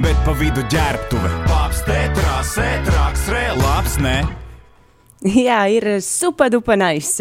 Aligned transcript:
bet 0.00 0.16
pa 0.24 0.32
vidu 0.36 0.62
ģērbtuve. 0.72 1.30
Labs 1.50 1.82
tetrās, 1.86 2.52
ētrāks, 2.60 3.26
rē, 3.32 3.42
labs, 3.58 3.98
ne? 4.02 4.20
Jā, 5.22 5.64
ir 5.70 5.86
supadupanais. 6.02 7.18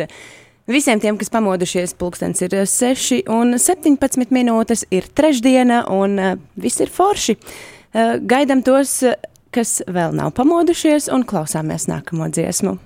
Visiem 0.72 1.02
tiem, 1.04 1.18
kas 1.20 1.32
pamodušies, 1.34 1.96
pulkstenis 2.00 2.46
ir 2.46 2.56
6 2.70 3.26
un 3.34 3.58
17 3.60 4.32
minūtes, 4.32 4.86
ir 4.94 5.10
trešdiena 5.18 5.84
un 5.92 6.16
uh, 6.22 6.38
viss 6.56 6.84
ir 6.84 6.94
forši. 6.94 7.36
Uh, 7.38 8.16
gaidam 8.22 8.64
tos, 8.64 9.02
uh, 9.04 9.18
kas 9.52 9.82
vēl 9.90 10.16
nav 10.16 10.32
pamodušies 10.38 11.12
un 11.12 11.28
klausāmies 11.28 11.90
nākamo 11.92 12.32
dziesmu. 12.32 12.78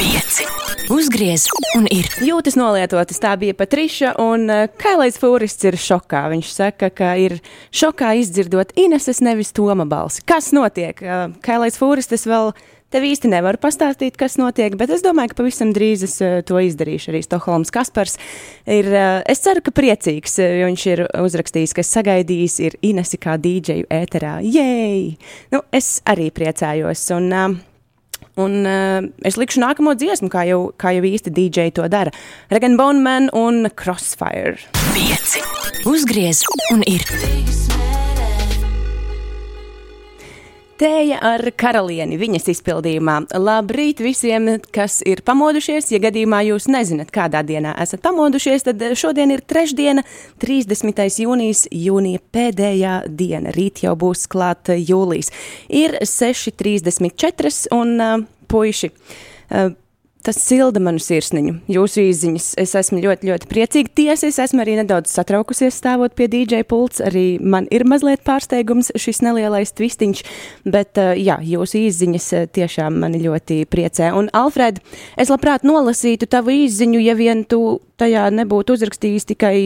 Pieci. 0.00 0.61
Uzgriez 0.92 1.46
un 1.78 1.86
ir. 1.88 2.04
Jūtas 2.20 2.52
nolietotas, 2.58 3.16
tā 3.22 3.30
bija 3.40 3.54
Patriša, 3.56 4.10
un 4.20 4.44
uh, 4.52 4.66
Kailais 4.76 5.16
Fūrists 5.16 5.64
ir 5.64 5.78
šokā. 5.80 6.26
Viņš 6.34 6.50
saka, 6.52 6.90
ka 6.92 7.14
ir 7.16 7.38
šokā 7.72 8.10
izdzirdot 8.20 8.74
Ineses 8.76 9.22
nevis 9.24 9.54
Toma 9.56 9.86
balsi. 9.88 10.20
Kas 10.28 10.50
notiek? 10.52 11.00
Uh, 11.00 11.32
Kailais 11.44 11.80
Fūristis 11.80 12.26
vēl 12.28 12.52
tev 12.92 13.08
īsti 13.08 13.32
nevaru 13.32 13.62
pastāstīt, 13.62 14.20
kas 14.20 14.36
notiek, 14.36 14.76
bet 14.76 14.92
es 14.92 15.00
domāju, 15.06 15.32
ka 15.32 15.40
pavisam 15.40 15.72
drīz 15.72 16.04
es 16.04 16.18
uh, 16.20 16.42
to 16.44 16.60
izdarīšu. 16.60 17.14
Arī 17.14 17.24
Stokholmas 17.24 17.72
Kaspars 17.72 18.20
ir, 18.68 18.92
es 18.92 19.44
ceru, 19.48 19.64
ka 19.64 19.72
priecīgs, 19.72 20.42
jo 20.44 20.68
viņš 20.68 20.88
ir 20.92 21.06
uzrakstījis, 21.24 21.76
ka 21.78 21.88
sagaidījis 21.88 22.60
ir 22.68 22.80
Inesi 22.92 23.22
kā 23.22 23.40
dīdžeju 23.40 23.88
ēterā. 23.88 24.42
Jēj! 24.44 25.12
Nu, 25.56 25.64
es 25.72 25.94
arī 26.04 26.28
priecājos. 26.36 27.08
Un, 27.16 27.32
uh, 27.32 27.60
Un 28.40 28.64
uh, 28.64 29.04
es 29.28 29.36
likšu 29.36 29.60
nākamo 29.60 29.92
dziesmu, 29.98 30.30
kā 30.32 30.46
jau, 30.48 30.70
kā 30.80 30.94
jau 30.96 31.04
īsti 31.04 31.32
DJ 31.36 31.72
to 31.76 31.84
dara. 31.92 32.12
Regan 32.52 32.78
Boneman 32.80 33.28
un 33.36 33.68
Crossfire. 33.76 34.56
Pieci. 34.94 35.44
Uzgriez 35.88 36.40
un 36.72 36.86
ir. 36.88 37.04
Tēja 40.82 41.20
ar 41.22 41.44
karalieni 41.54 42.16
viņas 42.18 42.48
izpildījumā. 42.56 43.12
Labrīt 43.38 44.00
visiem, 44.02 44.48
kas 44.74 44.96
ir 45.06 45.20
pamodušies. 45.22 45.92
Ja 45.94 46.00
gadījumā 46.02 46.40
jūs 46.48 46.66
nezināt, 46.66 47.12
kādā 47.14 47.44
dienā 47.46 47.76
esat 47.84 48.02
pamodušies, 48.02 48.64
tad 48.66 48.82
šodien 48.98 49.30
ir 49.30 49.44
trešdiena, 49.46 50.02
30. 50.42 51.04
jūnijas, 51.22 51.68
jūnija 51.70 52.22
pēdējā 52.34 52.96
diena. 53.06 53.52
Rīt 53.54 53.84
jau 53.84 53.94
būs 54.00 54.26
klāt 54.32 54.72
jūlijas. 54.74 55.30
Ir 55.70 56.00
6.34 56.02 57.54
un 57.78 57.94
uh, 58.02 58.26
puiši. 58.50 58.90
Uh, 58.90 59.70
Tas 60.22 60.36
silda 60.38 60.78
manu 60.78 61.02
sirsniņu, 61.02 61.56
jūsu 61.72 62.04
izziņas. 62.06 62.44
Es 62.62 62.76
esmu 62.78 63.00
ļoti, 63.02 63.26
ļoti 63.26 63.48
priecīga. 63.50 63.90
Tiesa, 63.98 64.28
es 64.30 64.38
esmu 64.38 64.62
arī 64.62 64.76
nedaudz 64.78 65.10
satraukusies 65.10 65.74
stāvot 65.74 66.14
pie 66.14 66.28
DJ 66.30 66.62
pults. 66.70 67.02
Arī 67.02 67.40
man 67.42 67.66
ir 67.74 67.82
mazliet 67.90 68.22
pārsteigums 68.22 68.92
šis 68.94 69.18
nelielais 69.26 69.74
twistiņš, 69.74 70.22
bet 70.62 71.02
uh, 71.02 71.10
jā, 71.18 71.40
jūsu 71.42 71.82
izziņas 71.88 72.30
uh, 72.38 72.46
tiešām 72.54 73.02
mani 73.02 73.18
ļoti 73.24 73.64
priecē. 73.66 74.12
Un, 74.14 74.30
Alfred, 74.30 74.78
es 75.18 75.32
labprāt 75.32 75.66
nolasītu 75.66 76.30
tavu 76.30 76.54
izziņu, 76.68 77.02
ja 77.02 77.18
vien 77.18 77.42
tu 77.42 77.80
tajā 77.98 78.28
nebūtu 78.30 78.78
uzrakstījis 78.78 79.26
tikai 79.34 79.56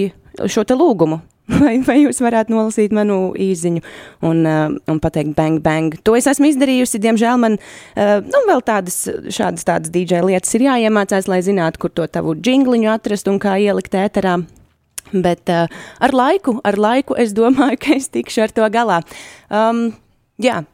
šo 0.48 0.64
te 0.64 0.76
lūgumu. 0.78 1.20
Vai, 1.46 1.76
vai 1.86 2.00
jūs 2.00 2.18
varētu 2.24 2.50
nolasīt 2.50 2.94
manu 2.96 3.30
īziņu 3.38 3.82
un, 4.26 4.40
uh, 4.42 4.72
un 4.90 4.98
pateikt, 5.02 5.30
bang, 5.36 5.60
bang. 5.62 5.94
To 6.02 6.16
es 6.18 6.26
esmu 6.26 6.48
izdarījusi. 6.50 6.98
Diemžēl 7.04 7.38
man 7.38 7.54
uh, 7.58 8.18
nu, 8.26 8.40
vēl 8.48 8.64
tādas, 8.66 9.04
šādas 9.30 9.66
tādas 9.68 9.92
DJ 9.94 10.24
lietas 10.26 10.56
ir 10.58 10.66
jāiemācās, 10.66 11.30
lai 11.30 11.38
zinātu, 11.46 11.84
kur 11.84 11.94
to 11.94 12.08
tavu 12.10 12.34
jingliņu 12.34 12.90
atrast 12.96 13.30
un 13.30 13.38
kā 13.42 13.54
ielikt 13.62 13.94
ēterā. 13.94 14.40
Bet 15.14 15.52
uh, 15.54 15.70
ar 16.02 16.16
laiku, 16.18 16.58
ar 16.66 16.80
laiku 16.82 17.14
es 17.22 17.34
domāju, 17.36 17.78
ka 17.84 17.94
es 17.94 18.10
tikšu 18.10 18.48
ar 18.48 18.56
to 18.56 18.66
galā. 18.74 18.98
Um, 19.46 19.92
jā, 20.42 20.64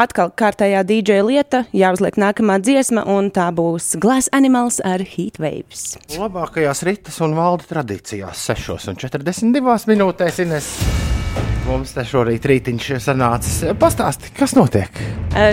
atkal 0.00 0.30
kārtējā 0.36 0.84
DJ 0.86 1.24
lieta, 1.26 1.64
jāuzliek 1.76 2.18
nākamā 2.20 2.58
dziesma, 2.62 3.06
un 3.08 3.32
tā 3.34 3.48
būs 3.56 3.94
Glass 4.02 4.30
Animals 4.36 4.78
ar 4.84 5.04
Heat 5.04 5.40
Waves. 5.42 5.96
Labākajās 6.16 6.84
ritas 6.86 7.20
un 7.24 7.36
valda 7.38 7.68
tradīcijās 7.72 8.46
6,42 8.52 9.92
minūtēs. 9.92 10.42
Ines. 10.46 10.72
Mums 11.66 11.90
te 11.96 12.04
šorīt 12.06 12.44
rītiņš 12.46 12.88
sanācis. 13.02 13.54
Pastāsti, 13.80 14.30
kas 14.36 14.52
notiek? 14.54 15.00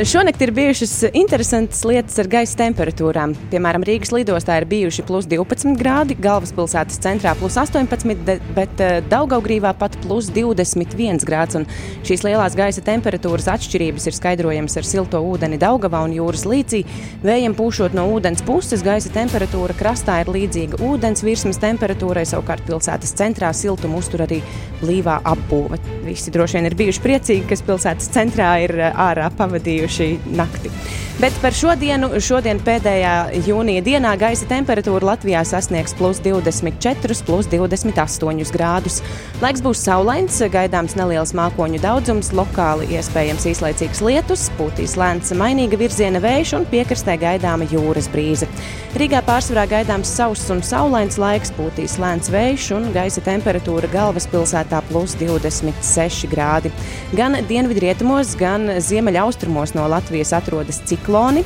Šonakt 0.07 0.40
ir 0.46 0.51
bijušas 0.56 1.09
interesantas 1.18 1.81
lietas 1.84 2.19
ar 2.22 2.28
gaisa 2.31 2.56
temperatūrām. 2.62 3.34
Piemēram, 3.51 3.84
Rīgas 3.84 4.13
lidostā 4.13 4.59
ir 4.62 4.68
bijuši 4.69 5.03
plus 5.07 5.25
12 5.28 5.73
grādi, 5.79 6.16
galvaspilsētas 6.22 7.02
centrā 7.03 7.34
plus 7.40 7.57
18, 7.59 8.13
de, 8.28 8.35
bet 8.56 8.84
Daugaugrīvā 9.12 9.73
pat 9.79 9.97
plus 10.06 10.29
21 10.31 11.25
grāds. 11.28 11.57
Un 11.57 11.66
šīs 12.06 12.23
lielās 12.28 12.56
gaisa 12.56 12.85
temperatūras 12.85 13.50
atšķirības 13.56 14.07
ir 14.07 14.18
skaidrojamas 14.19 14.78
ar 14.79 14.88
silto 14.88 15.23
ūdeni 15.34 15.57
Daugavā 15.59 16.03
un 16.06 16.13
jūras 16.16 16.46
līcī. 16.47 16.84
Vējiem 17.25 17.57
pūšot 17.57 17.97
no 17.97 18.06
ūdens 18.13 18.46
puses, 18.46 18.85
gaisa 18.85 19.12
temperatūra 19.18 19.75
krastā 19.81 20.22
ir 20.22 20.31
līdzīga 20.38 20.79
ūdens 20.85 21.25
virsmas 21.25 21.59
temperatūrai, 21.66 22.23
savukārt 22.29 22.63
pilsētas 22.69 23.18
centrā 23.18 23.52
siltumu 23.57 24.00
uztur 24.00 24.28
arī 24.29 24.40
blīvā 24.79 25.19
apbūve. 25.34 25.81
Visi 26.03 26.31
droši 26.36 26.58
vien 26.58 26.68
ir 26.68 26.75
bijuši 26.75 27.02
priecīgi, 27.03 27.47
kas 27.47 27.64
pilsētas 27.64 28.12
centrā 28.12 28.50
ir 28.66 28.75
ārā 28.91 29.30
pavadījuši 29.38 30.09
nakti. 30.36 30.72
Bet 31.22 31.35
par 31.44 31.53
šodienu, 31.53 32.07
šodien 32.25 32.57
pēdējā 32.66 33.44
jūnija 33.46 33.84
dienā 33.85 34.16
gaisa 34.18 34.47
temperatūra 34.50 35.12
Latvijā 35.12 35.44
sasniegs 35.46 35.94
plus 35.94 36.18
24, 36.25 37.19
plus 37.28 37.50
28 37.51 38.50
grādus. 38.56 38.97
Laiks 39.44 39.62
būs 39.62 39.84
saulains, 39.85 40.40
gaidāms 40.50 40.96
neliels 40.97 41.35
mākoņu 41.38 41.84
daudzums, 41.84 42.31
lokāli 42.34 42.90
iespējams 42.97 43.46
īslaicīgs 43.52 44.02
lietus, 44.02 44.47
pūtīs 44.57 44.96
lēns 44.97 45.29
mainīga 45.38 45.78
virziena 45.84 46.22
vējš 46.23 46.56
un 46.57 46.66
piekrastē 46.73 47.19
gaidāma 47.22 47.69
jūras 47.69 48.09
brīze. 48.09 48.50
Rīgā 48.97 49.22
pārsvarā 49.25 49.68
gaidāms 49.69 50.09
sauss 50.18 50.50
un 50.53 50.66
saulains 50.66 51.19
laiks, 51.22 51.53
pūtīs 51.53 52.00
lēns 52.02 52.34
vējš 52.34 52.72
un 52.79 52.90
gaisa 52.94 53.22
temperatūra 53.25 53.90
galvaspilsētā 53.94 54.81
plus 54.90 55.13
26 55.22 56.25
grādi. 56.34 56.73
Gan 57.13 57.38
dienvidrietumos, 57.50 58.34
gan 58.38 58.79
ziemeļaustrumos 58.81 59.78
no 59.78 59.85
Latvijas 59.94 60.34
atrodas 60.38 60.81
cikloni. 61.13 61.44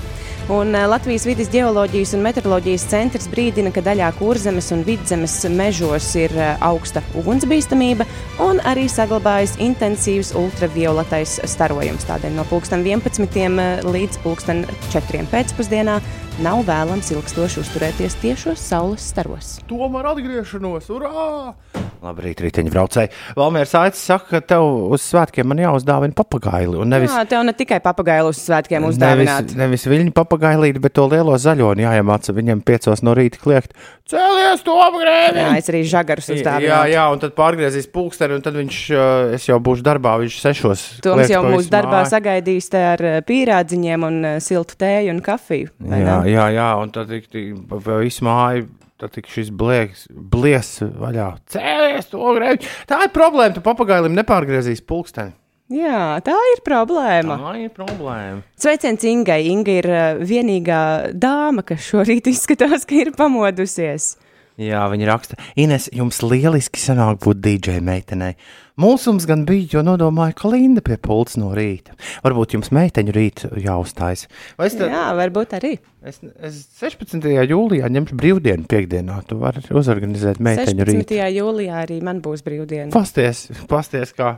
Un 0.49 0.75
eh, 0.75 0.87
Latvijas 0.87 1.25
vidas 1.27 1.49
geoloģijas 1.51 2.13
un 2.15 2.21
meteoroloģijas 2.23 2.85
centrs 2.87 3.27
brīdina, 3.27 3.71
ka 3.75 3.81
daļā 3.83 4.13
kurzemes 4.15 4.71
un 4.71 4.85
vidzemes 4.87 5.35
mežos 5.51 6.07
ir 6.15 6.31
eh, 6.39 6.53
augsta 6.63 7.01
ugunsbīstamība 7.19 8.07
un 8.45 8.61
arī 8.63 8.85
saglabājas 8.87 9.57
intensīvs 9.59 10.31
ultravioletais 10.39 11.41
starojums. 11.43 12.07
Tādēļ 12.07 12.37
no 12.39 12.47
11. 12.47 13.83
līdz 13.91 14.21
4. 14.23 15.25
pēcpusdienā 15.33 15.99
nav 16.39 16.63
vēlams 16.63 17.11
ilgstoši 17.11 17.65
uzturēties 17.65 18.15
tiešos 18.23 18.63
saules 18.71 19.03
staros. 19.03 19.57
Tomēr 19.67 20.13
atgriešanos, 20.13 20.87
urā! 20.95 21.76
Labrīt, 22.03 22.41
rīteņa 22.45 22.69
braucēji. 22.73 23.09
Valmērs 23.37 23.71
Aits 23.79 24.01
saka, 24.05 24.27
ka 24.37 24.41
tev 24.53 24.65
uz 24.93 25.01
svētkiem 25.01 25.47
man 25.49 25.57
jāuzdāvina 25.63 26.13
papagaili. 26.17 26.77
Nevis, 26.85 27.09
Jā, 27.09 27.23
tev 27.31 27.41
ne 27.47 27.53
tikai 27.57 27.79
papagailu 27.81 28.29
uz 28.29 28.41
svētkiem 28.43 28.85
uzdāvināt. 28.85 29.49
nevis, 29.49 29.57
nevis 29.57 29.87
viļņu 29.89 30.13
papagailīti, 30.13 30.81
bet 30.83 30.93
to 30.93 31.07
lielo 31.09 31.33
zaļo 31.41 31.71
un 31.73 31.81
jāiemāca 31.81 32.35
viņiem 32.37 32.61
piecos 32.67 33.01
no 33.01 33.15
rīta 33.17 33.41
kliegt. 33.41 33.73
Cēlies 34.07 34.61
to 34.63 34.77
apgrēbi! 34.79 35.41
Jā, 35.41 35.49
es 35.59 35.67
arī 35.73 35.81
žagarus 35.89 36.29
Jā, 36.29 36.37
uzdāvināju. 36.37 36.93
jā, 36.93 37.07
un 37.11 37.19
tad 37.25 37.33
pārgriezīs 37.35 37.89
pulksteni, 37.91 38.37
un 38.37 38.45
tad 38.45 38.55
viņš, 38.55 38.77
uh, 38.93 39.33
es 39.35 39.49
jau 39.49 39.57
būšu 39.59 39.83
darbā, 39.83 40.15
viņš 40.21 40.37
sešos. 40.45 40.85
Toms 41.03 41.33
jau 41.33 41.41
mūsu 41.49 41.73
darbā 41.73 42.03
māju. 42.05 42.13
sagaidīs 42.13 42.69
te 42.71 42.79
ar 42.93 43.03
eh, 43.03 43.19
pīrādziņiem 43.27 44.07
un 44.07 44.19
eh, 44.25 44.39
siltu 44.39 44.77
tēju 44.79 45.11
un 45.17 45.19
kafiju. 45.25 45.73
Jā, 45.91 46.21
jā, 46.29 46.47
jā, 46.55 46.69
un 46.79 46.93
tad 46.95 47.11
visu 47.11 48.23
māju. 48.29 48.69
Tad 48.97 49.13
šis 49.29 49.51
blieks, 49.53 50.07
blies 50.09 50.71
vaļā. 50.81 51.27
Cēlies 51.53 52.07
to 52.09 52.31
grēbu. 52.33 52.65
Tā 52.89 53.03
ir 53.05 53.11
problēma. 53.13 53.53
Tu 53.53 53.61
papagailim 53.61 54.15
nepārgriezīs 54.17 54.81
pulksteni. 54.89 55.35
jā, 55.69 56.17
tā 56.25 56.33
ir 56.55 56.63
problēma. 56.65 57.37
Tā 57.43 57.51
ir 57.61 57.69
problēma. 57.75 58.41
Sveiciens 58.57 59.03
Ingai. 59.05 59.43
Inga 59.51 59.75
ir 59.83 59.89
eh, 59.91 60.21
vienīgā 60.25 60.81
dāma, 61.13 61.61
kas 61.67 61.85
šorīt 61.91 62.29
izskatās, 62.33 62.87
ka 62.89 62.97
ir 63.03 63.13
pamodusies. 63.17 64.15
Jā, 64.57 64.87
viņi 64.89 65.05
raksta, 65.05 65.35
Ines, 65.61 65.85
jums 65.93 66.23
lieliski 66.25 66.81
sanāk 66.81 67.21
būt 67.21 67.43
DJ 67.45 67.77
meitenei. 67.85 68.33
Mūsums 68.77 69.25
gan 69.25 69.41
bija, 69.47 69.65
jo 69.73 69.81
nodomāju, 69.85 70.35
ka 70.37 70.49
Linda 70.53 70.83
pie 70.85 70.99
pults 71.01 71.37
no 71.41 71.49
rīta. 71.57 71.95
Varbūt 72.25 72.53
jums 72.57 72.69
meiteņu 72.75 73.15
rīt 73.15 73.45
jāuzstājas. 73.63 74.27
Vai 74.59 74.67
es, 74.69 74.75
te, 74.77 74.89
Jā, 74.91 75.07
varbūt 75.17 75.55
arī. 75.57 75.71
es, 76.05 76.19
es 76.45 76.59
16. 76.77 77.25
jūlijā 77.25 77.89
ņemšu 77.95 78.17
brīvdienu 78.19 78.67
piekdienā. 78.69 79.17
Tu 79.29 79.39
vari 79.41 79.63
uzorganizēt 79.73 80.41
meiteņu 80.45 80.85
16. 80.85 80.91
rītu. 80.91 81.17
jūlijā 81.39 81.81
arī 81.87 81.97
man 82.05 82.21
būs 82.21 82.45
brīvdiena. 82.45 82.91
Pasties, 82.93 83.47
pasties, 83.71 84.13
kā 84.17 84.35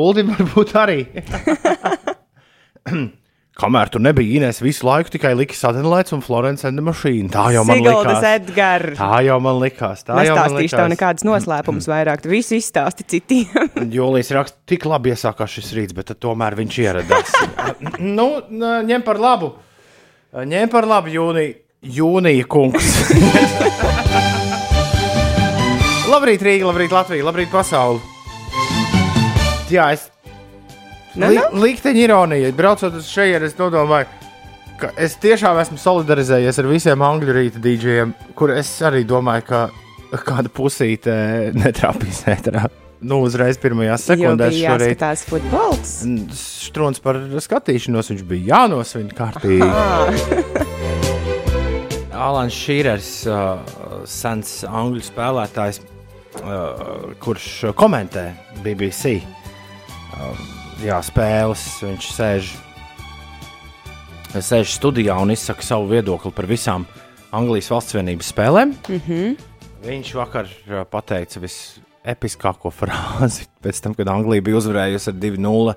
Uldim 0.00 0.32
varbūt 0.32 0.72
arī. 0.80 1.00
Kamēr 3.54 3.86
tur 3.94 4.02
nebija 4.02 4.40
Inês, 4.40 4.56
visu 4.58 4.82
laiku 4.88 5.12
tikai 5.14 5.30
Lika 5.38 5.54
Sadelaits 5.54 6.10
un 6.16 6.24
Florence 6.26 6.66
and 6.66 6.74
the 6.74 6.82
Machine. 6.82 7.28
Tā 7.30 7.44
jau 7.54 7.60
man 7.68 7.78
Siguldas 7.78 8.16
likās. 8.18 8.24
Edgars. 8.40 8.96
Tā 8.98 9.18
jau 9.22 9.36
man 9.44 9.60
likās. 9.62 10.00
Tā 10.02 10.16
jau 10.16 10.24
man 10.34 10.40
Nestāstīšu 10.40 10.72
tev 10.74 10.80
likās. 10.82 10.90
nekādas 10.96 11.26
noslēpumus 11.28 11.86
vairāk. 11.92 12.24
Tu 12.24 12.32
visu 12.32 12.56
izstāsti 12.58 13.06
citiem. 13.14 13.68
Jūlijas 13.94 14.32
raksta, 14.34 14.58
tik 14.66 14.82
labi 14.90 15.12
iesākās 15.14 15.54
šis 15.54 15.70
rīts, 15.78 15.94
bet 15.94 16.10
tad 16.10 16.18
tomēr 16.26 16.56
viņš 16.58 16.78
ieradās. 16.82 17.30
nu, 18.18 18.26
n- 18.50 18.80
ņem 18.90 19.06
par 19.06 19.22
labu. 19.22 19.52
Ņem 20.34 20.72
par 20.74 20.90
labu 20.90 21.14
jūniju, 21.14 21.54
jūnija 21.94 22.48
kungs. 22.50 22.90
labrīt, 26.10 26.42
Rīga, 26.42 26.66
labrīt, 26.72 26.90
Latvija, 26.90 27.22
labrīt, 27.30 27.54
pasauli. 27.54 28.02
Jā, 29.70 29.92
es. 29.94 30.08
Nu, 31.14 31.28
Li, 31.30 31.38
nu. 31.38 31.62
Likteņa 31.62 32.00
ironija, 32.08 32.50
braucot 32.56 32.94
uz 32.98 33.06
šejienes, 33.06 33.52
es 33.54 33.58
nodomāju, 33.58 34.08
ka 34.80 34.88
es 34.98 35.14
tiešām 35.22 35.60
esmu 35.62 35.76
solidarizējies 35.78 36.56
ar 36.58 36.66
visiem 36.66 37.02
angļu 37.06 37.36
rīta 37.36 37.60
dīdžiem, 37.62 38.14
kur 38.34 38.50
es 38.54 38.70
arī 38.82 39.04
domāju, 39.06 39.44
ka 39.46 39.60
kāda 40.26 40.50
pusīte 40.54 41.14
netrāpīs 41.54 42.24
ēterā. 42.34 42.64
Nu, 43.04 43.18
uzreiz 43.26 43.58
pirmajās 43.60 44.06
sekundēs 44.08 44.54
bija 44.56 44.72
šorīt. 44.72 44.94
jāskatās 44.94 45.24
futbols. 45.28 45.90
Strūns 46.38 47.02
par 47.04 47.18
skatīšanos, 47.44 48.08
viņš 48.14 48.22
bija 48.30 48.44
jānosvin 48.54 49.10
kārtīgi. 49.14 49.68
Alans 52.24 52.56
Šīrers, 52.56 53.10
uh, 53.28 53.60
sens 54.08 54.62
angļu 54.64 55.02
spēlētājs, 55.04 55.82
uh, 56.40 57.12
kurš 57.20 57.48
komentē 57.76 58.30
BBC 58.64 59.18
uh, 59.20 60.63
jā, 60.82 60.98
spēles. 61.04 61.62
Viņš 61.84 62.08
sēž, 62.14 62.52
sēž 64.34 64.74
studijā 64.76 65.16
un 65.22 65.34
izsaka 65.34 65.62
savu 65.66 65.90
viedokli 65.92 66.32
par 66.34 66.48
visām 66.50 66.86
Anglijas 67.34 67.70
valsts 67.72 67.96
vienības 67.96 68.30
spēlēm. 68.34 68.74
Mm 68.88 69.02
-hmm. 69.06 69.36
Viņš 69.84 70.14
vakar 70.14 70.48
uh, 70.48 70.84
pateica 70.90 71.40
visepiskāko 71.40 72.72
frāzi 72.80 73.46
pēc 73.62 73.82
tam, 73.82 73.94
kad 73.94 74.08
Anglija 74.08 74.42
bija 74.42 74.56
uzvarējusi 74.56 75.10
ar 75.10 75.14
2-0 75.14 75.74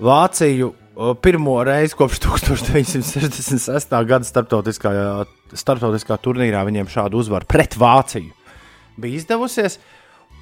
Vāciju. 0.00 0.72
uh, 0.96 1.14
Pirmo 1.22 1.64
reizi 1.64 1.94
kopš 1.94 2.20
1966. 2.20 4.04
gada 4.04 4.24
starptautiskā, 4.24 5.24
starptautiskā 5.52 6.16
turnīrā 6.16 6.64
viņiem 6.64 6.88
šādu 6.88 7.16
uzvaru 7.16 7.46
pret 7.46 7.76
Vāciju 7.76 8.40
bija 9.00 9.20
izdevusies. 9.20 9.78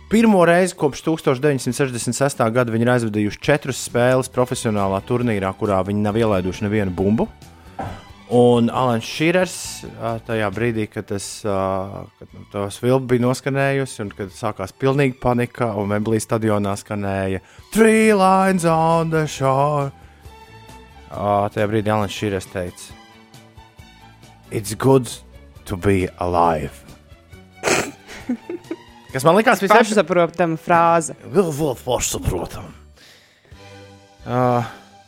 Pirmo 0.09 0.45
reizi 0.45 0.73
kopš 0.73 1.03
1966. 1.05 2.39
gada 2.49 2.73
viņi 2.73 2.87
ir 2.87 2.91
aizvadījuši 2.95 3.41
četras 3.45 3.83
spēles 3.91 4.31
profesionālā 4.33 5.03
turnīrā, 5.05 5.51
kurā 5.61 5.83
viņi 5.85 6.01
nav 6.01 6.17
ielaiduši 6.17 6.65
nevienu 6.65 6.95
bumbu. 6.97 7.27
Un 8.33 8.71
Alans 8.73 9.05
Šīrers 9.05 9.59
ā, 10.01 10.15
tajā 10.25 10.49
brīdī, 10.53 10.87
kad 10.89 11.11
tas, 11.13 11.27
kad 11.45 12.33
nu, 12.33 12.47
tos 12.53 12.81
vilbi 12.81 13.13
bija 13.13 13.27
noskanējusi 13.27 14.03
un 14.07 14.15
kad 14.17 14.33
sākās 14.33 14.73
pilnīga 14.73 15.21
panika 15.21 15.75
un 15.77 15.93
Wembley 15.93 16.25
stadionā 16.25 16.73
skanēja 16.81 17.45
Three 17.77 18.17
lines 18.17 18.65
on 18.65 19.13
the 19.13 19.27
shore. 19.29 19.93
Tajā 21.13 21.69
brīdī 21.69 21.93
Alans 21.93 22.17
Šīrers 22.17 22.49
teica, 22.49 22.93
It's 24.51 24.73
good 24.73 25.13
to 25.67 25.77
be 25.77 26.09
alive. 26.17 26.89
Kas 29.09 29.25
man 29.25 29.39
likās 29.39 29.63
visai 29.63 29.81
Pašsaprotama 29.81 30.59
frāze. 30.61 31.17
Vēl 31.33 31.49
vēl 31.55 31.77
pašsaprotam. 31.81 32.69
Uh, 34.29 34.67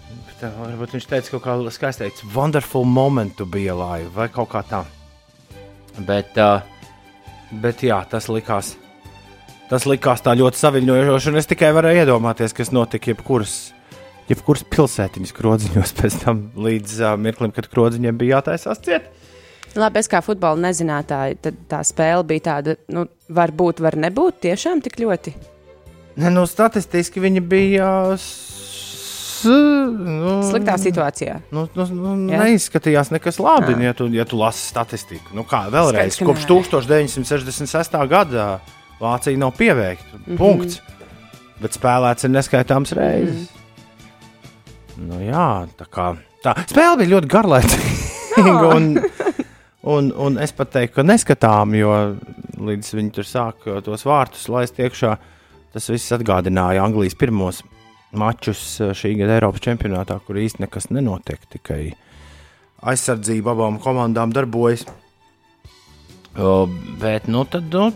bet, 0.09 0.45
uh, 0.47 0.55
varbūt 0.63 0.95
viņš 0.97 1.09
teica 1.11 1.35
kaut 1.35 1.45
kā 1.45 1.57
skaisti 1.75 2.07
teikt, 2.07 2.23
wonderful 2.33 2.87
moment 2.89 3.35
to 3.37 3.45
be 3.45 3.67
alive, 3.69 4.09
vai 4.15 4.31
kaut 4.33 4.49
kā 4.55 4.63
tā. 4.65 4.81
Bet, 6.09 6.33
uh, 6.41 6.65
bet 7.61 7.85
jā, 7.85 7.99
tas 8.09 8.31
likās, 8.33 8.73
tas 9.69 9.85
likās 9.85 10.25
tā 10.25 10.33
ļoti 10.41 10.63
saviņojoši, 10.63 11.33
un 11.35 11.43
es 11.43 11.51
tikai 11.51 11.75
varēju 11.77 12.07
iedomāties, 12.07 12.57
kas 12.57 12.73
notika 12.73 13.13
jebkuras, 13.13 13.59
jebkuras 14.33 14.65
pilsētiņas 14.73 15.37
krodziņos 15.37 15.97
pēc 16.01 16.23
tam 16.25 16.47
līdz 16.57 17.01
uh, 17.05 17.19
mirklim, 17.21 17.53
kad 17.53 17.69
krodziņiem 17.69 18.17
bija 18.25 18.39
jātaisās 18.39 18.81
ciet. 18.87 19.13
Labi, 19.79 20.01
es 20.03 20.11
kā 20.11 20.19
futbola 20.25 20.59
nezinātāja, 20.59 21.39
tad 21.47 21.59
tā 21.71 21.81
spēle 21.87 22.25
bija 22.27 22.47
tāda, 22.49 22.75
nu, 22.91 23.07
varbūt, 23.31 23.83
var 23.85 23.95
nebūt 24.01 24.41
tiešām 24.49 24.83
tik 24.83 24.99
ļoti. 24.99 25.35
Ne, 26.19 26.33
nu, 26.35 26.43
statistiski 26.49 27.23
viņi 27.23 27.43
bija. 27.47 27.91
S, 28.19 29.45
nu, 29.47 30.41
Sliktā 30.45 30.75
situācijā. 30.81 31.39
Nu, 31.55 31.69
nu, 31.79 31.87
nu, 31.95 32.17
Jā. 32.33 32.43
neizskatījās 32.43 33.13
nekas 33.15 33.39
labi, 33.41 33.79
ja 33.85 33.95
tu, 33.97 34.09
ja 34.13 34.27
tu 34.29 34.41
lasi 34.41 34.67
statistiku. 34.73 35.33
Nu, 35.39 35.47
kā 35.49 35.65
vēlreiz, 35.73 36.19
Skaidrs, 36.19 36.21
ka 36.21 36.29
kopš 36.33 36.45
nē. 36.91 36.99
1966. 37.23 37.99
gada 38.11 38.51
Vācija 39.01 39.39
nav 39.41 39.55
pieveikta. 39.57 40.19
Mm. 40.19 40.25
-hmm. 40.27 40.37
Punkts. 40.37 40.83
Bet 41.61 41.77
spēlēts 41.77 42.25
ir 42.25 42.35
neskaitāms 42.35 42.93
reizes. 42.97 43.49
Mm. 43.49 43.61
Nu, 45.09 45.21
jā, 45.25 45.67
tā 45.79 45.87
kā 45.89 46.11
tā 46.45 46.55
spēle 46.69 47.01
bija 47.01 47.15
ļoti 47.15 47.31
garlaicīga. 47.33 48.75
un, 48.75 49.01
un, 49.83 50.13
un 50.13 50.39
es 50.43 50.55
pat 50.57 50.73
teiktu, 50.75 50.99
ka 50.99 51.07
neskatām, 51.07 51.75
jo 51.79 51.95
līdz 52.61 52.95
viņi 52.99 53.13
tur 53.17 53.29
sāk 53.29 53.67
uh, 53.69 53.81
tos 53.85 54.07
vārtus 54.09 54.49
laist 54.53 54.81
iekšā, 54.81 55.17
tas 55.75 55.91
viss 55.93 56.17
atgādināja 56.17 56.85
Anglijas 56.85 57.19
pirmos 57.19 57.63
mačus 58.13 58.63
uh, 58.83 58.95
šī 58.97 59.17
gada 59.23 59.39
Eiropas 59.39 59.65
čempionātā, 59.65 60.21
kur 60.27 60.41
īstenībā 60.41 60.69
nekas 60.69 60.91
nenotiek. 60.93 61.45
Tikai 61.57 61.83
aizsardzība 62.91 63.55
abām 63.55 63.81
komandām 63.83 64.33
darbojas. 64.35 64.87
O, 66.39 66.65
bet, 67.01 67.27
nu, 67.27 67.43
tad, 67.51 67.73
nu, 67.75 67.91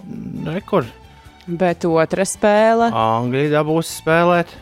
rekur, 0.51 0.89
Bet 1.45 1.85
otra 1.85 2.25
spēle. 2.25 2.89
Anglija 2.89 3.59
dabūs 3.59 3.91
spēlēt 4.01 4.53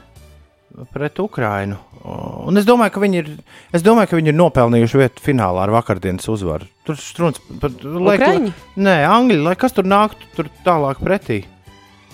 pret 0.90 1.20
Ukrajinu. 1.22 1.78
Un 2.02 2.58
es 2.58 2.66
domāju, 2.66 2.96
ka 2.96 3.00
viņi 3.02 3.18
ir, 3.20 3.28
es 3.76 3.84
domāju, 3.86 4.10
ka 4.10 4.18
viņi 4.18 4.32
ir 4.32 4.38
nopelnījuši 4.38 4.98
vietu 4.98 5.22
finālā 5.22 5.62
ar 5.62 5.72
vakardienas 5.74 6.26
uzvaru. 6.32 6.66
Tur 6.86 6.98
strūns 6.98 7.38
par 7.62 7.70
Ukraiņi? 7.70 8.50
Nē, 8.82 8.96
Angļi, 9.06 9.38
lai 9.44 9.54
kas 9.58 9.76
tur 9.76 9.86
nāktu, 9.86 10.26
tur 10.34 10.50
tālāk 10.66 11.02
pretī. 11.02 11.44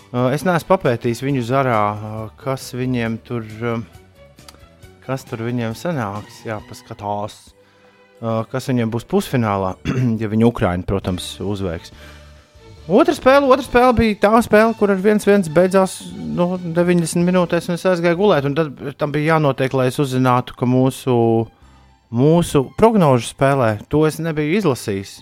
Uh, 0.09 0.29
Es 0.33 0.45
neesmu 0.45 0.71
papētījis 0.71 1.21
viņu 1.25 1.45
zarā, 1.45 1.81
uh, 1.93 2.19
kas 2.41 2.71
viņiem 2.77 3.19
tur, 3.25 3.45
kas 5.05 5.25
tur 5.29 5.45
viņiem 5.45 5.77
sanāks. 5.77 6.43
Jā, 6.49 6.61
paskatās, 6.69 7.37
uh, 8.21 8.45
kas 8.49 8.69
viņiem 8.69 8.93
būs 8.93 9.09
pusfinālā, 9.09 9.75
ja 10.21 10.29
viņi 10.33 10.49
Ukraiņu, 10.49 10.89
protams, 10.89 11.35
uzveiks. 11.45 11.93
Otra 12.89 13.13
spēle, 13.13 13.45
otra 13.53 13.65
spēle 13.67 13.93
bija 13.99 14.17
tā 14.23 14.39
spēle, 14.41 14.73
kur 14.79 14.89
ar 14.95 15.01
1-1 15.03 15.51
beidzās 15.53 15.99
nu, 16.17 16.55
90 16.57 17.21
minūtēs, 17.27 17.69
un 17.69 17.77
es 17.77 17.85
aizgāju 17.85 18.17
gulēt. 18.17 18.49
Tad 18.57 18.97
tam 18.97 19.13
bija 19.13 19.35
jānotiek, 19.35 19.75
lai 19.77 19.91
es 19.91 19.99
uzzinātu, 20.01 20.57
ka 20.57 20.65
mūsu, 20.65 21.17
mūsu 22.09 22.63
prognožu 22.81 23.29
spēlē 23.29 23.75
to 23.93 24.07
es 24.09 24.17
nebiju 24.25 24.57
izlasījis. 24.63 25.19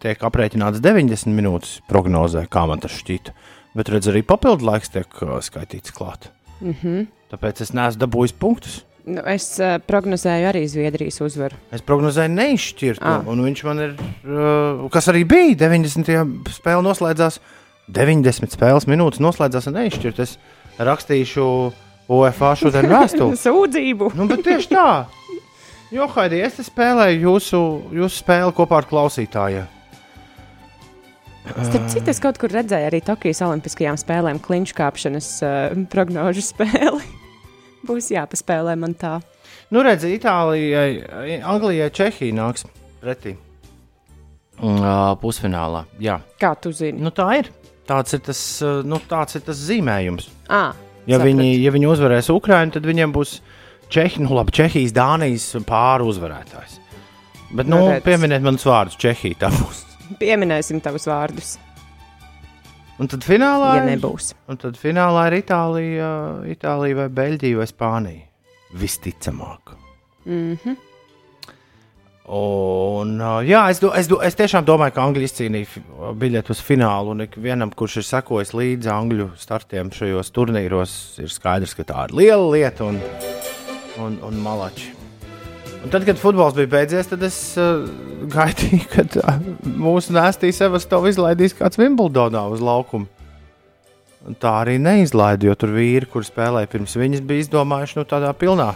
Tiek 0.00 0.24
aprēķināts 0.24 0.80
90 0.80 1.36
minūtes 1.36 1.82
prognozē, 1.92 2.46
kā 2.48 2.64
man 2.70 2.80
tas 2.80 2.96
šķita. 2.96 3.36
Bet 3.76 3.92
redz, 3.92 4.08
arī 4.08 4.24
papildu 4.24 4.68
laiks 4.68 4.92
tiek 4.92 5.20
uh, 5.20 5.36
skaitīts 5.44 5.92
klāt. 5.92 6.30
Mm 6.62 6.74
-hmm. 6.80 7.06
Tāpēc 7.32 7.60
es 7.60 7.76
neesmu 7.76 8.06
dabūjis 8.06 8.38
punktus. 8.38 8.82
Nu, 9.02 9.18
es 9.26 9.48
uh, 9.58 9.80
prognozēju 9.82 10.46
arī 10.52 10.60
Zviedrijas 10.70 11.16
uzvaru. 11.24 11.56
Es 11.74 11.82
prognozēju 11.82 12.30
neizšķirtu, 12.36 13.02
Ah. 13.02 13.24
un 13.26 13.40
viņš 13.42 13.62
man 13.66 13.80
ir, 13.82 13.94
uh, 13.98 14.84
kas 14.94 15.08
arī 15.10 15.24
bija 15.26 15.56
90. 15.64 16.46
spēle 16.54 16.84
noslēdzās, 16.86 17.40
90 17.90 18.54
spēles 18.54 18.86
minūtes 18.86 19.18
noslēdzās 19.18 19.66
un 19.66 19.74
neizšķirt. 19.80 20.20
Es 20.22 20.36
rakstīšu 20.78 21.46
OFA 22.14 22.52
šodien 22.60 22.86
vēstuli. 22.92 23.34
Sūdzību! 23.46 24.12
nu, 24.14 24.28
bet 24.30 24.44
tieši 24.46 24.70
tā. 24.70 24.86
Jo, 25.92 26.06
Haidī, 26.14 26.38
es 26.46 26.60
spēlēju 26.70 27.18
jūsu, 27.26 27.58
jūsu 27.98 28.22
spēli 28.22 28.54
kopā 28.56 28.78
ar 28.80 28.86
klausītājiem. 28.88 29.66
Starp 31.42 31.88
citu, 31.90 32.06
es 32.08 32.20
kaut 32.22 32.38
kur 32.38 32.54
redzēju 32.54 32.86
arī 32.86 33.00
Tokijas 33.02 33.42
Olimpiskajām 33.42 33.98
spēlēm 33.98 34.38
kliņšu 34.40 34.76
kāpšanas 34.78 35.28
uh, 35.42 35.74
prognožu 35.90 36.44
spēli. 36.46 37.02
Būs 37.86 38.10
jāpaspēlē 38.14 38.76
man 38.78 38.94
tā. 38.94 39.16
Nu, 39.72 39.82
redziet, 39.82 40.20
Itālijai, 40.20 41.40
Anglijai, 41.48 41.88
Čehijai 41.90 42.34
nāks 42.36 42.66
pretī. 43.02 43.34
Uh, 44.62 45.16
pusfinālā. 45.18 45.86
Jā, 46.02 46.20
Kā 46.38 46.52
tu 46.60 46.70
zini? 46.76 47.00
nu, 47.02 47.10
tā 47.10 47.26
ir. 47.40 47.48
Tāds 47.88 48.14
ir 48.14 48.20
tas, 48.22 48.40
nu, 48.86 49.00
tāds 49.10 49.34
ir 49.34 49.42
tas 49.46 49.58
zīmējums. 49.68 50.28
À, 50.48 50.72
Ja 51.02 51.16
sapratu. 51.18 51.32
viņi, 51.32 51.46
ja 51.64 51.70
viņi 51.74 51.88
uzvarēs 51.90 52.28
Ukraiņu, 52.30 52.76
tad 52.76 52.84
viņiem 52.86 53.10
būs 53.16 53.40
Čehi, 53.90 54.20
nu, 54.22 54.36
labi, 54.38 54.52
Čehijas, 54.54 54.92
Dānijas 54.94 55.48
pāri 55.66 56.06
uzvarētājs. 56.06 56.76
Bet, 57.50 57.66
nu, 57.66 57.80
Nu, 57.80 57.88
redz. 57.90 58.04
pieminiet 58.06 58.40
manus 58.46 58.62
vārdus, 58.64 58.94
Čehija. 59.02 59.50
Pieminēsim 60.20 60.78
tavus 60.80 61.08
vārdus, 61.10 61.56
Un 63.00 63.08
tad 63.08 63.24
finālā, 63.24 63.72
ja 63.80 63.84
nebūs. 63.88 64.34
un 64.52 64.60
tad 64.60 64.76
finālā 64.78 65.26
ir 65.30 65.38
Itālija, 65.40 66.10
Itālija 66.52 67.00
vai 67.02 67.08
Beļģija 67.08 67.58
vai 67.58 67.66
Spānija. 67.70 68.24
Visticamāk. 68.72 69.74
Mm 70.24 70.56
-hmm. 70.64 70.76
Un, 72.32 73.18
jā, 73.44 73.64
es, 73.70 73.80
do, 73.82 73.90
es, 73.98 74.06
do, 74.06 74.20
es 74.22 74.36
tiešām 74.38 74.64
domāju, 74.64 74.94
ka 74.94 75.02
Anglija 75.02 75.26
izcīnīja 75.26 76.12
biļeti 76.14 76.54
uz 76.54 76.62
finālu. 76.62 77.10
Un 77.10 77.26
ikvienam, 77.26 77.72
kurš 77.74 77.96
ir 77.96 78.06
sekojis 78.06 78.54
līdzi 78.54 78.92
Angļu 78.94 79.30
startiem 79.36 79.90
šajos 79.90 80.30
turnīros, 80.30 81.18
ir 81.18 81.28
skaidrs, 81.28 81.74
ka 81.74 81.82
tā 81.82 82.06
ir 82.06 82.14
liela 82.14 82.50
lieta 82.54 82.84
un, 82.84 83.00
un, 83.98 84.18
un 84.22 84.42
malači. 84.44 85.01
Un 85.82 85.90
tad, 85.90 86.04
kad 86.06 86.18
futbols 86.18 86.54
bija 86.54 86.70
beidzies, 86.70 87.08
tad 87.10 87.24
es 87.26 87.36
uh, 87.58 87.82
gaidīju, 88.30 88.84
kad 88.94 89.16
uh, 89.18 89.34
mūsu 89.66 90.14
nēstīs 90.14 90.60
Sevastovs 90.62 91.16
izlaidīs 91.16 91.56
kāds 91.58 91.80
Wimbledonā 91.80 92.44
uz 92.54 92.62
laukumu. 92.62 93.10
Un 94.22 94.36
tā 94.38 94.52
arī 94.60 94.76
neizlaida, 94.78 95.48
jo 95.48 95.56
tur 95.58 95.72
vīri, 95.74 96.06
kur 96.06 96.22
spēlēja 96.22 96.70
pirms 96.70 96.94
viņas, 96.94 97.24
bija 97.26 97.42
izdomājuši 97.42 97.98
nu, 97.98 98.04
tādā 98.06 98.30
pilnā, 98.38 98.68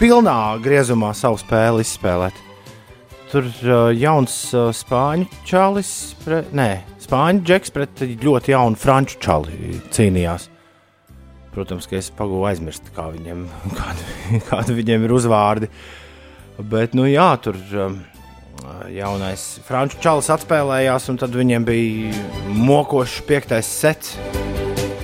pilnā 0.00 0.38
griezumā 0.64 1.12
savu 1.14 1.38
spēli 1.38 1.86
izspēlēt. 1.86 2.40
Tur 3.30 3.46
uh, 3.46 3.84
jauns 3.94 4.34
uh, 4.58 4.72
spāņu 4.74 5.30
čalis, 5.48 5.92
pre, 6.26 6.42
nē, 6.50 6.70
spāņu 7.06 7.46
džeks 7.46 7.76
pret 7.78 8.02
ļoti 8.26 8.56
jaunu 8.56 8.82
franču 8.82 9.22
čali 9.22 9.78
cīnījās. 9.94 10.51
Protams, 11.52 11.84
ka 11.88 11.98
es 11.98 12.08
pagūju 12.16 12.46
aizmirst, 12.48 12.86
kā 12.96 13.10
viņiem, 13.12 13.44
kādi, 13.78 14.40
kādi 14.48 14.78
viņiem 14.78 15.04
ir 15.04 15.14
uzvārdi. 15.18 15.68
Bet, 16.72 16.96
nu 16.96 17.04
jā, 17.08 17.28
tur 17.42 17.56
um, 17.80 17.98
jaunais 18.92 19.44
franču 19.66 20.00
čalis 20.04 20.30
atspēlējās, 20.32 21.08
un 21.12 21.20
tad 21.20 21.36
viņiem 21.36 21.66
bija 21.68 22.24
mokošs 22.56 23.22
piektais 23.28 23.68
sets, 23.68 24.16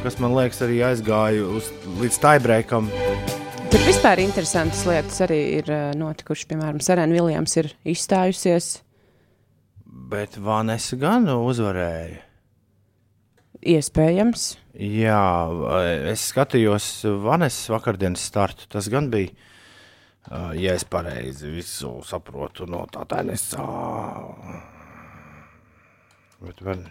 kas 0.04 0.18
man 0.22 0.36
liekas 0.36 0.62
arī 0.64 0.80
aizgāja 0.88 1.44
uz, 1.58 1.72
līdz 2.00 2.20
taibreikam. 2.22 2.88
Tur 3.68 3.82
vispār 3.84 4.22
interesantas 4.22 4.86
lietas 4.88 5.18
arī 5.26 5.40
ir 5.58 5.66
uh, 5.68 5.90
notikušas. 5.98 6.48
Piemēram, 6.48 6.80
Serena 6.84 7.12
Viljams 7.12 7.58
ir 7.60 7.72
izstājusies. 7.88 8.78
Bet 10.08 10.38
Vanessa 10.40 10.96
gan 10.96 11.28
uzvarēja. 11.28 12.27
Iespējams. 13.66 14.52
Jā, 14.78 15.22
es 16.12 16.28
skatījos 16.30 16.86
Vanesas 17.24 17.72
vakardienas 17.72 18.22
startu. 18.30 18.68
Tas 18.70 18.86
gan 18.92 19.08
bija, 19.10 19.32
uh, 20.30 20.52
ja 20.54 20.76
es 20.78 20.86
pareizi 20.86 21.50
visu 21.50 21.96
saprotu 22.06 22.68
no 22.70 22.84
tā 22.92 23.02
tenisa. 23.10 23.64
Bet 26.38 26.62
vēl 26.62 26.84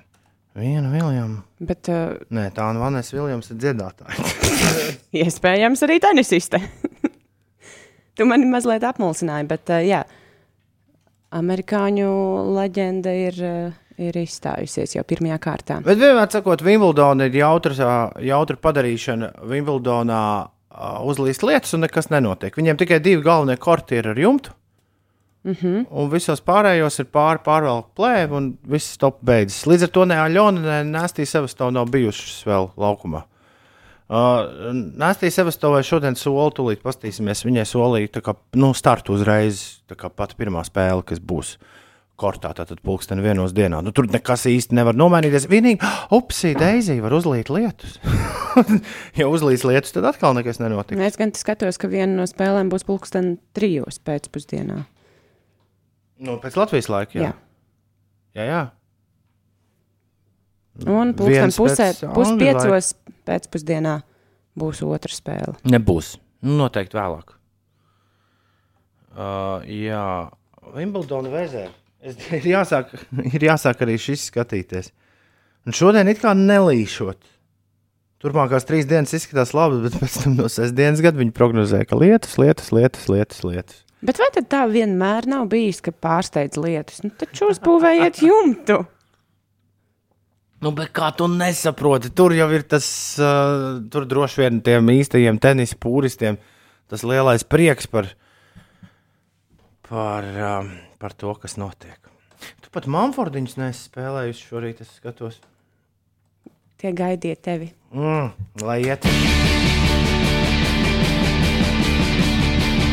viena 0.59 0.91
Viljama. 0.91 1.39
Bet 1.63 1.87
uh, 1.93 2.17
Nē, 2.35 2.49
tā 2.55 2.67
ir 2.73 2.81
Vanessa 2.81 3.15
Viljams, 3.15 3.51
ir 3.53 3.61
dziedātāja. 3.63 4.27
iespējams 5.23 5.87
arī 5.87 6.01
tenisiste. 6.03 6.59
tu 8.19 8.27
mani 8.27 8.49
mazliet 8.51 8.83
apmulsināji, 8.87 9.47
bet 9.47 9.71
uh, 9.71 9.83
jā, 9.87 10.03
amerikāņu 11.37 12.11
leģenda 12.57 13.15
ir, 13.23 13.39
uh, 13.39 13.86
ir 13.97 14.17
izstājusies 14.21 14.95
jau 14.97 15.03
pirmajā 15.07 15.39
kārtā. 15.41 15.79
Bet 15.85 15.99
vienmēr 16.01 16.29
sakot, 16.31 16.61
Wimbledona 16.65 17.27
ir 17.27 17.39
jautra, 17.39 17.89
jautra 18.21 18.59
padarīšana. 18.61 19.31
Wimbledonā 19.49 20.21
uh, 20.45 20.99
uzlīst 21.07 21.45
lietas 21.45 21.73
un 21.77 21.85
nekas 21.85 22.11
nenotiek. 22.13 22.55
Viņiem 22.57 22.79
tikai 22.79 23.01
divi 23.03 23.25
galvenie 23.25 23.57
korti 23.61 23.97
ir 23.99 24.11
ar 24.13 24.19
jumtu. 24.21 24.53
Mm 25.47 25.53
-hmm. 25.53 25.85
Un 25.89 26.09
visos 26.11 26.41
pārējos 26.41 26.99
ir 26.99 27.05
pāri 27.05 27.39
pārvelk 27.43 27.85
plēvi, 27.95 28.31
un 28.31 28.57
viss 28.67 28.97
top 28.97 29.21
beidzas. 29.21 29.65
Līdz 29.65 29.83
ar 29.83 29.89
to 29.89 30.05
ne 30.05 30.15
Aļona, 30.15 30.59
ne 30.59 30.99
Nēstī 30.99 31.25
Sevastovs 31.25 31.73
nav 31.73 31.85
bijušas 31.85 32.43
vēl 32.45 32.69
laukumā. 32.77 33.23
Uh, 34.07 34.73
Nēstī 34.73 35.31
Sevastovai 35.31 35.83
šodien 35.83 36.15
soli, 36.15 36.51
tūlīt 36.51 36.81
pastīsimies. 36.83 37.45
Viņai 37.45 37.65
solīja 37.65 38.21
kā, 38.21 38.35
nu, 38.55 38.73
startu 38.73 39.13
uzreiz, 39.13 39.81
tā 39.87 39.95
kā 39.95 40.09
pati 40.09 40.35
pirmā 40.35 40.63
spēle, 40.63 41.03
kas 41.03 41.19
būs 41.19 41.57
kortā, 42.17 42.51
tātad 42.57 42.81
pulksteni 42.85 43.23
vienos 43.23 43.53
dienā. 43.55 43.79
Nu, 43.85 43.93
tur 43.95 44.07
nekas 44.09 44.47
īsti 44.49 44.75
nevar 44.77 44.97
nomainīties. 44.97 45.47
Vienīgi, 45.51 45.91
upsī, 46.17 46.53
Deizija 46.57 47.03
var 47.05 47.15
uzlīt 47.17 47.51
lietus. 47.53 47.97
ja 49.19 49.29
uzlīs 49.29 49.65
lietus, 49.67 49.93
tad 49.95 50.07
atkal 50.09 50.35
nekas 50.37 50.61
nenotiks. 50.63 51.01
Es 51.07 51.19
gan 51.19 51.33
skatos, 51.37 51.79
ka 51.81 51.89
viena 51.91 52.13
no 52.17 52.27
spēlēm 52.29 52.71
būs 52.73 52.87
pulksten 52.87 53.35
trijos 53.57 54.01
pēcpusdienā. 54.07 54.81
Nu, 56.27 56.39
pēc 56.41 56.57
Latvijas 56.57 56.89
laika, 56.89 57.19
jā. 57.19 57.29
Jā. 57.29 57.35
Jā, 58.37 58.49
jā. 58.49 58.65
Un 60.85 61.13
pulksten 61.17 61.49
Viens 61.49 61.57
pusē, 61.57 61.89
puspiecos 62.13 62.93
pēcpusdienā 63.25 63.97
būs 64.57 64.83
otra 64.85 65.13
spēle. 65.13 65.57
Nebūs. 65.69 66.15
Nu, 66.45 66.57
noteikti 66.61 66.97
vēlāk. 66.97 67.33
Uh, 69.17 69.65
jā, 69.65 70.29
Wimbledona 70.75 71.31
vēzē. 71.33 71.63
Es, 72.03 72.19
ir, 72.31 72.45
jāsāk, 72.53 72.93
ir 73.35 73.47
jāsāk 73.49 73.81
arī 73.85 73.97
šis 74.01 74.27
skatīties. 74.31 74.91
Un 75.67 75.75
šodien 75.75 76.07
it 76.11 76.21
kā 76.21 76.35
nelīšot. 76.37 77.33
Turpmākās 78.23 78.65
trīs 78.65 78.87
dienas 78.89 79.13
izskatās 79.13 79.51
labi, 79.53 79.83
bet 79.83 79.97
pēc 79.99 80.21
tam 80.23 80.37
no 80.39 80.47
sestdienas 80.49 81.03
gada 81.05 81.19
viņi 81.19 81.35
prognozē, 81.37 81.83
ka 81.85 81.99
lietus, 81.99 82.37
lietus, 82.41 82.71
lietus, 82.73 83.09
lietus. 83.11 83.43
lietus. 83.45 83.83
Bet 84.05 84.19
vai 84.21 84.29
tad 84.33 84.47
tā 84.49 84.63
vienmēr 84.69 85.25
nav 85.29 85.47
bijis, 85.51 85.81
ka 85.85 85.93
pārsteidz 85.93 86.57
lietas? 86.61 87.01
Nu, 87.05 87.11
taču 87.17 87.49
uzbūvējiet 87.51 88.21
jumtu. 88.25 88.79
Nu, 90.65 90.71
bet 90.73 90.89
kā 90.97 91.11
tu 91.13 91.27
nesaproti, 91.29 92.09
tur 92.17 92.33
jau 92.33 92.47
ir 92.53 92.65
tas, 92.65 92.87
uh, 93.21 93.77
tur 93.93 94.07
droši 94.09 94.41
vien 94.41 94.61
tiem 94.65 94.89
īstajiem 94.95 95.37
tenisa 95.41 95.77
pūristiem, 95.77 96.39
tas 96.89 97.05
lielais 97.05 97.45
prieks 97.45 97.89
par, 97.89 98.09
par, 99.85 100.25
uh, 100.33 100.71
par 100.99 101.13
to, 101.13 101.33
kas 101.41 101.57
notiek. 101.57 101.99
Tu 102.61 102.71
pat 102.73 102.87
Manfordiņus 102.89 103.57
nesi 103.57 103.87
spēlējusi 103.87 104.49
šorīt, 104.49 104.81
es 104.85 104.91
skatos. 104.99 105.39
Tie 106.77 106.91
gaidiet 106.93 107.41
tevi. 107.41 107.71
Mm, 107.89 108.29
lai 108.61 108.81
iet. 108.85 109.07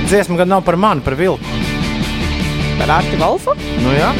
Dziesma 0.09 0.39
gan 0.41 0.49
nav 0.53 0.65
par 0.65 0.77
mani, 0.81 1.05
par 1.05 1.17
vilku. 1.21 1.61
Par 2.79 2.91
Arti 2.97 3.17
Volfu? 3.21 3.55
Nu 3.85 3.93
jā. 3.93 4.11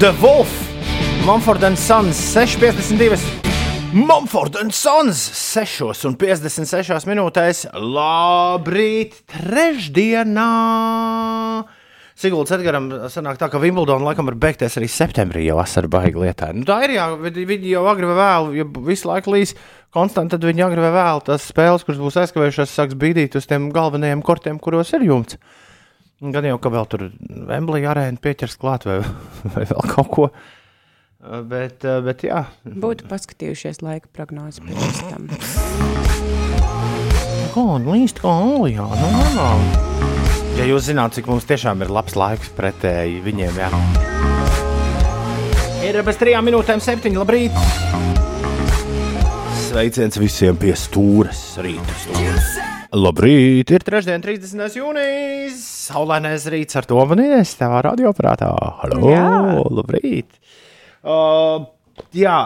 The 0.00 0.10
Wolf, 0.22 0.52
Mumford 1.26 1.62
and 1.68 1.78
Sons 1.78 2.16
6,52. 2.32 3.20
Mumford 3.92 4.56
and 4.56 4.72
Sons 4.72 5.20
6 5.20 6.06
un 6.08 6.16
56 6.16 7.04
minūtēs. 7.10 7.66
Labrīt, 7.76 9.20
trešdienā! 9.28 10.48
Siguldas 12.18 12.52
Edgars 12.54 13.14
sanāk 13.14 13.38
tā, 13.40 13.48
ka 13.50 13.60
Wimbledona 13.62 14.04
laikam 14.10 14.28
var 14.28 14.36
beigties 14.40 14.76
arī 14.78 14.88
septembrī, 14.92 15.46
jau 15.46 15.56
vasarā 15.58 15.88
baigi 15.90 16.20
lietā. 16.20 16.50
Nu, 16.54 16.66
tā 16.68 16.82
ir 16.86 16.96
jā, 16.98 17.06
viņi 17.16 17.72
jau 17.72 17.84
agri 17.90 18.08
vai 18.10 18.16
vēlu, 18.18 18.54
ja 18.58 18.66
visu 18.88 19.08
laiku 19.08 19.32
līs 19.32 19.54
konstanti, 19.94 20.34
tad 20.36 20.44
viņi 20.44 20.64
agri 20.66 20.84
vai 20.84 20.92
vēlu 20.94 21.24
tās 21.26 21.48
spēles, 21.48 21.84
kuras 21.88 22.00
būs 22.02 22.18
aizkavējušās, 22.22 22.74
sāks 22.76 22.98
bīdīt 23.00 23.36
uz 23.40 23.48
tiem 23.48 23.70
galvenajiem 23.74 24.24
kortiem, 24.24 24.60
kuros 24.62 24.92
ir 24.96 25.06
jumts. 25.08 25.38
Gan 26.22 26.46
jau, 26.46 26.58
ka 26.62 26.70
vēl 26.70 26.86
tur 26.86 27.08
Vemblija 27.48 27.90
arēna 27.96 28.20
pieķers 28.22 28.54
klāt 28.60 28.84
vai, 28.86 29.00
vai 29.56 29.64
vēl 29.72 29.88
kaut 29.96 30.12
ko. 30.12 30.28
Bet, 31.48 31.86
bet 32.02 32.24
jā, 32.26 32.44
Būtu 32.66 33.06
paskatījušies 33.10 33.78
laika 33.86 34.10
prognozi 34.14 34.62
pirms 34.66 35.02
tam. 35.06 35.28
kāda 37.54 37.84
līnija, 37.86 38.18
kā 38.18 38.32
Anglijā. 38.42 38.86
Nu, 38.98 39.10
nu. 39.36 40.31
Ja 40.52 40.66
jūs 40.68 40.84
zināt, 40.90 41.14
cik 41.16 41.30
mums 41.30 41.46
tiešām 41.48 41.80
ir 41.84 41.90
labs 41.92 42.14
laiks 42.18 42.50
pretēji 42.56 43.22
viņiem, 43.24 43.56
jā. 43.56 43.70
Ir 45.82 45.96
bez 46.06 46.18
trijām 46.20 46.44
minūtēm, 46.46 46.82
septiņi. 46.84 47.18
Labrīt! 47.18 47.56
Sveiciens 49.64 50.20
visiem 50.20 50.58
pie 50.60 50.74
stūres 50.76 51.40
rīta. 51.64 51.96
Stūres. 52.04 52.52
Labrīt! 52.92 53.72
Ir 53.72 53.86
trešdien, 53.88 54.20
30. 54.20 54.76
jūnijas. 54.76 55.64
Saulainais 55.88 56.44
rīts 56.52 56.76
ar 56.76 56.86
to 56.86 57.00
manīs, 57.08 57.56
tevā 57.56 57.80
radioprātā. 57.88 58.52
Halo! 58.82 59.08
Jā. 59.08 59.24
Labrīt! 59.72 60.36
Uh, 61.02 61.71
jā, 62.16 62.36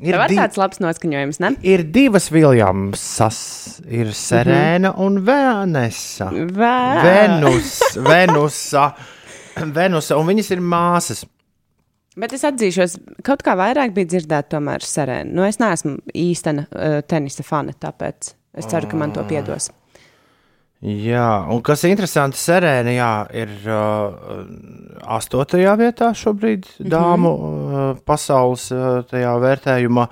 ir 0.00 0.16
divi- 0.16 0.38
tāds 0.38 0.58
labs 0.60 0.80
noskaņojums, 0.82 1.40
ne? 1.42 1.52
Ir 1.66 1.84
divas 1.92 2.30
Viljamsas, 2.32 3.38
ir 3.88 4.12
Serēna 4.16 4.90
mm 4.90 4.96
-hmm. 4.96 5.06
un 5.06 5.22
Vēnesa. 5.26 6.30
Vē. 6.32 7.02
Venus, 7.06 7.80
Venusa, 7.96 8.92
Venusa, 9.56 10.16
un 10.16 10.26
viņas 10.26 10.52
ir 10.52 10.60
māsas. 10.60 11.24
Bet 12.16 12.32
es 12.32 12.44
atzīšos, 12.48 12.96
kaut 13.22 13.42
kā 13.44 13.52
vairāk 13.58 13.92
bija 13.92 14.06
dzirdēta 14.06 14.56
tomēr 14.56 14.80
serēna. 14.80 15.32
Nu, 15.36 15.44
es 15.44 15.58
neesmu 15.60 15.98
īstena 16.14 16.64
uh, 16.70 17.02
tenisa 17.04 17.42
fane, 17.42 17.74
tāpēc 17.76 18.32
es 18.56 18.66
ceru, 18.66 18.88
ka 18.88 18.96
man 18.96 19.12
to 19.12 19.24
piedos. 19.28 19.70
Jā, 20.84 21.46
un 21.48 21.62
kas 21.64 21.86
ir 21.86 21.94
interesanti, 21.94 22.36
Serēna 22.36 22.92
jā, 22.92 23.12
ir 23.32 23.52
uh, 23.64 24.42
astotajā 25.16 25.72
vietā 25.80 26.10
šobrīd 26.12 26.68
dāmu 26.92 27.30
uh, 27.32 27.86
pasaules 28.04 28.68
uh, 28.74 29.00
tajā 29.08 29.32
vērtējumā. 29.40 30.04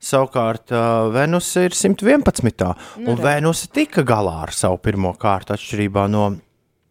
Savukārt 0.00 0.74
uh, 0.76 1.08
Venusa 1.14 1.64
ir 1.64 1.76
111. 1.76 2.68
Nu, 3.00 3.14
un 3.14 3.24
Venusa 3.24 3.72
tika 3.72 4.04
galā 4.04 4.42
ar 4.44 4.52
savu 4.56 4.76
pirmo 4.84 5.14
kārtu, 5.20 5.56
atšķirībā 5.56 6.04
no 6.12 6.28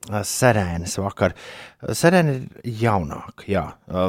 Serēnas 0.09 0.98
vakar. 0.98 1.38
Serēna 1.93 2.33
ir 2.33 2.74
jaunāka. 2.81 3.45
Jā. 3.45 3.65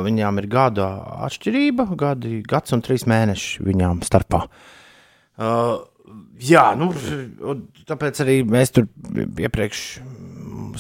Viņām 0.06 0.40
ir 0.40 0.48
gada 0.48 0.88
atšķirība, 1.28 1.90
gadi, 2.00 2.38
gads 2.48 2.72
un 2.72 2.80
trīs 2.86 3.04
mēneši 3.10 3.66
viņām 3.68 4.00
starpā. 4.06 4.46
Uh, 5.40 5.76
jā, 6.44 6.64
nu, 6.78 6.90
tāpēc 7.88 8.23
arī 8.25 8.40
mēs 8.49 8.75
tur 8.76 8.88
iepriekš 9.40 9.85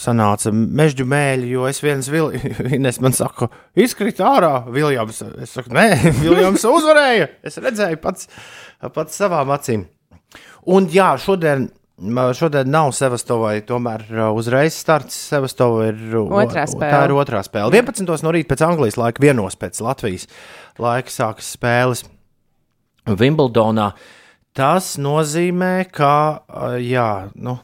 sanāca 0.00 0.52
mežģu 0.54 1.06
mēļi, 1.10 1.50
jo 1.54 1.66
es 1.70 1.80
viens 1.82 2.08
vilnis 2.12 3.00
man 3.04 3.16
saku, 3.16 3.50
izkrīt 3.78 4.22
ārā 4.24 4.66
Viljams. 4.72 5.22
Es 5.42 5.56
saku, 5.56 5.74
nē, 5.76 5.88
Viljams 6.22 6.64
uzvarēja. 6.68 7.30
Es 7.46 7.58
redzēju 7.60 8.00
pats, 8.02 8.30
pats 8.94 9.20
savām 9.20 9.52
acīm. 9.56 9.88
Un 10.70 10.88
jā, 10.92 11.12
šodien 11.20 11.70
Šodien 12.32 12.70
nav 12.72 12.94
Sevastovai, 12.96 13.58
tomēr 13.68 14.06
uh, 14.08 14.20
uzreiz 14.32 14.72
starts. 14.72 15.18
Sevastova 15.28 15.90
ir 15.90 16.14
otrā 16.16 16.62
spēle. 16.64 16.94
Tā 16.94 17.00
ir 17.04 17.12
otrā 17.12 17.42
spēle. 17.44 17.76
11. 17.76 18.08
no 18.24 18.32
rīta 18.32 18.54
pēc 18.54 18.62
Anglijas 18.64 18.96
laika, 18.96 19.20
vienos 19.20 19.58
pēc 19.60 19.82
Latvijas 19.84 20.24
laika 20.80 21.12
sākas 21.12 21.50
spēles 21.58 22.06
Wimbledonā. 23.04 23.90
Tas 24.60 24.94
nozīmē, 25.00 25.74
ka, 25.88 26.14
jā, 26.84 27.30
nu, 27.40 27.56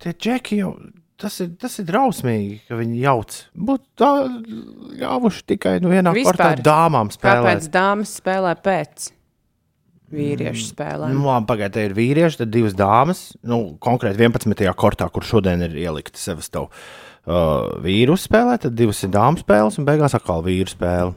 tie 0.00 0.14
džeki 0.14 0.62
jau. 0.62 0.72
Tas 1.18 1.34
ir, 1.42 1.48
tas 1.58 1.72
ir 1.82 1.86
drausmīgi, 1.88 2.60
ka 2.68 2.76
viņi 2.78 3.00
jauc. 3.02 3.34
Būtu 3.68 3.88
tā 3.98 4.10
ļāvuši 5.00 5.40
tikai 5.50 5.72
nu, 5.82 5.90
vienā 5.90 6.12
Vispār. 6.14 6.38
kārtā 6.38 6.62
dāmām 6.68 7.10
spēlēt. 7.10 7.42
Kāpēc 7.42 7.70
dāmas 7.74 8.12
spēlē 8.20 8.52
pēc? 8.62 9.08
vīriešu 10.14 10.70
spēlēm. 10.72 11.12
Nu, 11.12 11.26
labi, 11.28 11.48
pagaidiet, 11.50 11.74
te 11.74 11.84
ir 11.88 11.94
vīrieši, 11.96 12.40
tad 12.42 12.52
divas 12.52 12.76
dāmas. 12.78 13.22
Nu, 13.46 13.60
konkrēti 13.82 14.22
11. 14.24 14.64
kortā, 14.78 15.08
kur 15.12 15.26
šodien 15.26 15.64
ir 15.66 15.76
ielikta 15.78 16.20
Sevastova 16.20 16.70
uh, 16.70 17.76
vīru 17.84 18.16
spēlē, 18.18 18.56
tad 18.62 18.76
divas 18.78 19.02
ir 19.04 19.12
dāmas 19.14 19.44
spēles 19.44 19.78
un 19.80 19.88
beigās 19.88 20.16
atkal 20.16 20.44
vīru 20.46 20.72
spēle. 20.72 21.12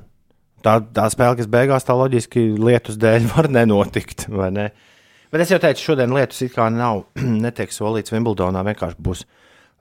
Tā, 0.62 0.78
tā 0.94 1.08
spēle, 1.10 1.38
kas 1.40 1.50
beigās 1.52 1.86
tā 1.88 1.96
loģiski 1.98 2.52
lietus 2.62 3.00
dēļ 3.02 3.28
var 3.34 3.50
nenotikt, 3.52 4.28
vai 4.32 4.52
ne? 4.56 4.70
Bet 5.32 5.46
es 5.46 5.54
jau 5.54 5.62
teicu, 5.64 5.92
šodien 5.92 6.12
lietus 6.12 6.42
it 6.44 6.56
kā 6.56 6.68
nav, 6.74 7.06
netiek 7.46 7.72
solīts 7.74 8.14
Wimbledonā, 8.14 8.66
vienkārši 8.68 9.00
būs 9.02 9.26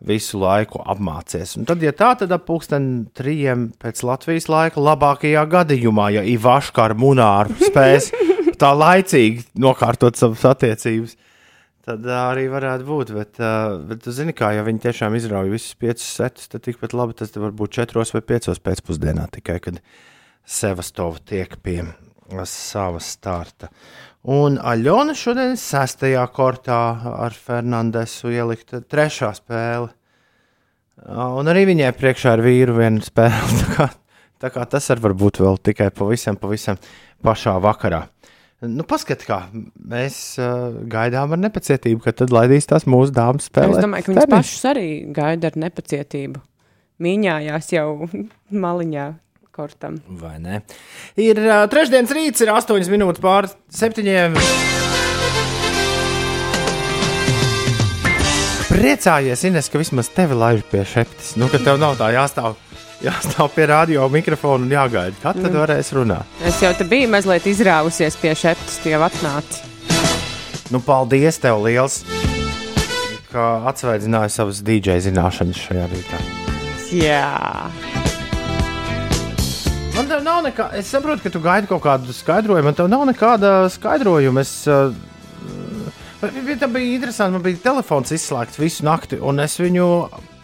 visu 0.07 0.39
laiku 0.41 0.81
apmācies. 0.89 1.59
Un 1.61 1.67
tad, 1.69 1.83
ja 1.85 1.93
tā, 1.93 2.15
tad 2.17 2.31
ap 2.33 2.47
pulksten 2.49 2.85
trījiem 3.17 3.69
pēc 3.83 4.01
Latvijas 4.07 4.49
laika 4.49 4.81
labākajā 4.81 5.43
gadījumā, 5.53 6.07
ja 6.17 6.23
Ivaška 6.25 6.87
ar 6.89 6.95
Munāru 6.97 7.57
spēs 7.61 8.09
tā 8.63 8.71
laicīgi 8.77 9.45
nokārtot 9.61 10.17
savas 10.17 10.47
attiecības. 10.55 11.19
Tad 11.91 12.05
uh, 12.07 12.17
arī 12.31 12.47
varētu 12.53 12.87
būt. 12.87 13.13
Bet, 13.17 13.41
uh, 13.41 13.79
bet 13.89 14.03
tu 14.05 14.13
zini, 14.15 14.35
kā 14.37 14.53
ja 14.57 14.65
viņi 14.67 14.83
tiešām 14.85 15.17
izrauj 15.17 15.53
visus 15.53 15.77
piecus 15.81 16.07
setus, 16.07 16.49
tad 16.53 16.65
tikpat 16.67 16.95
labi 16.97 17.17
tas 17.19 17.33
var 17.37 17.55
būt 17.57 17.77
četros 17.81 18.13
vai 18.15 18.23
piecos 18.25 18.61
pēcpusdienā, 18.63 19.27
tikai 19.37 19.59
kad 19.65 19.81
Sevastova 20.47 21.18
tiek 21.26 21.56
pie 21.62 21.82
sava 22.47 23.00
starta. 23.02 23.70
Un 24.30 24.59
Aļona 24.61 25.14
šodien 25.16 25.54
ir 25.54 25.61
sestajā 25.61 26.26
kortā 26.35 26.80
ar 27.25 27.32
Fernandesu 27.32 28.30
ielikta 28.32 28.82
trešā 28.85 29.32
spēle. 29.38 29.88
Un 31.09 31.49
arī 31.49 31.64
viņai 31.70 31.94
priekšā 31.97 32.37
ir 32.37 32.44
vīru 32.44 32.76
viena 32.76 33.00
spēle. 33.04 33.40
Tā 33.61 33.73
kā, 33.75 33.88
tā 34.40 34.50
kā 34.52 34.66
tas 34.68 34.90
var 34.90 35.16
būt 35.16 35.40
vēl 35.40 35.56
tikai 35.70 35.88
pavisam, 35.97 36.37
pavisam 36.37 36.76
pašā 37.25 37.56
vakarā. 37.61 38.04
Nu, 38.61 38.85
Paskatieties, 38.85 39.25
kā 39.25 39.38
mēs 39.88 40.16
uh, 40.37 40.75
gaidām 40.92 41.32
ar 41.32 41.40
nepacietību, 41.40 42.02
kad 42.04 42.18
tad 42.18 42.32
laidīs 42.35 42.68
tās 42.68 42.85
mūsu 42.85 43.14
dāmas 43.16 43.49
spēlēt. 43.49 43.78
Es 43.78 43.87
domāju, 43.87 44.04
ka 44.04 44.12
viņas 44.12 44.28
pašas 44.28 44.66
arī 44.68 44.88
gaida 45.16 45.49
ar 45.49 45.56
nepacietību. 45.62 46.42
Mīņājās 47.00 47.70
jau 47.73 47.87
maliņā 48.66 49.06
kortam. 49.61 50.00
Vai 50.21 50.38
ne? 50.40 50.62
Ir 51.21 51.40
uh, 51.45 51.67
trešdienas 51.71 52.17
rīts, 52.17 52.40
ir 52.40 52.52
8 52.57 52.90
minūtes 52.93 53.21
pār 53.21 53.50
7. 53.76 54.09
Priecājies, 58.71 59.43
Ines, 59.45 59.69
ka 59.69 59.81
vismaz 59.83 60.09
tevi 60.14 60.37
laiž 60.38 60.64
pie 60.71 60.87
šeptes. 60.88 61.35
Nu, 61.37 61.50
ka 61.52 61.61
tev 61.61 61.81
nav 61.83 61.99
tā 62.00 62.12
jāstāv 62.14 62.57
jāstāv 63.05 63.51
pie 63.55 63.66
radio 63.70 64.07
mikrofona 64.12 64.64
un 64.64 64.73
jāgaida. 64.73 65.16
Kad 65.23 65.40
tad 65.40 65.51
mm. 65.51 65.61
varēs 65.62 65.92
runāt? 65.96 66.38
Es 66.46 66.61
jau 66.62 66.73
te 66.77 66.87
biju 66.88 67.11
mazliet 67.12 67.49
izrāvusies 67.51 68.18
pie 68.20 68.35
šeptes, 68.37 68.81
tie 68.85 68.94
jau 68.94 69.03
atnāca. 69.07 69.66
Nu, 70.70 70.79
paldies 70.87 71.40
tev 71.42 71.64
liels, 71.64 72.03
ka 73.33 73.49
atsveidzināji 73.73 74.37
savas 74.37 74.62
DJ 74.66 75.01
zināšanas 75.09 75.64
šajā 75.66 75.88
rītā. 75.90 76.23
Jā. 76.94 78.00
Man 80.01 80.09
te 80.09 80.17
nav 80.25 80.39
nekā, 80.47 80.65
es 80.81 80.89
saprotu, 80.89 81.21
ka 81.21 81.29
tu 81.29 81.43
gaidi 81.45 81.69
kaut 81.69 81.83
kādu 81.85 82.15
skaidrojumu, 82.17 82.71
man 82.71 82.77
te 82.79 82.87
nav 82.89 83.03
nekāda 83.05 83.51
skaidrojuma. 83.69 84.41
Es, 84.41 84.65
uh, 84.65 84.95
Tā 86.23 86.69
bija 86.73 86.95
interesanti. 86.95 87.35
Man 87.37 87.45
bija 87.45 87.61
telefons 87.67 88.09
izslēgts 88.17 88.57
visu 88.57 88.89
nakti, 88.89 89.21
un 89.21 89.45
es 89.45 89.59
viņu 89.61 89.91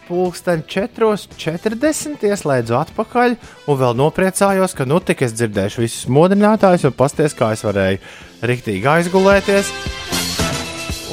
pulksten 0.05 0.61
4.40 0.61 2.29
ieslēdzu 2.29 2.77
atpakaļ 2.83 3.37
un 3.65 3.81
vēl 3.81 3.97
nopriecājos, 3.97 4.77
ka 4.77 4.85
nu 4.85 5.01
tik 5.01 5.25
es 5.25 5.33
dzirdēšu 5.33 5.87
visus 5.87 6.05
modinātājus 6.05 6.91
un 6.91 6.97
pasties, 7.01 7.33
kā 7.33 7.55
es 7.57 7.65
varēju 7.65 8.45
riktīgi 8.45 8.93
aizgulēties. 8.93 9.96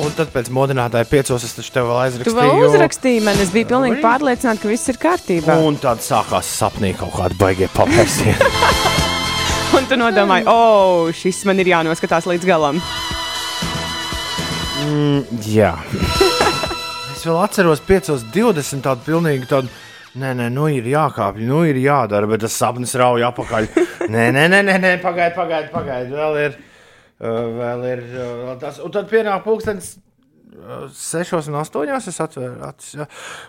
Un 0.03 0.11
tad 0.17 0.33
pēc 0.35 0.49
modinātāja 0.51 1.07
piecos 1.07 1.45
es 1.47 1.53
taču 1.55 1.71
tev 1.77 1.87
vēl 1.87 2.01
aizrakstīju. 2.09 2.35
Tu 2.35 2.41
vēl 2.41 2.65
uzrakstīji 2.67 3.21
man, 3.23 3.39
es 3.39 3.53
biju 3.55 3.69
pilnīgi 3.71 4.01
pārliecināta, 4.03 4.63
ka 4.65 4.71
viss 4.73 4.91
ir 4.91 4.99
kārtībā. 5.03 5.59
Un 5.63 5.79
tad 5.79 6.03
sākās 6.03 6.51
sapnī 6.51 6.91
kaut 6.99 7.15
kāda 7.15 7.39
baigie 7.39 7.69
papēsieni. 7.77 8.51
un 9.79 9.87
tu 9.91 9.99
nodomāji, 10.01 10.49
o, 10.51 10.57
oh, 10.57 11.13
šis 11.15 11.45
man 11.47 11.63
ir 11.63 11.71
jānoskatās 11.71 12.27
līdz 12.27 12.49
galam. 12.49 12.83
Mm, 14.85 15.23
jā 15.55 15.77
es 17.15 17.23
vēl 17.23 17.39
atceros 17.41 17.81
5.20. 17.87 18.83
tādu 18.85 19.07
pilnīgi 19.07 19.49
tādu. 19.49 19.71
Nē, 20.15 20.29
nē, 20.39 20.51
nu 20.55 20.69
ir 20.71 20.85
jākāpj, 20.87 21.41
nu 21.43 21.65
ir 21.67 21.79
jādara, 21.83 22.29
bet 22.31 22.45
tas 22.45 22.55
sapnis 22.55 22.93
rauj 22.99 23.25
apakaļ. 23.31 23.71
nē, 24.15 24.29
nē, 24.35 24.45
nē, 24.53 24.61
nē, 24.67 24.77
nē 24.83 24.93
pagaidi, 25.03 25.35
pagaidi, 25.39 25.71
pagaidi. 25.73 26.13
Vēl 26.15 26.39
ir, 26.43 26.59
vēl 27.21 27.87
ir 27.93 28.03
tas. 28.63 28.81
Un 28.83 28.95
tad 28.95 29.09
pienāk 29.13 29.45
pulkstenis. 29.47 29.95
Uh, 30.55 30.85
sešos 30.95 31.49
un 31.51 31.57
astoņos 31.59 32.05
es 32.13 32.21
atvēru 32.23 32.61
acis. 32.63 33.01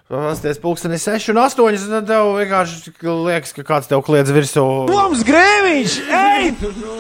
Tas 0.10 0.62
pulkstenis 0.63 1.06
seši 1.06 1.36
un 1.36 1.41
astoņi. 1.43 1.82
Tad 1.91 2.08
tev 2.10 2.32
vienkārši 2.39 2.95
liekas, 3.06 3.54
ka 3.54 3.65
kāds 3.67 3.91
tev 3.91 4.01
kliedz 4.08 4.34
virsū. 4.34 4.63
Mums 4.89 5.21
grēviņš! 5.28 5.99
Ej, 6.21 6.49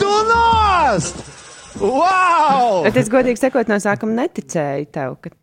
tu 0.01 0.11
nost! 0.29 1.23
Wow! 1.81 2.83
Bet 2.85 3.01
es 3.01 3.09
godīgi 3.11 3.41
sakot, 3.41 3.67
no 3.71 3.81
sākuma 3.81 4.21
neticēju 4.21 4.93
tev, 4.93 5.17
ka 5.23 5.33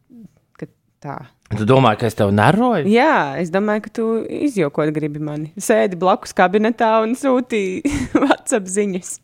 Tā. 1.03 1.17
Tu 1.59 1.67
domā, 1.67 1.97
ka 1.99 2.07
es 2.07 2.15
tev 2.15 2.31
neroju? 2.31 2.87
Jā, 2.87 3.35
es 3.43 3.51
domāju, 3.53 3.83
ka 3.89 3.91
tu 3.99 4.05
izjokot 4.47 4.93
gribi 4.95 5.19
mani. 5.23 5.51
Sēdi 5.59 5.99
blakus 5.99 6.31
kabinetā 6.37 6.93
un 7.03 7.17
sūtīji 7.19 7.83
WhatsApp 8.23 8.71
ziņas. 8.71 9.17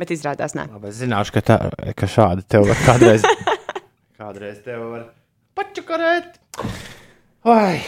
Bet 0.00 0.14
izrādās, 0.14 0.54
nē. 0.56 0.64
Labi, 0.72 0.88
es 0.88 0.96
zināšu, 1.02 1.34
ka, 1.34 1.40
tā, 1.44 1.56
ka 1.92 2.06
šādi 2.08 2.40
tev 2.48 2.64
var 2.70 2.78
kādreiz, 2.86 3.24
kādreiz 4.20 4.62
tev 4.64 4.80
var 4.94 5.02
pačakarēt. 5.58 6.38
Vai. 7.44 7.82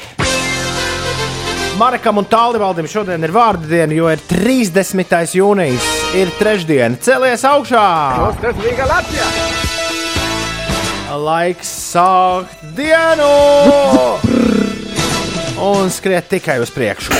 Marekam 1.81 2.20
un 2.20 2.29
Tālivaldam 2.29 2.85
šodien 2.90 3.25
ir 3.25 3.33
vārdu 3.33 3.64
diena, 3.70 3.96
jo 3.96 4.11
ir 4.12 4.20
30. 4.29 5.16
jūnijas, 5.38 5.88
ir 6.20 6.29
trešdiena. 6.37 7.01
Celies 7.01 7.46
augšā! 7.48 7.87
Tas 8.44 8.61
ir 8.61 8.85
Latvijā! 8.92 9.31
Laiks 11.22 11.72
sākt 11.94 12.61
dienu! 12.77 13.33
Un 15.72 15.88
skriet 15.94 16.29
tikai 16.29 16.61
uz 16.61 16.77
priekšu. 16.77 17.12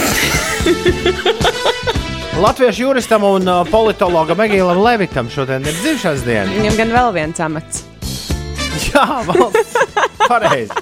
Latviešu 2.40 2.83
juristam 2.83 3.25
un 3.29 3.45
uh, 3.49 3.61
politologam 3.68 4.40
Egīlam 4.40 4.79
Levitam 4.81 5.29
šodien 5.31 5.66
ir 5.68 5.75
dzimšanas 5.83 6.23
diena. 6.25 6.49
Viņam 6.49 6.79
gan 6.79 6.95
vēl 6.95 7.11
viens 7.12 7.42
amats. 7.45 7.83
Jā, 8.88 9.05
valsts. 9.29 9.75
Pareizi. 10.31 10.73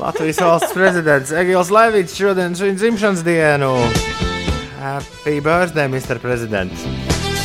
Latvijas 0.00 0.40
valsts 0.40 0.72
prezidents 0.72 1.32
Egīls 1.36 1.72
Levits 1.72 2.16
šodien 2.16 2.56
svin 2.56 2.80
dzimšanas 2.80 3.20
dienu. 3.26 3.74
Happy 4.80 5.36
birthday, 5.40 5.88
Mr. 5.88 6.16
President! 6.20 6.72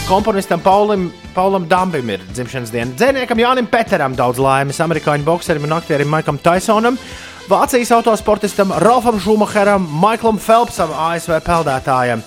Komponistam 0.07 0.63
Paulim, 0.63 1.09
Paulam 1.35 1.67
Dambim 1.69 2.07
ir 2.15 2.23
dzimšanas 2.31 2.71
diena. 2.73 2.95
Dzēniekam 2.95 3.43
Jānim 3.43 3.67
Peteram 3.69 4.15
daudz 4.17 4.39
laimes, 4.41 4.79
amerikāņu 4.81 5.27
bokserim 5.27 5.67
un 5.67 5.75
aktierim 5.75 6.09
Maikam 6.09 6.39
Tysonam, 6.39 6.95
Vācijas 7.49 7.89
autosportistam 7.95 8.69
Ralfam 8.83 9.17
Šumacheram, 9.19 9.87
Maiklam 10.01 10.37
Phelpsam, 10.37 10.91
ASV 10.93 11.39
peldētājam, 11.41 12.21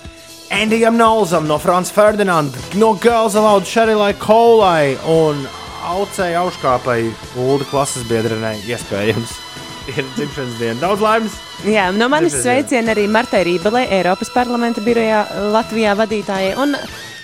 Andijam 0.51 0.97
Nolzam 0.99 1.47
no 1.47 1.55
Frančijas 1.63 1.95
Ferdinanda, 1.95 2.59
no 2.75 2.91
Girls 2.99 3.37
Aloud 3.39 3.63
Sherilai 3.63 4.11
Kolai 4.19 4.97
un 5.07 5.45
Aucei 5.87 6.35
Auškāpai, 6.35 7.07
Ulu 7.39 7.63
klases 7.71 8.03
biedrenei 8.09 8.57
iespējams. 8.67 9.39
ir 9.91 10.05
dzimšanas 10.15 10.59
diena. 10.59 10.79
Daudz 10.81 11.03
laimes! 11.03 11.35
Jā, 11.67 11.89
no 11.95 12.07
manis 12.11 12.35
sveicieni 12.43 12.91
arī 12.93 13.07
Martai 13.11 13.43
Rībelē, 13.47 13.85
Eiropas 13.99 14.31
parlamenta 14.33 14.83
birojā 14.83 15.23
Latvijā 15.53 15.95
vadītājai. 15.99 16.53
Un 16.59 16.75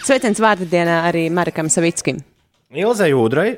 sveiciens 0.05 0.41
vārdu 0.43 0.67
dienā 0.69 1.01
arī 1.09 1.27
Marakam 1.33 1.71
Savickim. 1.71 2.21
Ilzai 2.69 3.11
Udrai, 3.17 3.57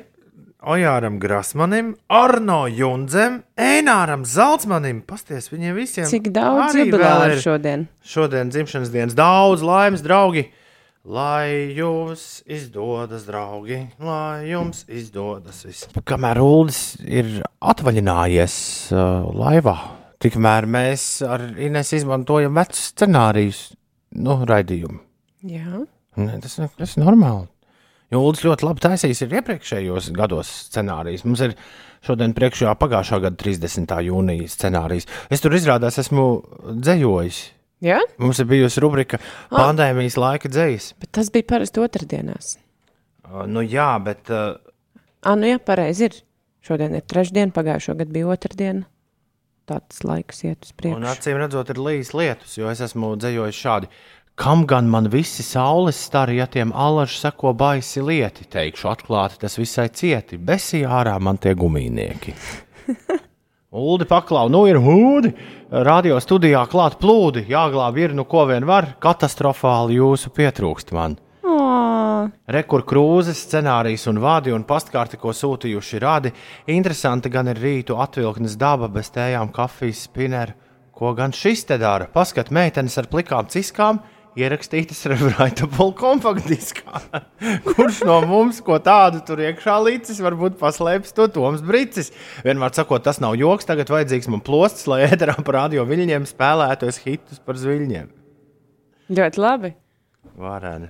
Ojāram 0.62 1.16
Grasmanim, 1.18 1.96
Arno 2.06 2.68
Jundzem, 2.70 3.40
Ēnāram 3.58 4.22
Zeltsmanim. 4.22 5.00
Pasties 5.02 5.48
viņiem 5.50 5.74
visiem! 5.74 6.06
Cik 6.06 6.28
daudz 6.30 6.76
jubilāru 6.78 7.40
šodien? 7.42 7.88
Šodien 8.06 8.52
dzimšanas 8.54 8.92
dienas 8.94 9.16
daudz 9.18 9.64
laimes, 9.66 10.04
draugi! 10.06 10.44
Lai 11.02 11.74
jums 11.74 12.44
izdodas, 12.46 13.24
draugi, 13.26 13.80
lai 13.98 14.52
jums 14.52 14.84
izdodas 14.86 15.64
viss. 15.66 15.88
Kamēr 16.06 16.38
Ulas 16.44 16.94
ir 17.02 17.40
atvaļinājies 17.58 18.54
uh, 18.94 19.26
laivā, 19.34 19.74
tikmēr 20.22 20.70
mēs 20.70 21.08
ar 21.26 21.48
Ines 21.58 21.90
izmantojam 21.98 22.54
vecus 22.54 22.92
scenārijus, 22.92 23.64
nu, 24.14 24.44
raidījumu. 24.46 25.02
Jā. 25.42 25.82
Ne, 26.22 26.38
tas, 26.44 26.60
tas 26.78 26.94
ir 26.94 27.02
normāli. 27.02 27.50
Jūlis 28.12 28.42
ļoti 28.44 28.66
labi 28.68 28.84
taisījis 28.84 29.24
ir 29.24 29.38
iepriekšējos 29.40 30.10
gados 30.16 30.50
scenārijus. 30.68 31.24
Mums 31.24 31.42
ir 31.46 31.54
šodien 32.04 32.34
priekšā 32.36 32.74
pagājušā 32.80 33.22
gada 33.24 33.38
30. 33.40 33.94
jūnija 34.08 34.50
scenārijs. 34.52 35.08
Es 35.32 35.40
tur 35.44 35.56
izrādās 35.56 35.96
esmu 36.02 36.26
dzējojis. 36.84 37.38
Jā? 37.82 38.02
Mums 38.22 38.38
ir 38.38 38.46
bijusi 38.50 38.82
rubrika 38.84 39.18
pandēmijas 39.50 40.18
laika 40.20 40.50
dzējas. 40.52 40.92
Bet 41.02 41.14
tas 41.18 41.32
bija 41.34 41.48
parasti 41.54 41.82
otrdienās. 41.82 42.58
Uh, 43.24 43.46
Nu 43.48 43.64
jā, 43.64 43.88
bet 44.04 44.28
uh, 44.30 44.58
Ah, 45.22 45.36
nu 45.38 45.46
jā, 45.46 45.58
pareizi 45.62 46.08
ir. 46.08 46.16
Šodien 46.66 46.94
ir 46.98 47.02
trešdiena, 47.06 47.50
pagājušo 47.54 47.94
gadu 47.98 48.14
bija 48.14 48.28
otrdiena. 48.34 48.84
Tāds 49.70 50.02
laiks 50.06 50.42
iet 50.44 50.66
uz 50.66 50.72
un 50.74 50.78
priekšu. 50.78 51.06
acīm 51.10 51.38
redzot, 51.38 51.70
ir 51.70 51.78
līdz 51.78 52.10
lietus, 52.18 52.56
jo 52.58 52.70
es 52.70 52.82
esmu 52.82 53.14
dzējojis 53.22 53.60
šādi. 53.62 53.90
Kam 54.34 54.66
gan 54.66 54.88
man 54.88 55.10
visi 55.12 55.42
saules 55.42 55.98
stari, 56.00 56.38
ja 56.40 56.46
tiem 56.46 56.72
alaži 56.72 57.18
seko 57.20 57.52
baisi 57.52 58.00
lieti, 58.00 58.46
teikšu 58.48 58.88
atklāti, 58.88 59.36
tas 59.42 59.58
visai 59.60 59.90
cieti, 59.92 60.38
besī 60.40 60.86
ārā 60.88 61.18
man 61.20 61.36
tie 61.36 61.52
gumijnieki. 61.54 62.32
Uldi 63.82 64.06
paklau, 64.08 64.48
nu 64.52 64.64
ir 64.68 64.80
hūdi, 64.80 65.34
radio 65.84 66.16
studijā 66.20 66.64
klāt 66.72 66.96
plūdi, 67.00 67.44
jāglāb 67.52 68.00
ir, 68.00 68.14
nu 68.16 68.24
ko 68.28 68.46
vien 68.48 68.64
var, 68.68 68.94
katastrofāli 69.04 70.00
jūsu 70.00 70.32
pietrūkst 70.32 70.94
man. 70.96 71.18
Rekur 72.52 72.84
krūzes, 72.88 73.40
scenārijs 73.46 74.06
un 74.08 74.20
vādi 74.22 74.52
un 74.54 74.64
pastkarti, 74.64 75.18
ko 75.20 75.32
sūtījuši 75.36 76.00
rādi. 76.02 76.32
Interesanti 76.72 77.32
gan 77.32 77.50
ir 77.52 77.60
rītu 77.60 77.96
atvilknes 78.00 78.56
daba 78.60 78.88
bez 78.92 79.10
tējām, 79.12 79.52
kafijas, 79.52 80.06
spineru. 80.08 80.56
Ko 80.92 81.14
gan 81.18 81.32
šis 81.34 81.64
te 81.66 81.78
dara? 81.82 82.06
Paskat, 82.12 82.52
meitenes 82.54 82.98
ar 83.00 83.08
plikām 83.10 83.48
ciskām, 83.50 83.98
ierakstītas 84.38 85.00
Revraitable 85.10 85.90
kompaktdiskā. 85.98 87.00
Kurš 87.66 88.02
no 88.08 88.20
mums 88.28 88.60
ko 88.64 88.78
tādu 88.82 89.20
tur 89.26 89.42
iekšā 89.44 89.74
līcis, 89.84 90.22
varbūt 90.24 90.58
paslēpis 90.60 91.14
to 91.16 91.26
Toms 91.32 91.64
Brīsis. 91.66 92.12
Vienmēr 92.46 92.74
sakot, 92.76 93.04
tas 93.04 93.20
nav 93.22 93.36
joks, 93.40 93.68
tagad 93.68 93.92
vajadzīgs 93.92 94.30
man 94.32 94.44
plosts, 94.44 94.86
lai 94.90 95.02
ēterā 95.08 95.36
par 95.42 95.62
radio 95.64 95.84
viļņiem 95.88 96.28
spēlētos 96.30 97.02
hitus 97.04 97.42
par 97.44 97.60
zviļņiem. 97.60 98.08
ļoti 99.12 99.42
labi. 99.42 99.74
Varēni. 100.38 100.88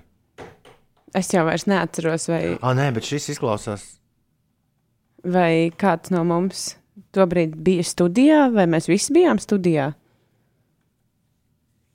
Es 1.17 1.29
jau 1.35 1.43
vairs 1.45 1.67
neatceros, 1.69 2.29
vai, 2.31 2.45
Ah, 2.63 2.73
nē, 2.77 2.93
bet 2.97 3.05
šis 3.05 3.35
izklausās 3.35 3.91
vai 5.25 5.71
kāds 5.79 6.11
no 6.11 6.23
mums 6.27 6.73
tobrīd 7.15 7.55
bija 7.63 7.85
studijā, 7.87 8.47
vai 8.55 8.67
mēs 8.71 8.89
visi 8.91 9.15
bijām 9.15 9.41
studijā. 9.43 9.93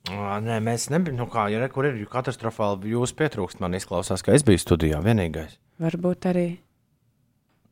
Nē, 0.08 0.60
mēs 0.64 0.88
nebijām. 0.92 1.18
Nu, 1.20 1.26
kā 1.30 1.48
jau 1.52 1.66
tur 1.74 1.90
ir 1.90 2.00
katastrofāli, 2.12 2.94
jūs 2.94 3.12
pietrūkst. 3.18 3.60
Man 3.64 3.76
izklausās, 3.78 4.24
ka 4.24 4.36
es 4.36 4.46
biju 4.46 4.62
studijā 4.62 5.02
vienīgais. 5.04 5.58
Varbūt 5.82 6.30
arī. 6.32 6.48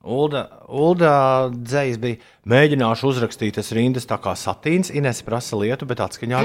Ulda, 0.07 0.47
Ulda 0.71 1.13
dzējas 1.51 1.99
bija. 2.03 2.23
Mēģināšu 2.47 3.09
uzrakstīt 3.11 3.57
tas 3.59 3.73
rindas 3.75 4.05
tā 4.07 4.21
kā 4.23 4.31
satīns. 4.39 4.93
Ines 4.95 5.19
prasa 5.27 5.59
lietu, 5.59 5.83
bet 5.91 5.99
atskaņā. 6.05 6.43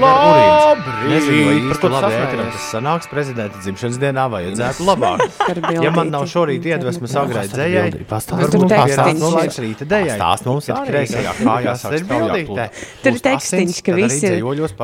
Nezinu, 1.06 1.44
vai 1.46 1.60
par 1.68 1.78
ko 1.78 1.90
tas 1.92 2.02
sasmēķinām. 2.02 2.48
Tas 2.56 2.64
sanāks 2.72 3.06
prezidenta 3.12 3.60
dzimšanas 3.62 4.00
dienā 4.02 4.24
vajadzētu 4.32 4.88
labāk. 4.88 5.22
Ja 5.82 5.90
man 5.94 6.10
nav 6.12 6.26
šorīt 6.30 6.66
iedvesmas 6.68 7.14
agrai 7.18 7.44
dzējai, 7.50 8.02
varbūt 8.08 8.72
tekstiņš 8.72 8.92
pienāks 8.92 9.22
ir. 9.22 9.34
laiks 9.36 9.58
rīta 9.62 9.86
dējai. 9.92 10.16
Stāst 10.18 10.46
mums 10.48 10.68
arī. 10.72 10.88
kreisajā 10.90 11.32
kājā 11.38 11.74
sāk 11.80 11.96
ir 11.96 12.04
bildītē. 12.10 12.66
Tur 13.02 13.12
ir 13.12 13.28
asins, 13.32 13.80
ka 13.86 13.96
visi 13.96 14.26
ir 14.28 14.36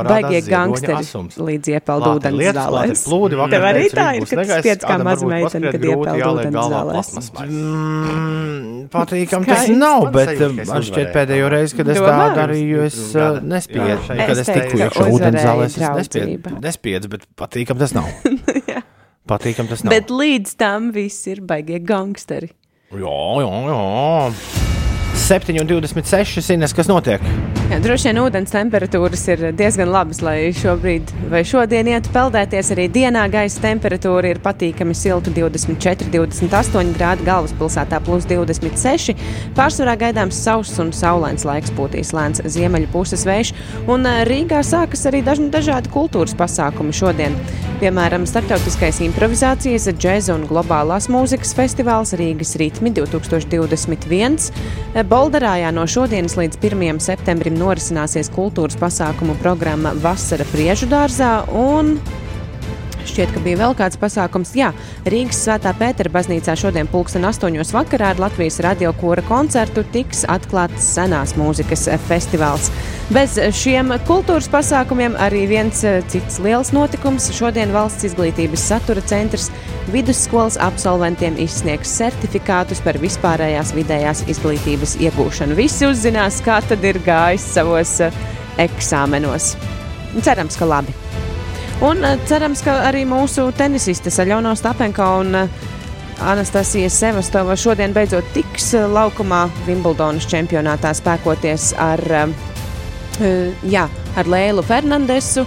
baigie 0.09 0.41
gangsteri 0.47 0.97
asums. 0.99 1.39
līdz 1.49 1.73
iepeld 1.75 2.03
ir 2.07 2.13
ūdens 2.15 2.43
ir 2.47 2.59
zālēs. 2.59 3.05
plūdi, 3.09 3.35
vakar 3.43 3.55
Tev 3.59 3.69
arī 3.73 3.85
tā 3.93 4.09
ir, 4.19 4.27
kad 4.29 4.43
negaiss, 4.43 4.63
spiedz 4.65 4.83
kā 4.83 4.89
kādam 4.93 5.07
maza 5.11 5.27
varbūt 5.27 5.35
meitene, 5.35 5.49
paskriet 5.49 5.73
kad 5.75 5.83
iepeld 5.89 6.21
ūdens 6.33 6.59
zālēs. 6.75 7.09
Patīkam 8.93 9.45
tas 9.47 9.65
Skaisti. 9.65 9.77
nav, 9.81 10.07
Man 10.07 10.15
bet 10.15 10.31
sajūta, 10.31 10.49
um, 10.49 10.61
man 10.71 10.87
šķiet 10.89 11.11
pēdējo 11.17 11.51
reizi, 11.53 11.77
kad 11.81 11.91
es 11.95 12.01
tā 12.05 12.17
darīju, 12.39 12.85
es 12.87 12.99
uh, 13.15 13.41
nespēju. 13.43 13.99
Kad 14.09 14.43
Es 14.45 14.51
tiku 14.53 14.81
iekšā 14.85 15.09
ūdens 15.15 15.43
zālēs, 15.45 15.77
es 15.79 15.97
nespēju. 15.99 16.55
Nespēju, 16.65 17.11
bet 17.17 17.27
patīkam 17.39 17.81
tas 17.83 17.95
nav. 17.97 18.09
Patīkam 19.29 19.69
tas 19.69 19.83
nav. 19.85 19.93
Bet 19.93 20.09
līdz 20.15 20.55
tam 20.61 20.91
viss 20.95 21.27
ir 21.29 21.43
baigie 21.45 21.83
gangsteri. 21.85 22.53
Jā, 22.95 23.21
jā, 23.45 23.55
jā. 23.69 24.33
7,26 25.29 26.55
Ines, 26.55 26.73
kas 26.73 26.89
notiek? 26.89 27.21
Jā, 27.69 27.77
droši 27.85 28.09
vien 28.09 28.19
ūdens 28.23 28.53
temperatūras 28.55 29.23
ir 29.29 29.43
diezgan 29.57 29.91
labas, 29.93 30.23
lai 30.25 30.49
šobrīd 30.57 31.11
vai 31.29 31.43
šodien 31.45 31.91
ietu 31.93 32.09
peldēties. 32.15 32.71
Arī 32.73 32.87
dienā 32.93 33.27
gaisa 33.29 33.61
temperatūra 33.61 34.31
ir 34.33 34.41
patīkami 34.41 34.97
silta 34.97 35.29
24, 35.37 36.09
28 36.15 36.95
grādi, 36.97 37.27
galvaspilsētā 37.29 38.01
plus 38.07 38.25
26. 38.31 39.13
Pārsvarā 39.59 39.99
gaidāms 40.01 40.41
sauss 40.41 40.81
un 40.81 40.95
saulains 40.97 41.45
laiks 41.45 41.75
pūtīs 41.77 42.15
lēns 42.17 42.41
ziemeļu 42.41 42.89
puses 42.95 43.27
vējš, 43.29 43.53
un 43.91 44.09
ā, 44.09 44.23
Rīgā 44.29 44.63
sākas 44.65 45.05
arī 45.11 45.21
dažni 45.27 45.53
dažādi 45.53 45.93
kultūras 45.93 46.37
pasākumi 46.39 46.97
šodien. 46.97 47.37
Piemēram, 47.79 48.25
starptautiskais 48.27 48.97
improvizācijas, 49.07 49.85
džēza 49.93 50.35
un 50.35 50.49
globālās 50.51 51.07
mūzikas 51.13 51.53
festivāls 51.55 52.11
Rīgas 52.19 52.57
ritmi 52.59 52.91
2021. 52.97 54.49
Bolderājā 55.07 55.71
no 55.77 55.85
šodienas 55.87 56.35
līdz 56.41 56.59
1. 56.59 56.99
septembrim 57.05 57.58
norisināsies 57.59 58.31
kultūras 58.35 58.79
pasākumu 58.79 59.37
programma 59.43 59.95
Vasara 60.03 60.47
Priežu 60.53 60.89
dārzā 60.91 61.33
un 61.51 61.97
Šķiet, 63.09 63.31
ka 63.33 63.41
bija 63.41 63.59
vēl 63.63 63.75
kāds 63.79 63.97
pasākums. 64.01 64.51
Jā, 64.59 64.69
Rīgas 65.09 65.41
Svētā 65.41 65.73
Pētera 65.79 66.13
baznīcā 66.13 66.53
šodien 66.59 66.89
pulksten 66.91 67.25
8. 67.25 67.57
vakarā 67.73 68.13
ar 68.13 68.21
Latvijas 68.21 68.61
radio 68.65 68.93
kora 69.01 69.25
koncertu 69.25 69.85
tiks 69.95 70.27
atklāts 70.29 70.91
senās 70.97 71.33
mūzikas 71.39 71.87
festivāls. 72.09 72.69
Bez 73.15 73.39
šiem 73.57 73.95
kultūras 74.05 74.51
pasākumiem 74.53 75.17
arī 75.25 75.47
viens 75.49 75.81
eh, 75.89 76.03
cits 76.13 76.37
liels 76.45 76.75
notikums. 76.77 77.31
Šodien 77.33 77.73
valsts 77.73 78.11
izglītības 78.11 78.67
satura 78.69 79.01
centrs 79.09 79.49
vidusskolas 79.95 80.59
absolventiem 80.61 81.39
izsniegs 81.41 81.95
certifikātus 81.97 82.85
par 82.85 83.01
vispārējās 83.01 83.73
vidējās 83.79 84.27
izglītības 84.29 84.99
iegūšanu. 85.01 85.57
Visi 85.57 85.89
uzzinās, 85.89 86.43
kā 86.45 86.61
tad 86.69 86.85
ir 86.85 87.01
gājis 87.09 87.49
savos 87.57 87.97
eh, 88.05 88.23
eksāmenos. 88.69 89.55
Cerams, 90.21 90.61
ka 90.61 90.69
labi. 90.69 90.93
Un 91.81 92.05
eh, 92.05 92.19
cerams, 92.27 92.59
ka 92.67 92.73
arī 92.89 93.05
mūsu 93.07 93.45
tenisistes 93.55 94.17
Aļona 94.19 94.51
Stapenko 94.59 95.05
un 95.21 95.37
eh, 95.39 95.67
Anastasija 96.27 96.89
Sevastova 96.91 97.55
šodien 97.55 97.95
beidzot 97.95 98.27
tiks 98.35 98.73
eh, 98.75 98.87
laukumā 98.91 99.45
Wimbledonas 99.69 100.27
čempionātā 100.27 100.91
spēkoties 100.99 101.69
ar, 101.79 102.03
jā, 103.63 103.85
ar 104.19 104.33
Lēlu 104.35 104.67
Fernandesu. 104.67 105.47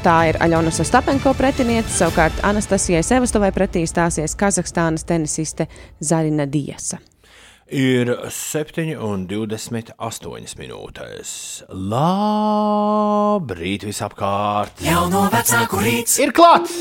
Tā 0.00 0.16
ir 0.30 0.40
Aļona 0.40 0.72
Stapenko 0.72 1.34
pretiniece, 1.36 1.92
savukārt 1.98 2.40
Anastasijai 2.48 3.04
Sevastovai 3.04 3.52
pretī 3.52 3.84
stāsies 3.84 4.32
Kazahstānas 4.38 5.04
tenisiste 5.04 5.68
Zarina 6.00 6.48
Diesa. 6.48 7.02
Ir 7.68 8.08
7,28 8.32 10.56
minūtes. 10.56 11.60
Labrīt, 11.68 13.84
visapkārt! 13.84 14.80
Jauno 14.86 15.26
vecāku 15.28 15.76
rīts. 15.84 16.16
Ir 16.24 16.32
klāts! 16.32 16.72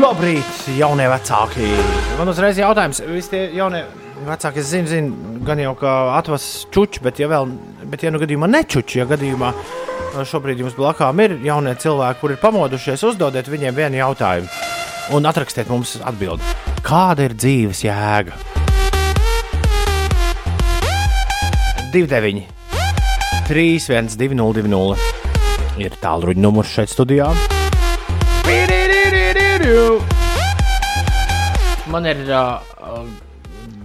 Labrīt, 0.00 0.64
jaunie 0.72 1.04
vecāki! 1.12 1.68
Man 2.16 2.32
uzreiz 2.32 2.56
jautājums, 2.62 3.04
visi 3.12 3.28
tie 3.34 3.42
jaunie 3.58 3.82
vecāki, 4.24 4.64
es 4.64 4.72
zinu, 4.72 4.88
zinu 4.88 5.12
gan 5.44 5.60
jau 5.60 5.76
kā 5.76 6.16
atvas 6.16 6.64
čuči, 6.72 7.04
bet 7.04 7.20
ja 7.20 7.28
vēl, 7.28 7.44
bet 7.92 8.00
ja 8.06 8.10
nu 8.14 8.20
gadījumā 8.22 8.48
nečuči, 8.48 9.02
ja 9.02 9.06
gadījumā 9.10 9.50
šobrīd 10.32 10.64
jums 10.64 10.78
blakām 10.80 11.20
ir 11.26 11.36
jaunie 11.44 11.76
cilvēki, 11.76 12.20
kuri 12.22 12.38
ir 12.38 12.44
pamodušies, 12.46 13.04
uzdodiet 13.12 13.52
viņiem 13.52 13.76
vienu 13.76 14.00
jautājumu 14.00 14.48
un 15.12 15.28
atrakstiet 15.28 15.68
mums 15.68 15.98
atbildi. 16.00 16.56
Kāda 16.86 17.28
ir 17.28 17.36
dzīves 17.36 17.84
jēga? 17.84 18.59
29, 21.90 22.46
3, 23.48 23.78
1, 23.88 24.16
2, 24.16 24.34
0, 24.34 24.52
2, 24.54 24.68
0. 24.70 24.96
Ir 25.82 25.94
tālruņa 25.98 26.38
numurs 26.38 26.70
šeit 26.70 26.92
studijā. 26.92 27.30
Man 31.90 32.06
ir 32.06 32.20
uh, 32.30 32.60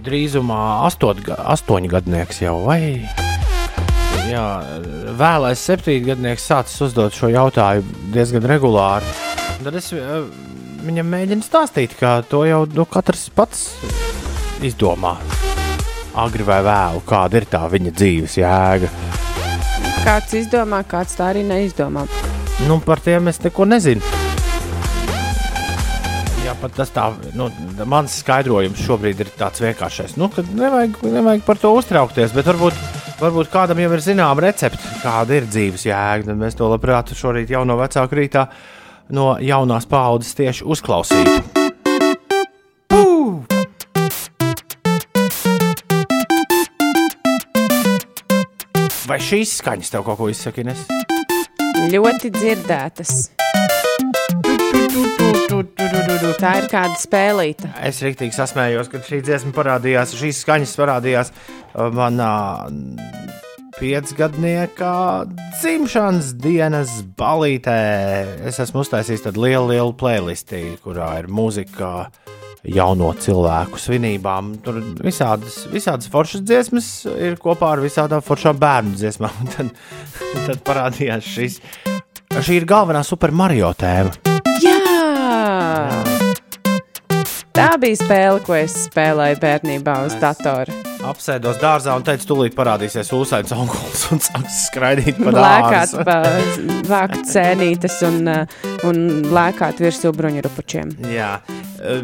drīzumā 0.06 0.60
astoņ, 0.86 1.24
astoņi 1.56 1.90
gadnieks 1.90 2.42
jau, 2.44 2.60
vai? 2.68 2.80
Jā, 4.30 4.46
vēlais 5.18 5.64
septiņgadnieks 5.66 6.46
sācis 6.46 6.86
uzdot 6.86 7.16
šo 7.16 7.32
jautājumu 7.34 8.12
diezgan 8.14 8.46
regulāri. 8.46 9.10
Tad 9.64 9.80
es 9.82 9.90
uh, 9.96 10.28
viņam 10.86 11.10
mēģinu 11.10 11.46
stāstīt, 11.46 11.98
ka 11.98 12.20
to 12.30 12.44
jau 12.46 12.62
nu, 12.70 12.86
katrs 12.86 13.26
pats 13.34 13.66
izdomā. 14.62 15.16
Agri 16.16 16.46
vai 16.48 16.62
vēlu, 16.64 17.02
kāda 17.04 17.36
ir 17.36 17.44
tā 17.50 17.66
viņa 17.68 17.90
dzīves 17.92 18.38
jēga. 18.40 18.88
Kāds 20.06 20.36
izdomā, 20.38 20.80
kāds 20.88 21.16
tā 21.18 21.32
arī 21.32 21.42
neizdomā. 21.44 22.06
Nu, 22.64 22.78
par 22.80 23.02
tiem 23.04 23.28
es 23.28 23.40
neko 23.44 23.66
nezinu. 23.68 24.00
Jā, 26.46 26.54
pat 26.60 26.76
tas 26.78 26.92
tā, 26.94 27.10
nu, 27.36 27.50
mans 27.90 28.14
skaidrojums 28.22 28.80
šobrīd 28.86 29.20
ir 29.24 29.32
tāds 29.36 29.60
vienkāršais. 29.60 30.14
Nu, 30.16 30.30
ka 30.32 30.46
nevajag, 30.46 31.02
nevajag 31.04 31.44
par 31.44 31.60
to 31.60 31.74
uztraukties, 31.76 32.32
bet 32.32 32.48
varbūt, 32.48 32.80
varbūt 33.20 33.52
kādam 33.52 33.82
jau 33.82 33.92
ir 33.92 34.04
zināma 34.06 34.46
recepte, 34.46 34.80
kāda 35.02 35.36
ir 35.36 35.50
dzīves 35.50 35.84
jēga. 35.90 36.30
Tad 36.30 36.40
mēs 36.40 36.56
to 36.56 36.70
labprāt 36.70 37.12
šorīt 37.18 37.52
jau 37.52 37.66
no 37.68 37.76
vecāka 37.82 38.22
rītā 38.22 38.48
no 39.12 39.34
jaunās 39.42 39.90
paudzes 39.90 40.38
tieši 40.38 40.64
uzklausītu. 40.64 41.65
Vai 49.16 49.22
šīs 49.24 49.54
skaņas 49.62 49.88
tev 49.94 50.02
kaut 50.04 50.18
ko 50.20 50.26
izsaka? 50.28 50.60
Ines? 50.60 50.82
Ļoti 51.88 52.28
dzirdētas. 52.34 53.12
Tā 56.36 56.50
ir 56.60 56.66
kāda 56.68 56.98
spēlīta. 57.00 57.70
Es 57.88 58.02
rīktīgi 58.04 58.36
sasmējos, 58.36 58.90
kad 58.92 59.08
šī 59.08 59.22
dziesma 59.24 59.54
parādījās, 59.56 60.12
šīs 60.20 60.42
skaņas 60.44 60.76
parādījās 60.76 61.32
uh, 61.32 61.88
manā 61.96 62.34
piecgadnieka 63.78 64.92
dzimšanas 65.62 66.34
dienas 66.36 66.98
balītē. 67.16 67.80
Es 68.52 68.60
esmu 68.66 68.84
uztaisījis 68.84 69.30
tādu 69.30 69.46
lielu, 69.46 69.72
lielu 69.72 69.96
playlisti, 69.96 70.66
kurā 70.84 71.14
ir 71.22 71.32
mūzika 71.32 72.10
jauno 72.74 73.12
cilvēku 73.20 73.80
svinībām. 73.80 74.54
Tur 74.64 74.80
visādas, 75.04 75.62
visādas 75.72 76.10
foršas 76.12 76.44
dziesmas 76.46 76.88
ir 77.14 77.38
kopā 77.42 77.74
ar 77.76 77.84
visādām 77.84 78.24
foršām 78.24 78.58
bērnu 78.62 78.96
dziesmām. 79.00 79.46
Tad, 79.56 79.70
tad 80.46 80.64
parādījās 80.66 81.24
šis. 81.26 81.60
Šī 82.36 82.58
ir 82.60 82.66
galvenā 82.68 83.00
Super 83.06 83.32
Mario 83.32 83.70
tēma. 83.78 84.12
Jā! 84.60 84.76
Tā 87.56 87.70
bija 87.80 87.96
spēle, 88.02 88.42
ko 88.44 88.58
es 88.58 88.74
spēlēju 88.90 89.40
bērnībā 89.40 90.02
uz 90.10 90.18
datora. 90.20 90.85
Apsēdos 91.06 91.58
dārzā 91.62 91.94
un 91.94 92.02
teicu, 92.06 92.26
tūlīt 92.32 92.54
parādīsies 92.56 93.12
ūsainis 93.14 93.52
onkulis 93.54 94.02
un 94.14 94.22
sāks 94.24 94.56
skraidīt 94.66 95.20
pa 95.20 95.30
Lēkāt, 95.36 95.92
dārzu. 95.92 96.04
pa, 96.06 96.16
vākt 96.90 97.28
sēnītes 97.30 98.00
un, 98.08 98.16
uh, 98.26 98.56
un 98.88 99.02
lēkāt 99.30 99.82
virsū 99.84 100.10
bruņurupučiem. 100.16 100.96
Jā. 101.14 101.36
eh, 101.82 102.02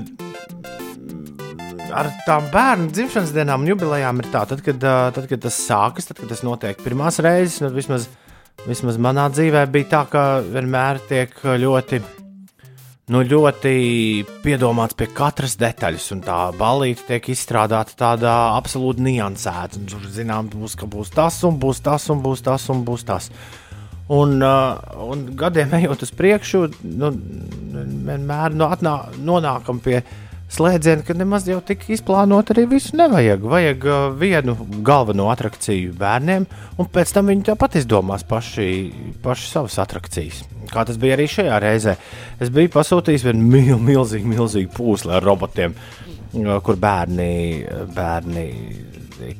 Ar 1.92 2.08
tām 2.24 2.46
bērnu 2.48 2.88
dzimšanas 2.94 3.34
dienām 3.36 3.66
un 3.66 3.68
jubilejām 3.74 4.22
ir 4.22 4.30
tā, 4.32 4.46
tad, 4.48 4.62
kad, 4.64 4.78
eh, 4.80 5.10
tad, 5.12 5.26
kad 5.28 5.42
tas 5.44 5.58
sākas, 5.66 6.06
tad, 6.08 6.22
kad 6.22 6.30
tas 6.32 6.40
notiek 6.46 6.78
pirmās 6.80 7.18
reizes, 7.20 7.58
nu, 7.60 7.68
vismaz, 7.74 8.06
vismaz 8.64 8.96
manā 9.02 9.26
dzīvē 9.34 9.66
bija 9.74 9.90
tā, 9.90 10.04
ka 10.14 10.22
vienmēr 10.46 11.02
tiek 11.10 11.34
ļoti, 11.44 12.00
nu, 13.10 13.22
ļoti 13.26 13.72
piedomāts 14.44 14.94
pie 14.98 15.08
katras 15.10 15.56
detaļas, 15.58 16.06
un 16.14 16.22
tā 16.22 16.38
balīte 16.58 17.08
tiek 17.08 17.32
izstrādāta 17.34 17.96
tādā 17.98 18.34
absolūti 18.54 19.02
niansēta. 19.08 19.82
Tur, 19.90 20.06
zinām, 20.12 20.50
būs, 20.52 20.76
ka 20.78 20.86
būs 20.90 21.10
tas, 21.14 21.40
un 21.48 21.58
būs 21.62 21.82
tas, 21.82 22.06
un 22.14 22.22
būs 22.22 22.44
tas, 22.46 22.68
un 22.70 22.84
būs 22.86 23.06
tas. 23.08 23.30
Un, 24.12 24.36
uh, 24.44 24.76
un 25.08 25.24
gadiem 25.38 25.72
ejot 25.78 26.04
uz 26.04 26.12
priekšu, 26.14 26.66
nu, 26.90 27.10
vienmēr 28.06 28.54
nu, 28.54 28.68
atnā, 28.70 28.96
nonākam 29.18 29.80
pie 29.82 30.02
slēdziena, 30.52 31.04
ka 31.06 31.16
nemaz 31.16 31.46
jau 31.48 31.58
tik 31.64 31.86
izplānot 31.92 32.52
arī 32.52 32.66
visu 32.70 32.96
nevajag. 32.98 33.44
Vajag 33.52 33.86
uh, 33.88 34.04
vienu 34.18 34.56
galveno 34.84 35.28
atrakciju 35.32 35.94
bērniem, 35.98 36.46
un 36.78 36.90
pēc 36.92 37.14
tam 37.16 37.32
viņi 37.32 37.46
tāpat 37.50 37.80
izdomās 37.80 38.26
paši, 38.28 38.68
paši 39.24 39.50
savas 39.50 39.78
atrakcijas. 39.82 40.44
Kā 40.72 40.86
tas 40.88 41.00
bija 41.00 41.16
arī 41.16 41.28
šajā 41.30 41.58
reizē. 41.62 41.96
Es 42.40 42.52
biju 42.52 42.72
pasūtījis 42.76 43.26
vienu 43.28 43.48
mil, 43.54 43.76
milzīgu, 43.82 44.32
milzīgu 44.34 44.74
pūsli 44.76 45.16
ar 45.16 45.24
robotiem, 45.26 45.76
uh, 45.76 46.58
kur 46.64 46.80
bērni, 46.80 47.32
bērni 47.96 48.48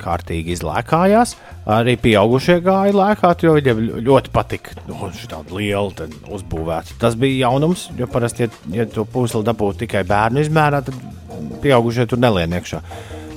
kārtīgi 0.00 0.56
izlēkājās. 0.56 1.34
Arī 1.72 1.96
pieaugušie 2.02 2.58
gāja 2.64 2.94
lēkāt, 2.96 3.44
jo 3.46 3.54
viņiem 3.56 3.82
ļoti 4.06 4.32
patika 4.34 4.76
nu, 4.88 5.10
tāda 5.30 5.56
liela 5.58 6.08
uzbūvēta. 6.32 6.98
Tas 7.02 7.18
bija 7.18 7.48
jaunums, 7.48 7.88
jo 7.98 8.08
parasti, 8.10 8.46
ja, 8.46 8.52
ja 8.80 8.86
to 8.90 9.06
pūsli 9.08 9.44
dabūtu 9.46 9.84
tikai 9.84 10.04
bērnu 10.08 10.42
izmērā, 10.42 10.82
tad 10.86 10.96
pieaugušie 11.62 12.08
tur 12.10 12.22
nelien 12.22 12.58
iekšā. 12.58 12.82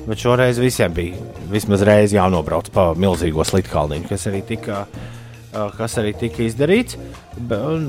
Bet 0.05 0.21
šoreiz 0.21 0.61
visiem 0.61 0.93
bija 0.93 1.17
vismaz 1.49 1.81
reizi 1.85 2.19
jānobrauc 2.19 2.69
pa 2.73 2.91
milzīgo 2.97 3.45
slitkalniņu, 3.45 4.09
kas 4.09 4.27
arī 4.29 4.43
tika, 4.45 4.83
ā, 4.85 5.13
kas 5.77 5.95
arī 6.01 6.11
tika 6.19 6.43
izdarīts. 6.45 6.97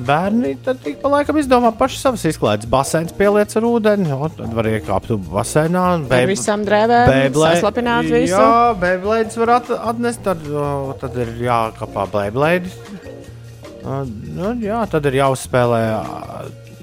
Bērni 0.06 0.56
tad 0.64 0.82
ik 0.86 0.98
pa 1.02 1.08
laikam 1.12 1.38
izdomā 1.40 1.70
paši 1.78 1.98
savas 2.00 2.24
izklaides. 2.28 2.68
Baseins 2.70 3.14
pieliec 3.16 3.52
ar 3.58 3.66
ūdeni, 3.68 4.10
un 4.14 4.30
tad 4.36 4.52
var 4.56 4.68
iekāpt 4.70 5.12
baseinā. 5.30 5.84
un 5.96 6.06
Ar 6.10 6.26
visām 6.30 6.64
drēbēm, 6.66 7.10
Beyblade- 7.12 7.60
saslapināt 7.60 8.10
visu. 8.10 8.34
Jā, 8.34 8.74
Beyblades 8.80 9.36
var 9.42 9.50
at 9.60 9.70
atnest, 9.70 10.22
tad, 10.24 10.38
tad 11.00 11.16
ir 11.16 11.34
jākapā 11.46 12.06
Beyblade. 12.12 12.70
Uh, 13.86 14.02
Nu, 14.36 14.50
jā, 14.58 14.80
tad 14.90 15.06
ir 15.06 15.12
jāuzspēlē. 15.22 15.82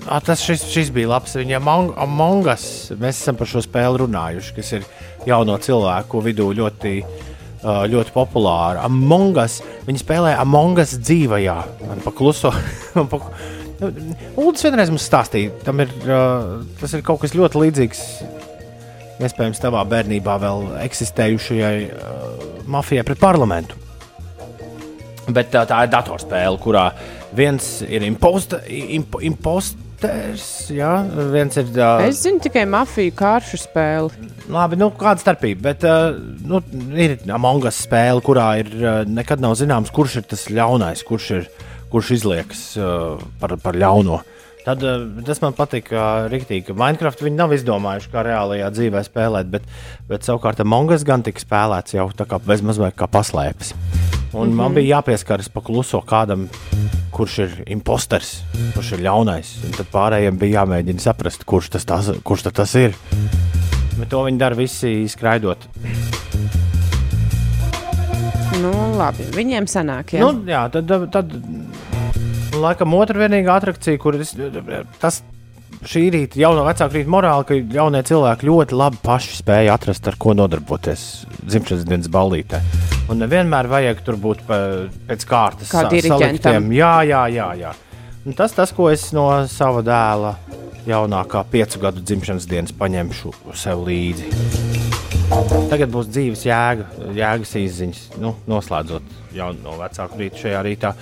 ā, 0.08 0.22
Tas 0.24 0.42
šis, 0.44 0.64
šis 0.72 0.90
bija 0.92 1.08
labs. 1.08 1.34
Viņa 1.36 1.58
Among, 1.62 1.94
Among 1.98 2.48
Us. 2.48 2.92
Mēs 3.00 3.20
esam 3.22 3.36
par 3.40 3.48
šo 3.48 3.62
spēli 3.64 4.00
runājuši, 4.02 4.56
kas 4.56 4.72
ir 4.74 4.84
jauno 5.28 5.58
cilvēku 5.60 6.22
vidū 6.24 6.48
ļoti, 6.56 7.04
ā, 7.04 7.33
ļoti 7.64 8.14
populāra. 8.16 8.84
Among 8.88 9.38
Us. 9.40 9.60
Viņi 9.88 10.04
spēlē 10.04 10.36
Among 10.42 10.82
Us 10.84 10.96
dzīvajā, 11.00 11.58
man 11.88 12.04
pa 12.04 12.14
kluso. 12.16 12.54
man 12.98 13.10
pa- 13.12 13.26
Uldis 14.40 14.64
vienreiz 14.64 14.92
mums 14.94 15.04
stāstīja, 15.10 15.52
tam 15.66 15.82
ir, 15.84 15.90
tas 16.80 16.94
ir 16.96 17.02
kaut 17.04 17.20
kas 17.24 17.34
ļoti 17.36 17.60
līdzīgs 17.66 18.04
iespējams, 19.24 19.62
tavā 19.62 19.84
bērnībā 19.90 20.36
vēl 20.42 20.64
eksistējušajai 20.84 21.80
uh, 21.90 22.46
mafijai 22.72 23.06
pret 23.08 23.22
parlamentu. 23.22 23.80
Bet 25.30 25.52
tā, 25.54 25.64
tā 25.70 25.84
ir 25.86 25.92
datorspēle, 25.94 26.60
kurā 26.64 26.88
viens 27.36 27.78
ir 27.88 28.04
imposta, 28.08 28.60
imp, 28.68 29.20
imposters, 30.04 30.70
jā, 30.74 30.92
viens 31.32 31.58
ir. 31.58 31.70
Uh, 31.76 32.04
Es 32.08 32.22
zinu 32.24 32.42
tikai 32.44 32.66
mafiju 32.70 33.14
kāršu 33.16 33.60
spēli. 33.62 34.30
Labi, 34.52 34.78
nu, 34.80 34.90
kāda 34.98 35.22
starpība. 35.22 35.70
Bet 35.70 35.86
uh, 35.88 36.18
nu, 36.48 36.62
ir 37.00 37.18
Among 37.32 37.66
Us 37.68 37.84
spēle, 37.86 38.24
kurā 38.26 38.60
ir 38.62 38.72
uh, 38.82 39.02
nekad 39.08 39.42
nav 39.44 39.56
zināms, 39.60 39.94
kurš 39.94 40.20
ir 40.22 40.28
tas 40.28 40.48
ļaunais, 40.52 41.04
kurš, 41.08 41.32
ir, 41.40 41.50
kurš 41.92 42.14
izliekas 42.20 42.64
uh, 42.80 43.22
par, 43.40 43.56
par 43.64 43.80
ļauno. 43.80 44.22
Tad, 44.64 44.84
uh, 44.88 45.08
tas 45.28 45.42
man 45.44 45.56
patīk, 45.56 45.90
ka 45.92 46.30
Rīgtīgi 46.32 46.76
Minecraft 46.76 47.24
viņi 47.24 47.40
nav 47.40 47.56
izdomājuši, 47.56 48.12
kā 48.14 48.24
reālajā 48.28 48.72
dzīvē 48.76 49.04
spēlēt, 49.08 49.52
bet, 49.52 49.68
bet 50.10 50.28
savukārt 50.28 50.64
Among 50.64 50.94
Us 50.96 51.06
gan 51.08 51.24
tika 51.26 51.44
spēlēts 51.44 51.98
jau 51.98 52.10
tā 52.16 52.28
kā 52.28 52.40
bezmazliet 52.44 52.98
kā 53.00 53.10
paslēpes. 53.12 53.76
Un 54.34 54.48
mm 54.48 54.52
-hmm. 54.52 54.56
man 54.56 54.74
bija 54.74 54.98
jāpieskaras 54.98 55.50
pa 55.54 55.62
kluso 55.62 56.02
kādam, 56.02 56.48
kurš 57.14 57.38
ir 57.44 57.56
imposters, 57.76 58.40
kurš 58.74 58.96
ir 58.98 59.04
ļaunais. 59.06 59.54
Un 59.68 59.76
tad 59.78 59.90
pārējiem 59.94 60.40
bija 60.42 60.62
jāmēģina 60.62 61.04
saprast, 61.04 61.46
kurš 61.50 61.74
tas, 61.76 61.86
tas, 61.90 62.10
kurš 62.26 62.48
tas 62.50 62.74
ir. 62.80 62.98
Bet 64.00 64.10
to 64.12 64.24
viņi 64.26 64.42
dara 64.42 64.58
visi 64.58 65.04
skraidot. 65.12 65.68
Nu, 68.64 68.72
labi, 68.98 69.26
viņiem 69.36 69.68
sanāk, 69.70 70.16
jā. 70.16 70.24
Nu, 70.24 70.46
jā 70.48 70.64
tad, 70.74 70.92
tad 71.14 71.34
laikam 72.56 72.96
otra 72.98 73.26
vienīgā 73.26 73.58
attrakcija, 73.60 74.00
kur 74.02 74.18
es, 74.20 74.36
tas 75.02 75.22
šī 75.90 76.06
rīta, 76.14 76.40
jau 76.40 76.54
no 76.56 76.66
vecāka 76.68 76.96
rīta 76.96 77.12
morāla, 77.12 77.46
ka 77.48 77.58
jaunie 77.58 78.04
cilvēki 78.08 78.50
ļoti 78.50 78.80
labi 78.80 79.02
paši 79.04 79.40
spēja 79.42 79.78
atrast, 79.78 80.08
ar 80.08 80.20
ko 80.22 80.36
nodarboties 80.38 81.08
dzimšanas 81.44 81.88
dienas 81.90 82.12
ballītē. 82.14 82.64
Un 83.12 83.20
nevienmēr 83.20 83.68
vajag 83.68 84.04
tur 84.06 84.16
būt 84.22 84.46
pa, 84.48 84.60
pēc 85.10 85.26
kārtas. 85.28 85.72
Kā 85.72 85.84
saliktiem. 85.92 86.72
Jā, 86.72 86.96
jā, 87.08 87.26
jā. 87.34 87.50
jā. 87.60 87.74
Un 88.24 88.36
tas, 88.38 88.54
tas, 88.56 88.72
ko 88.72 88.88
es 88.88 89.10
no 89.12 89.26
sava 89.52 89.82
dēla 89.84 90.38
jaunākā 90.88 91.42
piecu 91.52 91.82
gadu 91.84 92.04
dzimšanas 92.04 92.48
dienas 92.48 92.76
paņemšu 92.80 93.34
sev 93.60 93.84
līdzi. 93.88 94.32
Tagad 95.72 95.92
būs 95.92 96.08
dzīves 96.12 96.46
jēga, 96.48 96.88
jēgas 97.18 97.54
izziņas, 97.60 98.02
nu, 98.24 98.36
noslēdzot 98.48 99.36
jau 99.36 99.50
no 99.58 99.76
vecāku 99.80 100.22
rīta 100.22 100.44
šajā 100.44 100.64
rītā. 100.68 100.94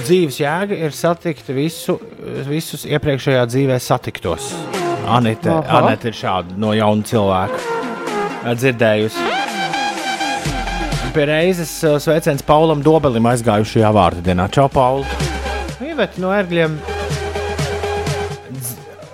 Dzīves 0.00 0.40
jēga 0.42 0.80
ir 0.88 0.96
satikt 0.96 1.52
visu, 1.54 1.96
visus 2.50 2.84
iepriekšējā 2.88 3.46
dzīvē 3.52 3.80
satiktos. 3.80 4.50
Anita. 5.08 5.60
Anita 5.80 6.10
ir 6.10 6.16
šāda 6.16 6.56
no 6.60 6.72
jauna 6.76 7.06
cilvēka 7.06 7.78
dzirdējusi. 8.56 9.28
Pie 11.10 11.24
reizes 11.26 11.72
uh, 11.82 11.96
sveiciens 11.98 12.44
Paulam 12.46 12.84
Dobelim 12.86 13.26
aizgājušajā 13.32 13.90
vārdu 13.96 14.22
dienā. 14.28 14.46
Čau, 14.54 14.68
Pauli! 14.70 15.08
Iveti 15.82 16.22
no 16.22 16.30
ērgļiem. 16.36 16.78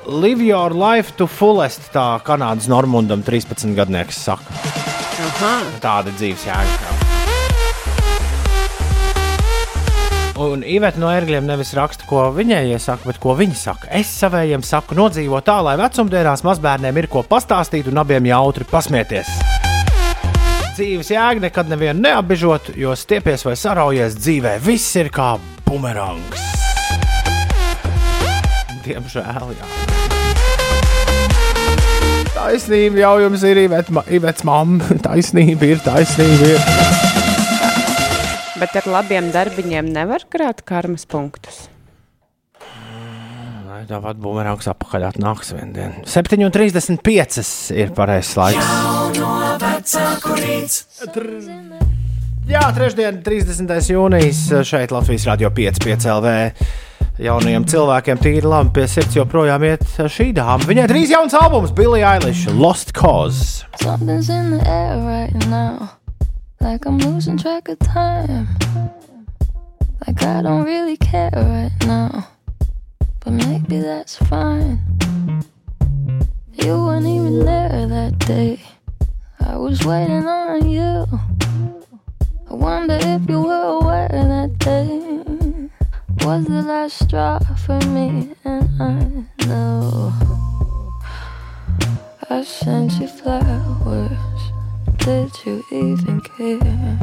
Live 0.07 0.44
your 0.44 0.77
life 0.77 1.16
to 1.18 1.27
fullest, 1.27 1.88
tā 1.94 2.20
Kanādas 2.27 2.68
Normundam 2.70 3.25
13 3.27 3.75
gadnieks 3.79 4.20
saka. 4.29 4.61
Tāda 5.83 6.12
dzīves 6.12 6.46
jēga. 6.46 7.06
Un 10.37 10.61
Iveta 10.68 11.01
no 11.01 11.09
ērgļiem 11.09 11.46
nevis 11.49 11.70
raksta, 11.77 12.05
ko 12.05 12.27
viņai 12.37 12.66
iesaka, 12.75 13.09
bet 13.09 13.16
ko 13.22 13.33
viņa 13.38 13.55
saka. 13.57 13.88
Es 13.96 14.11
savējiem 14.20 14.61
saku, 14.66 14.92
nodzīvo 14.99 15.40
tā, 15.44 15.55
lai 15.64 15.79
vecumdienās 15.81 16.44
mazbērniem 16.44 16.99
ir 17.01 17.09
ko 17.09 17.22
pastāstīt 17.25 17.88
un 17.88 18.03
abiem 18.03 18.29
jautri 18.29 18.66
pasmieties. 18.68 19.31
Dzīves 20.77 21.09
jēga 21.14 21.46
nekad 21.46 21.72
nevienu 21.72 22.05
neapbežot, 22.05 22.75
jo 22.77 22.92
stiepies 22.92 23.46
vai 23.49 23.57
saraujies 23.57 24.18
dzīvē, 24.20 24.59
viss 24.61 24.99
ir 25.01 25.09
kā 25.14 25.38
bumerangs. 25.64 26.44
Diemžēl, 28.85 29.57
jā. 29.57 29.70
Taisnība 32.37 33.01
jau 33.07 33.16
jums 33.25 33.49
ir 33.49 33.64
Ivets 33.64 34.44
mamma. 34.44 34.92
Taisnība 35.09 35.72
ir, 35.72 35.81
taisnība 35.81 36.53
ir. 36.53 36.96
Bet 38.57 38.73
ar 38.81 38.87
labiem 38.88 39.27
darbiņiem 39.35 39.88
nevar 39.92 40.23
krāt 40.33 40.62
karmas 40.64 41.05
punktus. 41.09 41.66
Lai 43.66 43.83
tāpat 43.85 44.16
bumerangs 44.16 44.64
apakaļ 44.73 45.11
atnāks 45.11 45.53
vien 45.53 45.75
dienu. 45.77 46.07
7,35 46.09 47.75
ir 47.77 47.92
pareizais 47.92 48.33
laiks. 48.40 48.64
Jā, 52.47 52.62
trešdien, 52.73 53.21
30. 53.27 53.77
jūnijas 53.92 54.40
šeit 54.64 54.95
Latvijas 54.95 55.27
Rādio 55.29 55.51
5, 55.53 55.83
5 55.85 56.09
LV. 56.14 56.35
Jaunajiem 57.27 57.64
cilvēkiem 57.69 58.19
tīri 58.23 58.49
labi 58.49 58.73
pie 58.77 58.87
sirds 58.92 59.16
joprojām 59.19 59.69
iet 59.69 59.85
šī 59.99 60.31
dāma. 60.37 60.64
Viņai 60.69 60.88
drīz 60.88 61.12
jauns 61.12 61.37
albums, 61.37 61.75
Billie 61.77 62.05
Eilish, 62.07 62.47
Lost 62.57 62.97
Cause. 62.97 63.66
Something's 63.83 64.33
in 64.33 64.57
the 64.57 64.64
air 64.64 64.97
right 65.05 65.49
now. 65.53 65.92
Like 66.67 66.85
I'm 66.85 66.99
losing 66.99 67.39
track 67.39 67.69
of 67.69 67.79
time. 67.79 68.49
Like 70.05 70.21
I 70.25 70.43
don't 70.43 70.65
really 70.65 70.97
care 70.97 71.31
right 71.33 71.71
now. 71.87 72.27
But 73.21 73.35
maybe 73.35 73.79
that's 73.79 74.17
fine. 74.17 74.81
You 76.55 76.73
weren't 76.85 77.07
even 77.07 77.45
there 77.45 77.87
that 77.87 78.19
day. 78.19 78.61
I 79.39 79.57
was 79.57 79.85
waiting 79.85 80.27
on 80.27 80.69
you. 80.69 81.07
I 82.51 82.55
wonder 82.55 82.99
if 83.01 83.31
you 83.31 83.43
were 83.43 83.79
aware 83.81 84.09
that 84.09 84.59
day 84.59 85.71
was 86.27 86.47
the 86.47 86.63
last 86.63 86.99
straw 87.05 87.39
for 87.65 87.79
me. 87.87 88.35
And 88.45 88.83
I 88.83 89.47
know 89.47 90.13
I 92.29 92.43
sent 92.43 92.95
you 92.95 93.07
flowers. 93.07 94.36
Did 95.07 95.31
you 95.47 95.64
even 95.71 96.21
care? 96.21 96.99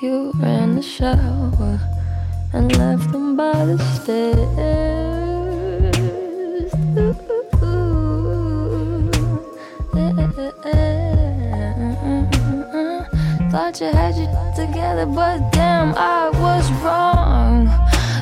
You 0.00 0.30
ran 0.36 0.76
the 0.76 0.82
shower 0.82 1.80
and 2.52 2.76
left 2.78 3.10
them 3.10 3.34
by 3.36 3.64
the 3.64 3.76
stairs. 3.96 4.38
Thought 13.50 13.80
you 13.80 13.88
had 13.88 14.14
you 14.14 14.28
together, 14.54 15.06
but 15.06 15.50
damn, 15.50 15.92
I 15.96 16.30
was 16.34 16.70
wrong. 16.84 17.68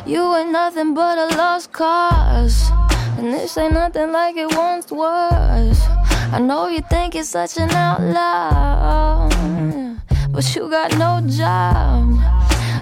You 0.07 0.35
ain't 0.37 0.53
nothing 0.53 0.95
but 0.95 1.19
a 1.19 1.37
lost 1.37 1.71
cause. 1.73 2.71
And 3.19 3.35
this 3.35 3.59
ain't 3.59 3.75
nothing 3.75 4.11
like 4.11 4.37
it 4.39 4.57
once 4.57 4.91
was. 4.91 5.79
I 6.33 6.41
know 6.41 6.69
you 6.69 6.81
think 6.83 7.15
you're 7.15 7.25
such 7.25 7.57
an 7.57 7.71
outlaw, 7.71 9.29
but 10.31 10.55
you 10.55 10.69
got 10.69 10.91
no 10.99 11.21
job. 11.27 12.19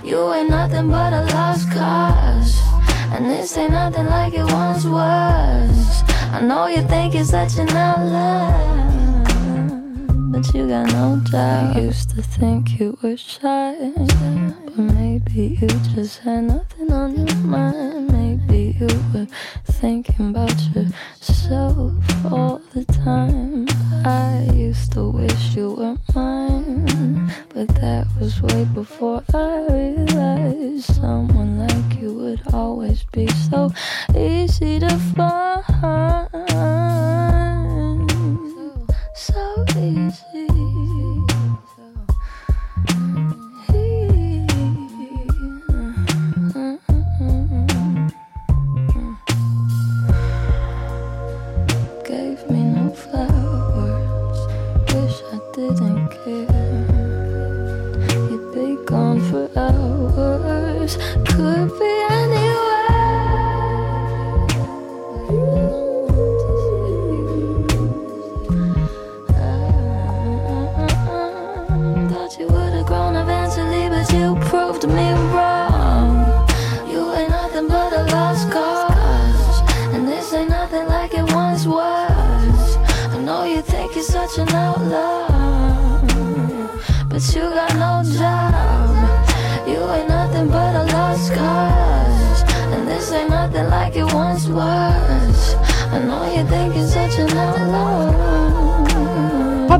You 0.03 0.33
ain't 0.33 0.51
nothing 0.51 0.91
but 0.91 1.13
a 1.13 1.25
lost 1.35 1.71
cause. 1.71 2.59
And 3.13 3.27
this 3.27 3.57
ain't 3.57 3.73
nothing 3.73 4.07
like 4.07 4.33
it 4.35 4.45
once 4.45 4.85
was. 4.85 6.03
I 6.33 6.41
know 6.41 6.67
you 6.67 6.83
think 6.89 7.15
you're 7.15 7.25
such 7.25 7.59
an 7.59 7.69
outlaw, 7.69 8.51
but 10.33 10.55
you 10.55 10.67
got 10.67 10.87
no 10.93 11.21
job. 11.25 11.77
I 11.77 11.81
used 11.81 12.11
to 12.11 12.23
think 12.23 12.81
you 12.81 12.99
were 13.03 13.17
shy, 13.17 13.93
but 14.65 14.79
maybe 14.79 15.59
you 15.61 15.69
just 15.95 16.21
had 16.21 16.45
nothing 16.45 16.91
on 16.93 17.27
your 17.27 17.37
mind. 17.37 18.24
Maybe 18.55 18.79
you 18.79 18.87
were 19.13 19.27
thinking 19.65 20.31
about 20.31 20.55
yourself 20.75 21.93
all 22.25 22.61
the 22.73 22.85
time. 22.85 23.67
I 24.07 24.49
used 24.55 24.93
to 24.93 25.09
wish 25.09 25.57
you 25.57 25.73
were 25.73 25.97
mine, 26.15 27.33
but 27.49 27.67
that 27.81 28.07
was 28.21 28.41
way 28.43 28.65
before 28.67 29.25
I 29.35 29.67
realized 29.73 30.95
someone 30.95 31.67
like 31.67 32.01
you 32.01 32.13
would 32.15 32.43
always 32.55 33.03
be 33.11 33.27
so 33.51 33.73
easy 34.17 34.79
to 34.79 34.99
find. 35.17 35.59
So 39.17 39.65
easy. 39.77 40.74
Hours. 59.57 60.97
Could 61.27 61.79
be 61.79 62.07
anywhere. 62.11 62.44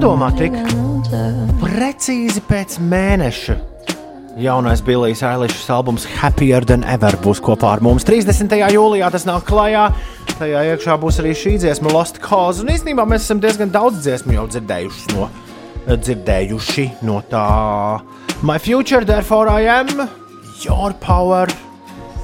Padomā 0.05 0.27
tik 0.37 0.53
precīzi 1.63 2.43
pēc 2.45 2.75
mēneša. 2.91 3.55
Jaunais 4.37 4.83
Billijs 4.85 5.23
Eilišs 5.25 5.71
albums 5.73 6.03
Happier 6.19 6.67
Than 6.69 6.83
Ever 6.85 7.15
būs 7.25 7.39
kopā 7.41 7.71
ar 7.79 7.81
mums 7.81 8.05
30. 8.05 8.53
jūlijā. 8.75 9.07
Tas 9.15 9.23
nāk 9.25 9.47
klajā. 9.49 9.87
Tajā 10.35 10.61
iekšā 10.75 10.99
būs 11.01 11.23
arī 11.23 11.33
šī 11.41 11.55
dziesma, 11.63 11.89
Lost 11.97 12.21
Cause. 12.21 12.61
Un 12.61 12.69
īstenībā 12.75 13.07
mēs 13.09 13.25
esam 13.25 13.41
diezgan 13.41 13.73
daudz 13.73 14.03
dziesmu 14.05 14.35
jau 14.37 14.45
dzirdējuši 14.53 15.15
no, 15.15 15.29
dzirdējuši 15.89 16.85
no 17.09 17.23
tā. 17.31 17.47
My 18.45 18.59
Future, 18.61 19.09
Therefore 19.09 19.55
I 19.55 19.71
Am, 19.73 20.03
Your 20.67 20.93
Power 21.01 21.49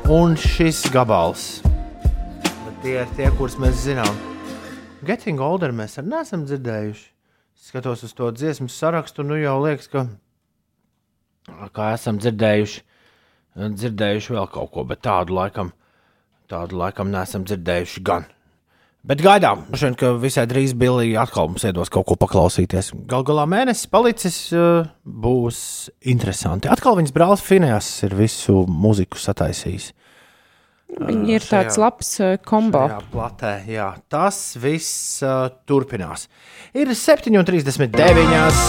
un 0.05 0.36
šis 0.36 0.82
gabals. 0.92 1.62
Bet 2.44 2.84
Tie 2.84 2.98
ir 2.98 3.16
tie, 3.16 3.32
kurus 3.40 3.57
mēs 3.57 3.80
zinām. 3.86 4.20
Getting 5.00 5.40
Older 5.40 5.72
mēs 5.72 5.96
arī 5.96 6.12
neesam 6.12 6.44
dzirdējuši. 6.44 7.09
Skatos 7.61 8.02
uz 8.06 8.14
to 8.16 8.30
dziesmu 8.32 8.70
sarakstu, 8.72 9.22
nu 9.26 9.36
jau 9.36 9.58
liekas, 9.61 9.90
ka 9.92 10.06
kā 11.76 11.92
esam 11.94 12.18
dzirdējuši, 12.20 12.82
dzirdējuši 13.61 14.36
vēl 14.36 14.48
kaut 14.50 14.70
ko, 14.74 14.84
bet 14.88 15.02
tādu 15.04 15.36
laikam, 15.36 15.74
tādu 16.50 16.80
laikam 16.80 17.12
neesam 17.12 17.44
dzirdējuši 17.44 18.04
gan. 18.06 18.24
Bet 19.00 19.22
gaidām, 19.24 19.62
šodien, 19.72 19.94
ka 19.96 20.11
visai 20.20 20.42
drīz 20.48 20.74
Bilija 20.76 21.22
atkal 21.22 21.48
mums 21.48 21.62
iedos 21.64 21.88
kaut 21.92 22.04
ko 22.08 22.18
paklausīties. 22.20 22.90
Galu 23.08 23.24
galā 23.30 23.46
mēnesis 23.48 23.88
palicis, 23.88 24.40
uh, 24.52 24.90
būs 25.04 25.61
interesanti. 26.12 26.68
Atkal 26.68 26.98
viņas 26.98 27.14
brālis 27.16 27.44
Finējas 27.44 27.88
ir 28.04 28.16
visu 28.18 28.66
mūziku 28.68 29.20
sataisījis. 29.20 29.94
Viņi 30.99 31.34
ir 31.36 31.45
tāds 31.47 31.76
šajā- 31.76 31.82
labs 31.84 32.11
uh, 32.20 32.34
kombo. 32.45 32.82
Jā, 32.91 32.99
platē, 33.12 33.53
jā. 33.70 33.88
Tas 34.11 34.41
viss 34.61 35.22
uh, 35.24 35.49
turpinās. 35.66 36.26
Ir 36.74 36.91
7,39. 36.93 38.62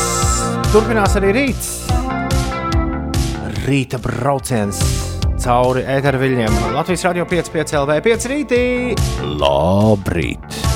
Turpinās 0.72 1.18
arī 1.20 1.34
rīts. 1.36 1.72
Rīta 3.66 4.00
brauciens 4.02 4.80
cauri 5.42 5.82
ēterviļņiem. 5.90 6.60
Latvijas 6.76 7.06
radio 7.10 7.26
5,5 7.30 7.78
LV 7.82 7.98
5 8.06 8.30
rītī. 8.32 8.62
Labrīt! 9.42 10.71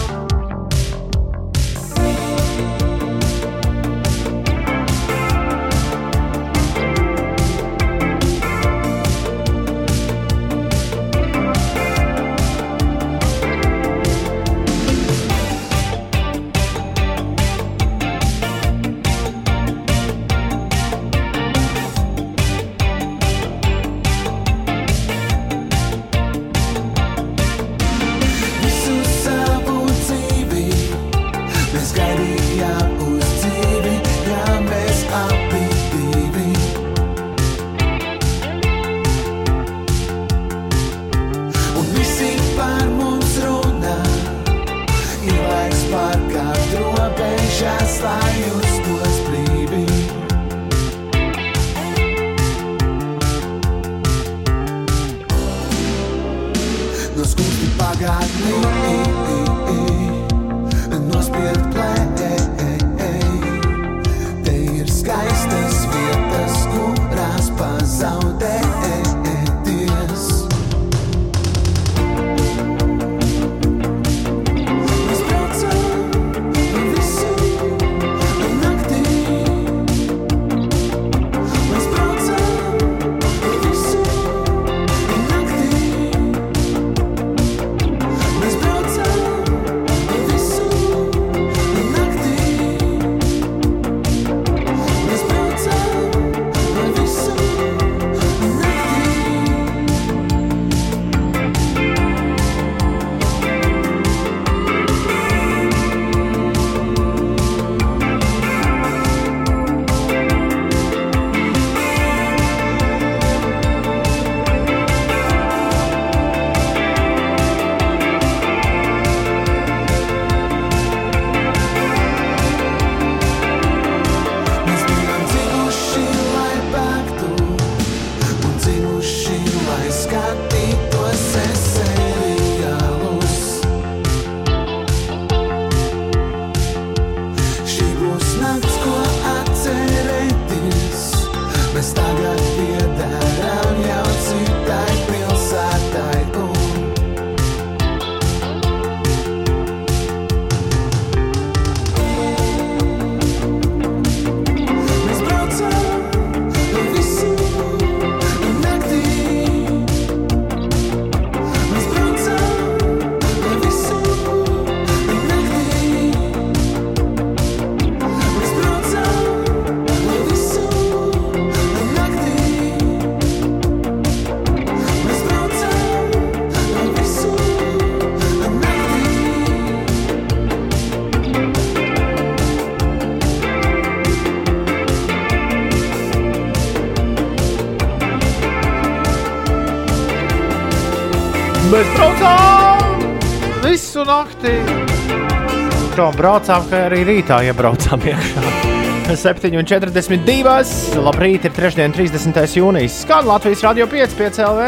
Kā 195.96 196.10
braucām, 196.16 196.66
kā 196.70 196.86
arī 196.90 197.04
rītā 197.08 197.40
iebraucām 197.50 198.04
iekšā. 198.12 198.42
7,42. 199.06 201.00
Labrīt, 201.06 201.46
ir 201.46 201.54
trešdiena, 201.54 201.94
30. 201.94 202.40
jūnijas. 202.58 203.00
Skan 203.06 203.28
Latvijas 203.30 203.62
radio 203.66 203.86
5, 203.90 204.16
5 204.18 204.40
LV, 204.48 204.68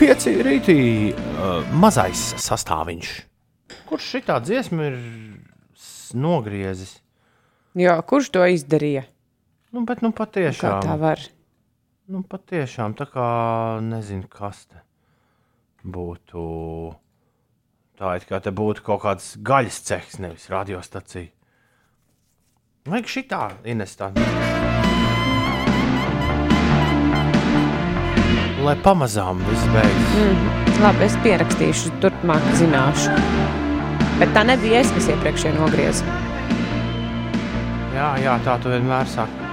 5 0.00 0.26
rītī. 0.46 0.78
Uh, 1.12 1.60
mazais 1.76 2.22
sastāviņš. 2.40 3.10
Kurš 3.88 4.08
šitā 4.16 4.38
dziesma 4.44 4.88
ir 4.90 4.96
nogriezis? 6.16 6.98
Jā, 7.78 7.98
kurš 8.08 8.32
to 8.34 8.44
izdarīja? 8.48 9.04
Nu, 9.72 9.84
bet 9.88 10.00
nu 10.04 10.10
Kā 10.12 10.24
patiešām. 10.24 10.80
tā 10.84 10.96
var? 11.00 11.20
Nu, 12.08 12.22
patiešām 12.24 12.96
tā 12.96 13.04
kā 13.12 13.28
nezinu, 13.84 14.24
kas 14.32 14.64
te 14.68 14.80
būtu. 15.84 16.44
Tā 17.98 18.12
it 18.14 18.28
kā 18.28 18.38
te 18.38 18.52
būtu 18.54 18.84
kaut 18.86 19.00
kāds 19.02 19.32
gaļas 19.42 19.80
cehs, 19.88 20.20
nevis 20.22 20.44
radiostacija. 20.52 21.32
Vajag 22.86 23.08
šitā 23.10 23.40
inestā. 23.66 24.12
Lai 28.62 28.76
pamazām 28.84 29.42
viss 29.48 29.66
beidzas. 29.74 30.14
Mm. 30.14 30.62
Labi, 30.78 31.04
es 31.08 31.18
pierakstīšu, 31.26 31.96
turpmāk 32.04 32.46
zināšu. 32.60 33.18
Bet 34.22 34.30
tā 34.36 34.46
nebija 34.46 34.84
es, 34.84 34.94
kas 34.94 35.10
iepriekšēji 35.16 35.58
nogrieza. 35.58 36.06
Jā, 37.98 38.14
jā, 38.22 38.38
tā 38.46 38.60
tu 38.62 38.70
vienmēr 38.70 39.10
saki. 39.10 39.47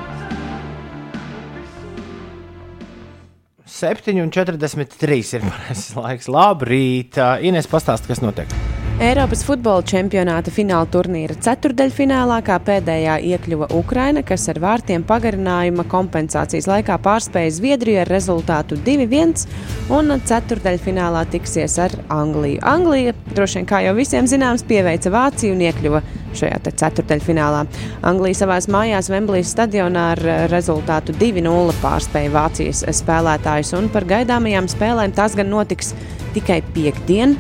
7,43 3.76 5.36
ir 5.36 5.44
pareizais 5.50 5.92
laiks. 6.00 6.32
Labrīt, 6.32 7.20
Ines, 7.44 7.68
pastāsti, 7.72 8.14
kas 8.14 8.24
notiek. 8.24 8.75
Eiropas 8.96 9.42
futbola 9.44 9.84
čempionāta 9.84 10.48
fināla 10.56 10.88
turnīra 10.88 11.34
ceturdaļfinālā 11.44 12.38
kā 12.48 12.56
pēdējā 12.64 13.18
iekļuva 13.28 13.68
Ukraina, 13.76 14.22
kas 14.24 14.46
ar 14.54 14.62
vārtiem 14.64 15.04
pagarinājuma 15.04 15.84
kompensācijas 15.92 16.70
laikā 16.72 16.96
pārspēja 17.04 17.52
Zviedriju 17.58 18.00
ar 18.06 18.08
rezultātu 18.08 18.78
2-1, 18.86 19.44
un 19.92 20.14
ceturdaļfinālā 20.32 21.26
tiksies 21.34 21.76
ar 21.84 21.92
Angliju. 22.08 22.62
Anglija, 22.64 23.12
droši 23.34 23.60
vien 23.60 23.68
kā 23.68 23.82
jau 23.84 23.92
visiem 23.98 24.30
zināms, 24.32 24.64
pieveica 24.70 25.12
Vāciju 25.12 25.58
un 25.58 25.66
iekļuva 25.66 26.02
šajā 26.40 26.62
ceturdaļfinālā. 26.70 27.66
Anglija 28.08 28.40
savās 28.46 28.70
mājās 28.72 29.12
Vemblīs 29.12 29.52
stadionā 29.52 30.06
ar 30.14 30.24
rezultātu 30.54 31.18
2-0 31.20 31.76
pārspēja 31.84 32.32
Vācijas 32.32 32.86
spēlētājus, 33.02 33.74
un 33.76 33.92
par 33.92 34.08
gaidāmajām 34.08 34.72
spēlēm 34.72 35.18
tās 35.20 35.36
gan 35.36 35.52
notiks 35.52 35.92
tikai 36.38 36.62
piekdien, 36.72 37.36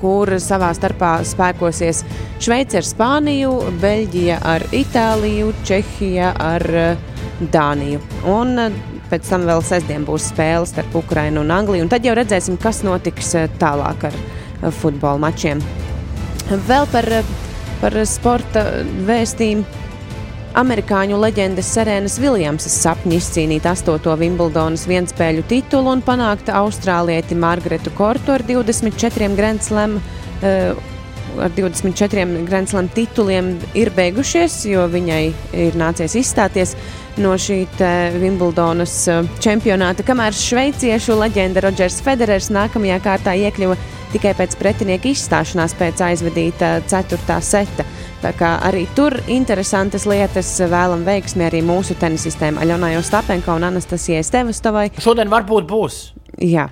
kur 0.00 0.30
savā 0.42 0.68
starpā 0.76 1.16
spēkosies 1.26 2.04
Šveice 2.42 2.78
ar 2.78 2.86
Spāniju, 2.86 3.54
Beļģija 3.82 4.40
ar 4.46 4.66
Itāliju, 4.76 5.54
Čehija 5.66 6.34
ar 6.38 6.66
eh, 6.70 7.08
Dāniju. 7.52 8.02
Un 8.30 8.58
eh, 8.62 8.76
pēc 9.10 9.30
tam 9.30 9.46
vēl 9.48 9.62
sestdien 9.64 10.04
būs 10.06 10.30
spēles 10.32 10.72
starp 10.74 10.94
Ukrainu 10.98 11.42
un 11.44 11.52
Angliju, 11.54 11.86
un 11.86 11.90
tad 11.92 12.06
jau 12.06 12.14
redzēsim, 12.16 12.58
kas 12.62 12.82
notiks 12.86 13.34
eh, 13.38 13.48
tālāk 13.60 14.08
ar 14.08 14.16
eh, 14.16 14.70
futbola 14.80 15.20
mačiem. 15.28 15.62
Vēl 16.68 16.86
par, 16.92 17.08
eh, 17.20 17.34
par 17.82 17.98
sporta 18.08 18.66
vēstījumu. 19.08 19.84
Amerikāņu 20.56 21.18
leģendas 21.20 21.68
Serēnas 21.74 22.14
Viljamsas 22.16 22.78
sapņi 22.80 23.18
izcīnīt 23.20 23.66
astoto 23.68 24.14
Wimbledonas 24.16 24.86
vienspēļu 24.88 25.44
titulu 25.50 25.92
un 25.92 26.02
panākt 26.04 26.48
austrālieti 26.48 27.36
Margaretu 27.36 27.92
Kortu 27.96 28.32
ar 28.32 28.44
24 28.48 29.36
Grand 29.36 29.64
Slam. 29.64 29.98
Uh, 30.40 30.94
ar 31.36 31.52
24 31.52 32.46
Grand 32.46 32.70
Slam 32.70 32.88
tituliem 32.88 33.50
ir 33.76 33.90
beigušies, 33.92 34.62
jo 34.70 34.86
viņai 34.88 35.22
ir 35.66 35.76
nācies 35.76 36.16
izstāties 36.16 36.72
no 37.20 37.34
šī 37.40 37.58
te 37.76 37.90
Wimbledonas 38.16 38.94
eh, 39.12 39.28
čempionāta, 39.44 40.04
kamēr 40.06 40.36
šveiciešu 40.36 41.16
leģenda 41.20 41.64
Rodžers 41.64 42.00
Federers 42.04 42.48
nākamajā 42.52 42.98
kārtā 43.04 43.36
iekļuva 43.40 43.76
tikai 44.14 44.34
pēc 44.38 44.56
pretinieka 44.60 45.10
izstāšanās 45.12 45.76
pēc 45.78 46.02
aizvadīta 46.10 46.76
ceturtā 46.90 47.40
seta. 47.44 47.86
Tā 48.22 48.32
kā 48.36 48.56
arī 48.64 48.86
tur 48.96 49.18
interesantas 49.30 50.06
lietas 50.08 50.54
vēlam 50.70 51.04
veiksmi 51.06 51.46
arī 51.46 51.60
mūsu 51.66 51.98
tenisistēm 52.00 52.58
Aļonai 52.62 52.96
Ostapenko 53.00 53.58
un 53.58 53.68
Anastasijai 53.68 54.24
Stevastovai. 54.26 54.88
Šodien 55.02 55.30
varbūt 55.32 55.68
būs 55.70 56.00
Jā, 56.36 56.66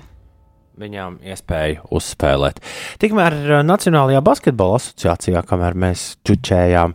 viņām 0.77 1.17
iespēja 1.25 1.81
uzspēlēt. 1.89 2.59
Tikmēr 3.01 3.35
uh, 3.47 3.61
Nacionālajā 3.65 4.21
basketbola 4.25 4.77
asociācijā, 4.77 5.41
kamēr 5.47 5.77
mēs 5.81 6.03
čučējām, 6.27 6.93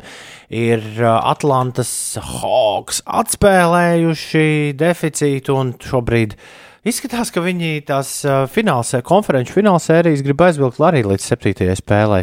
ir 0.54 0.84
uh, 1.00 1.16
Atlantas 1.32 1.90
Hawks 2.22 3.02
atspēlējuši 3.06 4.46
deficītu 4.78 5.56
un 5.58 5.74
šobrīd. 5.82 6.36
Izskatās, 6.86 7.28
ka 7.34 7.42
viņi 7.44 7.82
tās 7.84 8.10
finālsē, 8.54 9.02
konferenču 9.04 9.52
finālsērijas 9.58 10.22
grib 10.24 10.40
aizvilkt 10.46 10.78
arī 10.80 11.02
līdz 11.04 11.26
septītajai 11.28 11.76
spēlei. 11.76 12.22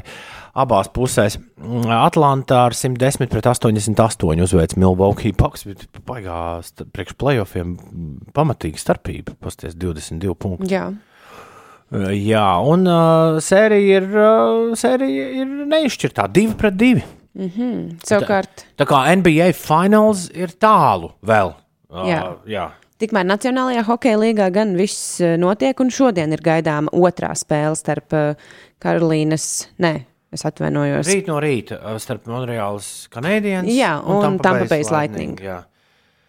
Abās 0.57 0.87
pusēs 0.89 1.35
Mm, 1.57 1.85
Atlantā 1.89 2.63
ar 2.67 2.73
110 2.77 3.27
pret 3.29 3.45
88 3.45 4.41
uzveic 4.41 4.75
Milwaukee 4.77 5.31
Bucks. 5.33 5.63
bet 5.65 5.85
Baigā 6.05 6.61
sta- 6.63 6.85
priekš 6.85 7.13
playoffiem 7.17 7.75
pamatīga 8.33 8.77
starpība. 8.81 9.35
Pasties 9.41 9.75
22 9.75 10.33
punkti. 10.35 10.69
jā. 10.73 10.93
Jā, 11.91 12.47
un 12.67 12.83
uh, 12.85 13.37
sērija 13.39 14.01
ir, 14.01 14.07
uh, 14.11 14.73
sērija 14.75 15.27
ir 15.41 15.45
neizšķirtā, 15.71 16.25
2 16.35 16.55
pret 16.59 16.75
2. 16.75 17.03
Savukārt, 18.03 18.65
Tā 18.77 18.85
kā 18.89 19.05
NBA 19.15 19.53
fināls 19.55 20.25
ir 20.35 20.47
tālu 20.59 21.13
vēl. 21.23 21.53
Uh, 21.89 22.03
Jā. 22.09 22.21
jā. 22.45 22.65
Tikmēr 23.01 23.27
Nacionālajā 23.29 23.85
hokeja 23.87 24.19
līgā 24.21 24.49
gan 24.53 24.75
viss 24.79 25.19
eh, 25.21 25.35
notiek, 25.41 25.77
un 25.83 25.91
šodien 25.93 26.33
ir 26.35 26.43
gaidāma 26.45 26.91
otrā 26.95 27.33
spēle 27.37 27.77
starp 27.79 28.15
eh, 28.17 28.51
Karolīnas, 28.83 29.47
nē, 29.81 29.93
es 30.33 30.45
atvainojos. 30.47 31.07
Rīt 31.09 31.31
no 31.31 31.39
rīta 31.43 31.79
uh, 31.79 31.97
starp 32.01 32.27
Monreālas 32.29 33.07
kanādienes 33.13 33.71
Jā, 33.73 33.97
un 34.05 34.37
Tampa 34.43 34.67
Bay's 34.69 34.91
Lightning. 34.93 35.39
Jā. 35.41 35.63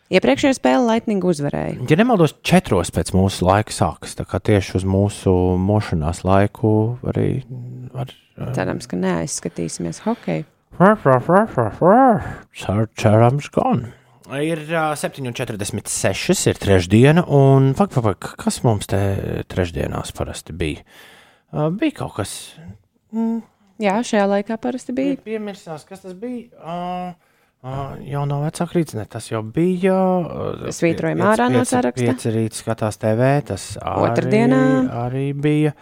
Iepriekšējā 0.08 0.56
spēle 0.56 0.86
Lightning 0.88 1.24
uzvarēja. 1.28 1.82
Ja 1.90 1.96
nemaldos, 2.00 2.32
četros 2.46 2.88
pēc 2.96 3.10
mūsu 3.12 3.44
laika 3.44 3.74
sākas. 3.74 4.14
Tā 4.16 4.24
kā 4.24 4.40
tieši 4.40 4.78
uz 4.80 4.86
mūsu 4.88 5.34
mošanās 5.60 6.22
laiku 6.24 6.70
arī 7.12 7.42
var. 7.92 8.14
Cerams, 8.56 8.88
ka 8.88 8.96
neaizskatīsimies 8.96 10.00
hokeju. 10.06 10.46
Cer- 12.56 12.88
Cerams, 12.96 13.50
gan. 13.52 13.88
Ir 14.28 14.60
uh, 14.68 14.92
7,46, 14.98 16.48
ir 16.50 16.58
trešdiena, 16.60 17.22
un 17.32 17.70
fak, 17.78 17.94
fak, 17.94 18.04
fak, 18.04 18.26
kas 18.42 18.58
mums 18.66 18.88
te 18.90 18.98
trešdienās 19.48 20.12
parasti 20.16 20.52
bija? 20.52 20.82
Uh, 21.48 21.70
bija 21.72 21.94
kaut 22.02 22.18
kas. 22.18 22.34
Jā, 23.80 23.94
šajā 24.04 24.26
laikā 24.28 24.58
parasti 24.60 24.92
bija. 24.92 25.16
Piemirsās, 25.24 25.86
kas 25.88 26.02
tas 26.04 26.12
bija? 26.18 26.50
Uh, 26.60 27.14
uh, 27.64 27.96
jau 28.04 28.26
nav 28.28 28.44
vecāka 28.50 28.76
rīcība, 28.76 29.06
tas 29.16 29.30
jau 29.32 29.40
bija. 29.42 29.96
Uh, 29.96 30.68
Svītrojam 30.76 31.22
piec- 31.22 31.30
ārā 31.32 31.48
no 31.54 31.64
saraksta. 31.64 32.04
Pieci 32.12 32.34
rīta 32.36 32.60
skatās 32.60 33.00
TV, 33.00 33.32
tas 33.48 33.70
arī, 33.80 34.10
Otrdienā. 34.10 34.62
arī 35.06 35.26
bija. 35.32 35.72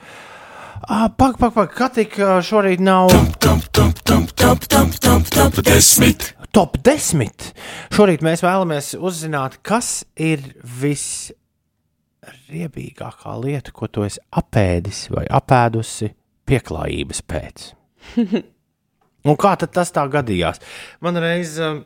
Ah, 0.87 1.09
pak, 1.09 1.39
pak, 1.41 1.55
pak, 1.57 1.73
kā 1.75 1.89
tik 1.91 2.15
šorīt 2.47 2.79
nav. 2.85 3.09
Top 6.57 6.79
10. 6.81 7.51
Šorīt 7.93 8.23
mēs 8.25 8.41
vēlamies 8.41 8.95
uzzināt, 8.97 9.61
kas 9.61 10.09
ir 10.17 10.41
visriebīgākā 10.81 13.35
lieta, 13.43 13.75
ko 13.77 13.85
tu 13.93 14.01
esi 14.07 14.23
apēdis 14.41 15.13
vai 15.13 15.27
apēdusi 15.37 16.09
pieklājības 16.49 17.21
pēc. 17.29 17.77
Un 19.29 19.37
kā 19.37 19.53
tas 19.61 19.93
tā 19.93 20.09
gadījās? 20.09 20.57
Man 21.05 21.21
reiz 21.21 21.61
um, 21.61 21.85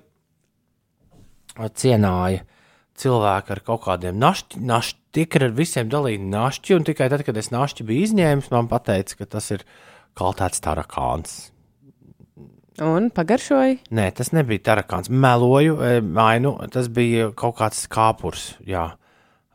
cienāja 1.58 2.46
cilvēki 2.94 3.50
ar 3.56 3.60
kaut 3.66 3.82
kādiem 3.90 4.14
našķi, 4.22 4.62
našķi, 4.70 5.02
tika 5.18 5.42
ar 5.42 5.50
visiem 5.58 5.90
dalīti 5.90 6.30
našķi, 6.30 6.78
un 6.78 6.86
tikai 6.86 7.10
tad, 7.10 7.26
kad 7.26 7.34
es 7.42 7.50
našķi 7.50 7.90
biju 7.90 8.06
izņēmis, 8.06 8.54
man 8.54 8.70
teica, 8.70 9.18
ka 9.18 9.26
tas 9.34 9.50
ir 9.50 9.66
kaltēts 10.14 10.62
tarakāns. 10.62 11.50
Un 12.80 13.10
pagaršoja. 13.12 13.76
Nē, 13.92 14.06
tas 14.16 14.30
nebija 14.32 14.62
tarakāns. 14.70 15.10
Meloju, 15.12 15.74
mainu, 16.06 16.54
tas 16.72 16.88
bija 16.88 17.30
kaut 17.36 17.58
kāds 17.60 17.86
kāpurs. 17.92 18.54
Jā, 18.66 18.92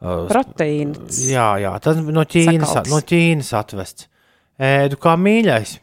Uh, 0.06 0.28
Proteīns. 0.30 1.16
jā, 1.32 1.46
jā 1.64 1.70
tas 1.82 1.96
no 1.98 2.22
Ķīnas, 2.28 2.68
Sakaltis. 2.68 2.92
no 2.92 2.98
Ķīnas 3.10 3.48
atvests. 3.58 4.08
Ēdu 4.60 4.98
kā 5.02 5.14
mīļais. 5.18 5.78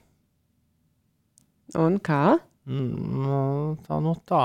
Un 1.80 1.96
kā? 1.98 2.36
Mm, 2.68 3.22
Nu, 3.24 3.38
tā, 3.88 3.98
nu 4.04 4.12
tā. 4.28 4.42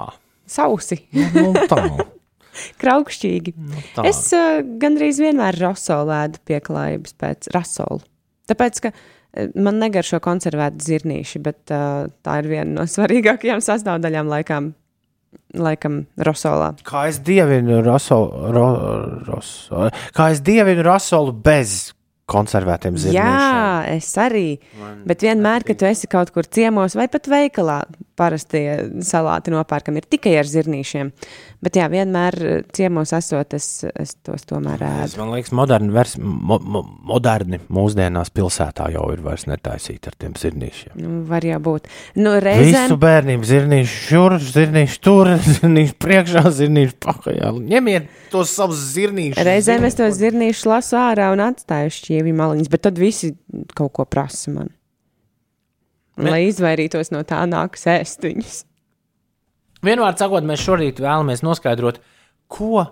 Sausi, 0.48 0.98
Nu, 1.14 1.52
tā. 1.68 1.84
kraukšķīgi. 2.82 3.54
Nu, 3.60 3.84
tā. 3.94 4.06
Es 4.10 4.24
uh, 4.34 4.64
gandrīz 4.82 5.20
vienmēr 5.22 5.60
rasolu 5.62 6.16
ēdu 6.16 6.42
pieklājības 6.48 7.14
pēc 7.20 7.52
rasolu. 7.54 8.02
Tāpēc, 8.50 8.80
ka 8.88 8.94
eh, 8.94 8.98
man 9.56 9.82
negaršo 9.82 10.20
konservēti 10.24 10.86
zirnīši, 10.92 11.42
bet 11.44 11.74
uh, 11.74 12.08
tā 12.26 12.40
ir 12.42 12.52
viena 12.52 12.82
no 12.82 12.88
svarīgākajām 12.96 13.64
sastāvdaļām 13.64 14.32
laikam, 14.32 14.72
laikam 15.58 16.02
rasolā. 16.18 16.74
Kā 16.88 17.08
es 17.12 17.22
dievinu 17.26 17.82
rasolu, 17.86 18.54
ro, 18.56 18.68
roso, 19.28 19.88
kā 20.18 20.32
es 20.36 20.44
dievinu 20.46 20.86
rasolu 20.88 21.36
bez 21.36 21.94
konservētiem 22.28 22.98
zirniem. 23.00 23.24
Jā, 23.24 23.84
es 23.94 24.10
arī. 24.20 24.58
Bet 25.08 25.24
vienmēr, 25.24 25.64
kad 25.68 25.80
tu 25.80 25.88
esi 25.88 26.10
kaut 26.12 26.34
kur 26.36 26.48
ciemos 26.48 26.98
vai 27.00 27.08
pat 27.12 27.30
veikalā, 27.32 27.80
parasti 28.20 28.64
salāti 29.06 29.54
nopērkam 29.54 30.00
ir 30.00 30.08
tikai 30.12 30.36
ar 30.42 30.50
zirnīšiem. 30.50 31.14
Bet 31.58 31.78
jā, 31.80 31.88
vienmēr 31.90 32.36
eh, 32.46 32.58
ciemos 32.76 33.10
esot, 33.18 33.56
es, 33.58 33.82
es 33.98 34.12
tos 34.26 34.46
tomēr 34.46 34.84
ēdu. 34.86 35.18
Man 35.18 35.32
liekas, 35.34 35.54
moderni, 35.58 35.90
vers, 35.96 36.14
mo, 36.22 36.60
mo, 36.62 36.84
moderni 37.10 37.58
mūsdienās 37.74 38.30
pilsētā 38.36 38.92
jau 38.94 39.08
ir 39.16 39.24
vairs 39.26 39.48
netaisīti 39.50 40.12
ar 40.12 40.18
tiem 40.22 40.36
zirnīšiem. 40.38 40.94
Nu, 41.02 41.24
var 41.30 41.48
jau 41.48 41.58
būt. 41.66 41.90
Nu, 42.20 42.36
Visu 42.38 42.46
reizēm, 42.46 42.94
bērnību 43.02 43.50
zirnīšu 43.50 43.98
šur, 44.04 44.38
zirnīšu 44.54 45.02
tur, 45.02 45.34
zirnīšu 45.58 45.98
priekšā, 46.06 46.46
zirnīšu 46.60 46.98
pakaļā. 47.08 47.52
Ņemiet 47.74 48.14
tos 48.30 48.54
savus 48.54 48.86
zirnīšus. 48.94 49.42
reizēm 49.50 49.90
es 49.90 49.98
tos 49.98 50.14
ziniet, 50.14 50.22
zirnīšus 50.28 50.70
lasu 50.70 51.02
ārā 51.02 51.32
un 51.34 51.42
atstāju 51.50 51.98
šķievī 51.98 52.38
maliņas, 52.38 52.70
bet 52.70 52.86
tad 52.86 53.02
visi 53.02 53.34
kaut 53.74 53.96
ko 53.98 54.06
prasa 54.06 54.54
man. 54.54 54.70
Un, 56.18 56.30
lai 56.30 56.48
izvairītos 56.48 57.10
no 57.14 57.26
tā, 57.26 57.42
nākas 57.50 57.90
ēst 57.98 58.26
viņus. 58.26 58.67
Vienmēr 59.86 60.18
sakot, 60.18 60.46
mēs 60.48 60.64
šorīt 60.66 61.02
vēlamies 61.04 61.44
noskaidrot, 61.46 62.00
ko 62.50 62.86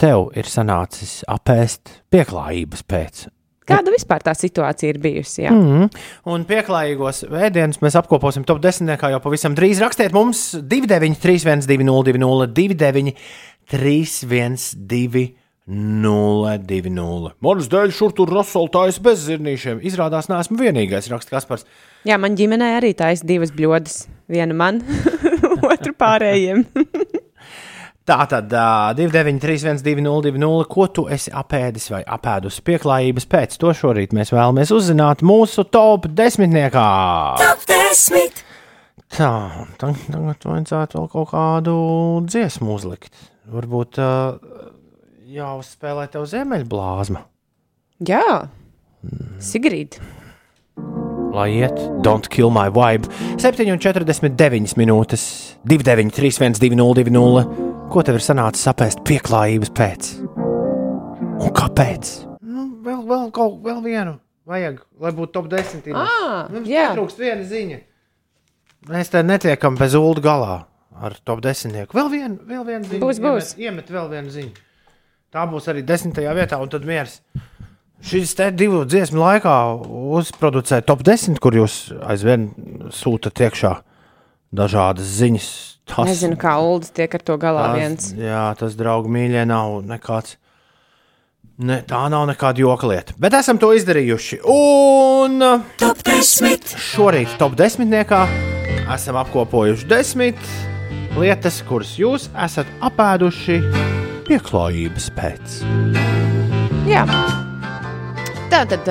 tev 0.00 0.30
ir 0.34 0.48
sanācis 0.50 1.20
apēst 1.30 2.00
pieklājības 2.12 2.82
pēc. 2.90 3.26
Kāda 3.64 3.92
vispār 3.94 4.20
tā 4.20 4.34
situācija 4.36 4.92
ir 4.92 4.98
bijusi? 5.00 5.44
Jā. 5.46 5.52
Mm. 5.54 5.86
Un 6.28 6.42
pieklājīgos 6.48 7.22
vēdienus 7.32 7.80
mēs 7.80 7.96
apkoposim 7.96 8.44
top 8.44 8.60
10. 8.60 8.90
jau 8.92 9.20
pavisam 9.24 9.56
drīz. 9.56 9.80
Rakstiet 9.80 10.12
mums 10.12 10.50
293, 10.60 11.64
202, 11.64 12.50
299, 12.52 13.14
312. 13.72 15.32
020. 15.64 17.30
Manas 17.40 17.70
dēļ 17.72 17.92
šur 17.96 18.12
tur 18.12 18.28
rasoltājas 18.36 18.98
bez 19.00 19.22
zirnīšiem. 19.24 19.78
Izrādās, 19.88 20.28
neesmu 20.28 20.58
vienīgais, 20.60 21.08
raksta 21.08 21.38
Kaspars. 21.38 21.64
jā, 22.04 22.18
man 22.20 22.36
ģimenē 22.36 22.74
arī 22.76 22.92
taisa 22.92 23.24
divas 23.24 23.48
bļodas. 23.56 24.02
Vienu 24.28 24.56
man, 24.60 24.82
pārējiem. 26.00 26.64
Tā 28.04 28.18
tad 28.28 28.52
uh, 28.52 28.90
293, 28.98 29.78
202, 29.80 30.48
ko 30.68 30.86
tu 30.92 31.06
esi 31.08 31.30
apēdis 31.32 31.86
vai 31.94 32.02
apēdus 32.16 32.58
pieklājības 32.66 33.26
pēc. 33.32 33.54
To 33.62 33.70
šorīt 33.76 34.12
mēs 34.16 34.32
vēlamies 34.34 34.72
uzzināt 34.76 35.22
mūsu 35.24 35.64
top 35.72 36.10
desmitniekā. 36.12 36.84
Top 37.40 37.64
10. 37.70 38.42
Tā, 39.14 39.30
tag- 39.80 40.02
tagad 40.10 40.44
vajadzētu 40.50 40.98
vēl 41.00 41.08
kaut 41.14 41.30
kādu 41.32 41.76
dziesmu 42.28 42.74
uzlikt. 42.76 43.14
Varbūt 43.54 44.00
uh, 44.04 44.36
jāuzspēlē 45.32 46.04
tev 46.12 46.28
ziemeļblāzma. 46.34 47.24
Jā, 48.04 48.26
Sigrīda. 49.44 50.00
Lai 51.34 51.48
iet, 51.50 51.74
don't 52.06 52.28
kill 52.30 52.50
my 52.54 52.68
vibe. 52.70 53.08
7,49 53.42 54.76
minūtes, 54.78 55.22
293, 55.66 56.60
202. 56.62 57.46
Ko 57.90 58.02
tev 58.06 58.20
ir 58.20 58.22
sanācis 58.22 58.62
sapēst 58.68 59.02
pieklājības 59.08 59.72
pēc? 59.74 60.10
Un 61.42 61.50
kāpēc? 61.58 62.12
Nu, 62.38 62.68
vēl, 62.86 63.00
vēl, 63.08 63.24
kaut, 63.34 63.58
vēl 63.66 63.80
vienu. 63.82 64.14
Vajag, 64.46 64.78
lai 65.02 65.10
būtu 65.16 65.34
top 65.34 65.48
10. 65.50 65.90
Ah, 65.96 66.46
Mums 66.52 66.68
jā. 66.70 66.90
pietrūkst 66.92 67.18
viena 67.18 67.48
ziņa. 67.48 67.80
Mēs 68.92 69.10
te 69.10 69.22
netiekam 69.26 69.78
bez 69.80 69.96
ulu 69.98 70.22
galā 70.22 70.60
ar 70.94 71.16
top 71.26 71.42
10. 71.42 71.74
Vēl 71.96 72.12
viena, 72.12 72.36
vēl 72.46 72.62
viena 72.68 72.84
ziņa. 72.84 73.00
Būs, 73.02 73.18
būs. 73.24 73.54
Iemet, 73.56 73.88
iemet 73.88 73.90
vēl 73.96 74.10
vienu 74.12 74.34
ziņu. 74.36 74.54
Tā 75.34 75.48
būs 75.50 75.66
arī 75.72 75.82
desmitajā 75.82 76.36
vietā, 76.38 76.60
un 76.62 76.70
tad 76.70 76.86
miers. 76.86 77.18
Šis 78.04 78.34
te 78.36 78.50
divu 78.52 78.82
dziesmu 78.84 79.16
laikā 79.22 79.54
uzproducēja 80.18 80.84
top 80.84 81.02
10, 81.06 81.38
kur 81.40 81.56
jūs 81.56 81.76
aizvien 82.04 82.50
sūtat 82.92 83.40
iekšā 83.46 83.70
dažādas 84.54 85.08
ziņas. 85.18 85.46
Tas, 85.88 86.08
Nezinu, 86.08 86.36
kā 86.40 86.54
Ulas 86.64 86.92
tiek 86.96 87.12
ar 87.16 87.20
to 87.24 87.36
galā 87.40 87.66
viens. 87.76 88.10
tas, 88.12 88.16
jā, 88.20 88.44
tas 88.60 88.76
draugs 88.76 89.08
mīļie 89.12 89.42
nav 89.48 89.82
nekāds. 89.88 90.36
Ne, 91.64 91.82
tā 91.86 92.00
nav 92.10 92.24
nekāda 92.26 92.58
joka 92.64 92.88
lieta. 92.90 93.14
Bet 93.20 93.36
esam 93.38 93.60
to 93.62 93.68
izdarījuši. 93.76 94.40
Un 94.50 95.38
Top 95.78 96.00
10. 96.02 96.72
šorīt 96.82 97.36
top 97.38 97.54
desmitniekā 97.60 98.24
esam 98.96 99.20
apkopojuši 99.20 99.86
desmit 99.92 100.40
lietas, 101.20 101.60
kuras 101.68 101.94
jūs 102.00 102.26
esat 102.42 102.66
apēduši 102.82 103.60
pieklājības 104.26 105.10
pēc. 105.14 105.60
Jā. 106.90 107.06
Tā 108.54 108.60
tad 108.70 108.86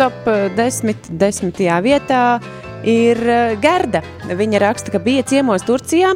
top 0.00 0.24
uh, 0.24 0.46
10. 0.56 1.10
desmitajā 1.20 1.74
vietā 1.84 2.20
ir 2.88 3.18
Gerda. 3.60 4.00
Viņa 4.24 4.60
raksta, 4.62 4.88
ka 4.94 5.00
bija 5.04 5.20
ciemos 5.28 5.66
Turcijā. 5.68 6.14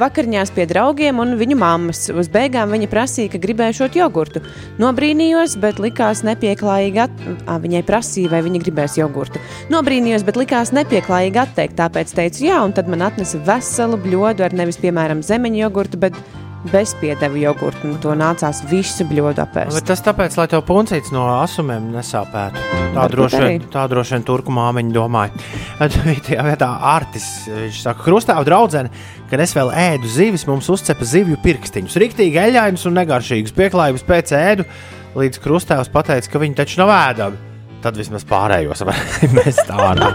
Vakarņās 0.00 0.50
pie 0.56 0.64
draugiem 0.66 1.20
un 1.22 1.36
viņu 1.38 1.58
mammas. 1.60 2.00
Uz 2.10 2.26
beigām 2.32 2.72
viņa 2.72 2.88
prasīja, 2.90 3.30
ka 3.30 3.38
gribēšot 3.44 3.94
jogurtu. 4.00 4.42
Nobrīnījos, 4.82 5.54
bet 5.62 5.78
likās 5.78 6.24
nepieklājīgi. 6.26 7.02
At... 7.04 7.22
À, 7.46 7.60
viņai 7.62 7.84
prasīja, 7.86 8.32
vai 8.32 8.40
viņa 8.48 8.62
gribēs 8.64 8.96
jogurtu. 8.98 9.38
Nobrīnījos, 9.70 10.24
bet 10.26 10.40
likās 10.40 10.74
nepieklājīgi 10.74 11.42
atteikt. 11.44 11.78
Tāpēc 11.78 12.16
teicu, 12.16 12.42
jā, 12.48 12.58
un 12.66 12.74
tad 12.74 12.90
man 12.90 13.06
atnesa 13.06 13.38
veselu 13.46 14.00
bļodu 14.02 14.48
ar 14.48 14.58
nevis, 14.64 14.80
piemēram, 14.82 15.22
zemeņu 15.22 15.62
jogurtu, 15.62 16.02
bet 16.08 16.18
bezpiedevu 16.70 17.40
jogurtu. 17.40 17.90
Un 17.90 18.00
to 18.02 18.14
nācās 18.18 18.62
visu 18.70 19.06
bļodu 19.08 19.42
apēst. 19.44 19.76
Bet 19.76 19.88
tas 19.90 20.02
tāpēc, 20.04 20.36
lai 20.38 20.46
tev 20.52 20.64
puncīts 20.68 21.12
no 21.14 21.26
asumiem 21.38 21.90
nesāpētu. 21.94 22.62
Tā 22.96 23.06
droši 23.12 23.40
vien, 23.42 23.66
tā 23.72 23.84
droši 23.90 24.16
vien 24.16 24.26
turku 24.26 24.54
māmiņa 24.56 24.94
domāja. 24.94 25.46
Tajā 26.26 26.46
vietā 26.46 26.70
Artis, 26.92 27.26
viņš 27.50 27.82
saka, 27.84 28.04
krustāvu 28.06 28.46
draudzene, 28.48 28.92
kad 29.30 29.42
es 29.44 29.52
vēl 29.56 29.72
ēdu 29.76 30.10
zivis, 30.10 30.46
mums 30.48 30.70
uzcepa 30.72 31.06
zivju 31.06 31.38
pirkstiņus. 31.44 31.98
Riktīgi 32.02 32.40
eļļainus 32.46 32.86
un 32.88 32.96
negaršīgus 33.00 33.56
pieklājības 33.56 34.06
pēc 34.08 34.32
ēdu, 34.38 34.66
līdz 35.16 35.42
krustāvs 35.44 35.92
pateica, 35.92 36.32
ka 36.32 36.42
viņi 36.42 36.58
taču 36.62 36.80
nav 36.82 36.94
ēdami. 36.96 37.44
Tad 37.84 38.00
vismaz 38.00 38.24
pārējos 38.26 38.82
varēja 38.88 39.32
mest 39.36 39.70
ārā. 39.70 40.10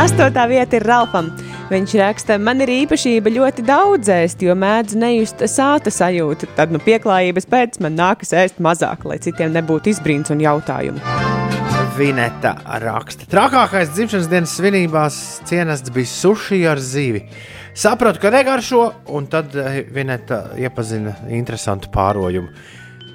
Astotā 0.00 0.46
vieta 0.50 0.78
ir 0.78 0.86
Ralfam. 0.86 1.32
Viņš 1.70 1.92
raksta, 2.00 2.34
man 2.42 2.58
ir 2.64 2.70
īpašība 2.80 3.30
ļoti 3.30 3.62
daudz 3.62 4.08
ēst, 4.10 4.40
jo 4.42 4.56
mēdz 4.58 4.96
nejust 4.98 5.44
sāta 5.46 5.92
sajūtu. 5.94 6.48
Tad, 6.56 6.72
nu, 6.74 6.80
pieklājības 6.82 7.46
pēc 7.46 7.76
man 7.84 7.94
nākas 7.94 8.32
ēst 8.34 8.58
mazāk, 8.58 9.04
lai 9.06 9.20
citiem 9.22 9.54
nebūtu 9.54 9.92
izbrīns 9.92 10.32
un 10.34 10.42
jautājumu. 10.42 10.98
Vineta 11.94 12.56
raksta. 12.82 13.28
Trakākais 13.30 13.92
dzimšanas 13.94 14.26
dienas 14.32 14.56
svinībās 14.58 15.20
cienests 15.46 15.94
bija 15.94 16.10
sushi 16.10 16.64
ar 16.66 16.82
zivi. 16.82 17.22
Sapratu, 17.78 18.18
ka 18.24 18.34
negaršo, 18.34 18.82
un 19.14 19.30
tad 19.30 19.54
eh, 19.54 19.84
Vineta 19.94 20.48
iepazina 20.58 21.14
interesantu 21.30 21.92
pārojumu. 21.94 22.50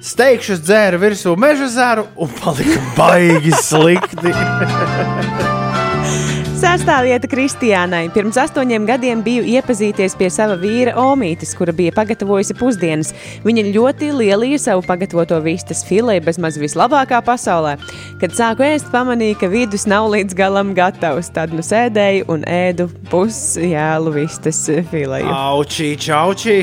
Steigšus 0.00 0.64
dzēra 0.64 0.96
virsū 1.02 1.36
meža 1.36 1.68
zēru 1.76 2.08
un 2.24 2.32
palika 2.40 2.80
baigi 2.96 3.52
slikti. 3.60 4.32
Sestā 6.56 7.02
vieta 7.04 7.28
Kristiānai. 7.28 8.06
Pirms 8.14 8.38
astoņiem 8.40 8.86
gadiem 8.88 9.20
biju 9.20 9.42
iepazīties 9.58 10.14
pie 10.16 10.30
sava 10.32 10.54
vīra 10.56 10.94
Omītes, 10.96 11.50
kura 11.58 11.74
bija 11.76 11.92
pagatavojusi 11.92 12.56
pusdienas. 12.56 13.10
Viņa 13.44 13.64
ļoti 13.74 14.08
lielīja 14.16 14.62
savu 14.62 14.84
pagatavoto 14.86 15.36
vistas 15.44 15.84
filē, 15.84 16.16
bezmaz 16.24 16.56
vislabākā 16.56 17.20
pasaulē. 17.26 17.74
Kad 18.22 18.38
sāku 18.38 18.64
ēst, 18.64 18.88
pamanīju, 18.94 19.36
ka 19.42 19.52
vidus 19.52 19.84
nav 19.84 20.08
līdz 20.14 20.38
galam 20.38 20.72
gatavs. 20.78 21.28
Tad 21.36 21.52
nu 21.52 21.60
sēdēju 21.60 22.24
un 22.32 22.48
ēdu 22.48 22.88
pusjēlu 23.12 24.16
vistas 24.16 24.64
filēju. 24.94 25.28
Aučī, 25.36 25.92
čaučī. 26.00 26.62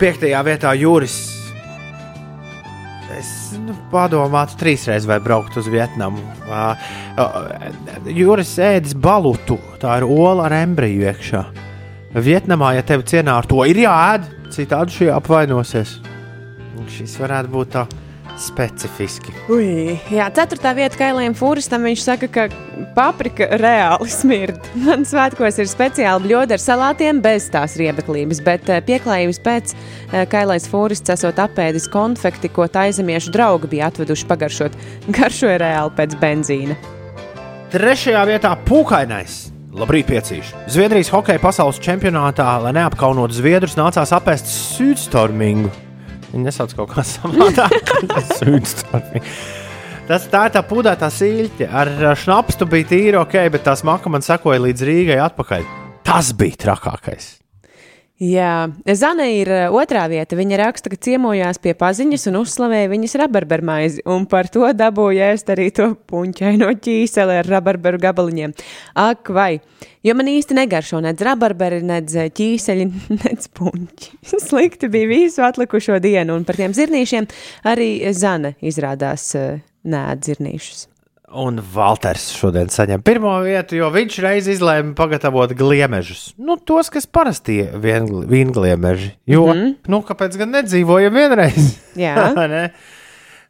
Piektajā 0.00 0.40
vietā 0.48 0.72
jūras. 0.80 1.20
Es 3.12 3.41
nu, 3.60 3.74
padomātu, 3.92 4.56
trīsreiz 4.60 5.06
vai 5.08 5.18
braukt 5.22 5.56
uz 5.60 5.68
Vietnamu. 5.70 6.22
Jūras 8.08 8.54
ēdis 8.62 8.96
balutu, 8.98 9.58
tā 9.82 10.00
ir 10.00 10.08
ola 10.08 10.48
ar 10.48 10.56
embriju 10.62 11.06
iekšā. 11.10 11.42
Vietnamā, 12.12 12.74
ja 12.76 12.84
tevi 12.84 13.06
cienā 13.08 13.38
ar 13.40 13.48
to, 13.48 13.62
ir 13.68 13.82
jāēd, 13.84 14.28
citādi 14.52 14.98
šī 14.98 15.10
apvainosies. 15.14 15.96
Un 16.76 16.88
Šis 16.92 17.14
varētu 17.20 17.52
būt 17.52 17.72
tā 17.76 17.86
specifiski. 18.40 19.34
Ui, 19.52 19.96
jā, 20.12 20.26
ceturtā 20.34 20.72
vieta 20.76 20.98
kailiem 21.00 21.34
fūristam 21.36 21.84
viņš 21.86 22.04
saka, 22.04 22.28
ka 22.32 22.46
paprika 22.96 23.48
reāli 23.60 24.08
smird. 24.12 24.58
Man 24.86 25.06
svētkos 25.08 25.60
ir 25.62 25.70
speciāli 25.70 26.28
bļodi 26.28 26.56
ar 26.56 26.62
salātiem 26.62 27.22
bez 27.24 27.48
tās 27.52 27.76
riebeklības, 27.80 28.42
bet 28.46 28.72
eh, 28.72 28.82
pieklājības 28.86 29.42
pēc 29.44 29.74
eh, 29.74 30.24
kailais 30.32 30.68
fūrists 30.70 31.12
esot 31.14 31.40
apēdis 31.42 31.88
konfekti, 31.92 32.50
ko 32.52 32.68
taizemiešu 32.70 33.32
draugi 33.34 33.70
bija 33.76 33.92
atveduši 33.92 34.28
pagaršot. 34.30 34.76
Garšoja 35.12 35.60
reāli 35.62 35.96
pēc 35.98 36.18
benzīna. 36.22 36.78
Trešajā 37.72 38.26
vietā 38.28 38.52
pūkainais. 38.68 39.46
Labrīt, 39.72 40.04
piecīši. 40.10 40.66
Zviedrijas 40.68 41.08
hokeja 41.14 41.40
pasaules 41.40 41.78
čempionātā, 41.80 42.44
lai 42.60 42.74
neapkaunotu 42.76 43.38
Zviedrus, 43.38 43.78
nācās 43.78 44.12
apēst 44.12 44.50
sūdstormingu. 44.52 45.72
Viņi 46.32 46.46
nesauc 46.48 46.72
kaut 46.78 46.94
kā 46.94 47.04
savādāk. 47.14 47.92
Tas 50.08 50.24
tā 50.32 50.46
ir 50.48 50.56
tā 50.56 50.64
pūdētā 50.66 51.12
sīļķe. 51.12 51.68
Ar 51.68 51.92
šnapstu 52.18 52.66
bija 52.68 52.88
tīri 52.90 53.20
ok, 53.20 53.38
bet 53.54 53.68
tā 53.68 53.76
smaka 53.78 54.10
man 54.12 54.24
sekoja 54.24 54.64
līdz 54.64 54.88
Rīgai 54.88 55.20
atpakaļ. 55.28 55.68
Tas 56.08 56.32
bija 56.36 56.58
trakākais. 56.66 57.41
Jā, 58.20 58.68
Zana 58.94 59.24
ir 59.32 59.48
eh, 59.50 59.72
otrā 59.72 60.04
vieta. 60.10 60.36
Viņa 60.38 60.58
raksta, 60.60 60.90
ka 60.92 60.98
ciemojās 61.00 61.58
pie 61.62 61.72
paziņas 61.78 62.28
un 62.30 62.36
uzslavēja 62.42 62.90
viņas 62.92 63.16
rabarbermaizi, 63.22 64.04
un 64.06 64.28
par 64.30 64.50
to 64.52 64.68
dabūja 64.78 65.32
ēst 65.32 65.50
arī 65.50 65.70
to 65.74 65.88
puņķaino 66.12 66.68
ķīseli 66.84 67.40
ar 67.40 67.50
rabarberu 67.50 67.98
gabaliņiem. 68.02 68.54
Ak, 69.00 69.32
vai! 69.32 69.56
Jo 70.06 70.14
man 70.18 70.30
īsti 70.30 70.54
negaršo 70.58 71.00
nec 71.02 71.18
rabarberi, 71.24 71.80
nec 71.88 72.14
eh, 72.14 72.30
ķīseļi, 72.30 72.88
nec 73.24 73.50
puņķi. 73.58 74.14
Slikti 74.36 74.92
bija 74.92 75.10
visu 75.10 75.42
atlikušo 75.48 75.98
dienu, 76.04 76.36
un 76.36 76.46
par 76.46 76.60
tiem 76.60 76.76
zirnīšiem 76.76 77.26
arī 77.74 77.90
Zana 78.14 78.54
izrādās 78.62 79.32
eh, 79.40 79.62
nēd 79.82 80.30
zirnīšus. 80.30 80.91
Un 81.32 81.60
Valters 81.74 82.26
šodien 82.36 82.68
saņem 82.72 83.00
pirmo 83.04 83.32
vietu, 83.44 83.78
jo 83.78 83.88
viņš 83.92 84.18
reiz 84.20 84.48
izlēma 84.52 84.92
pagatavot 84.98 85.54
gliemežus. 85.56 86.32
Nu, 86.36 86.58
tos, 86.60 86.90
kas 86.92 87.08
parasti 87.08 87.62
ir 87.62 87.78
vīngliemeži. 87.80 89.14
Jo, 89.26 89.46
mm 89.46 89.60
-hmm. 89.60 89.76
nu, 89.88 90.02
kāpēc 90.04 90.36
gan 90.36 90.52
nedzīvojam 90.58 91.16
vienreiz? 91.16 91.78
Jā. 91.96 92.16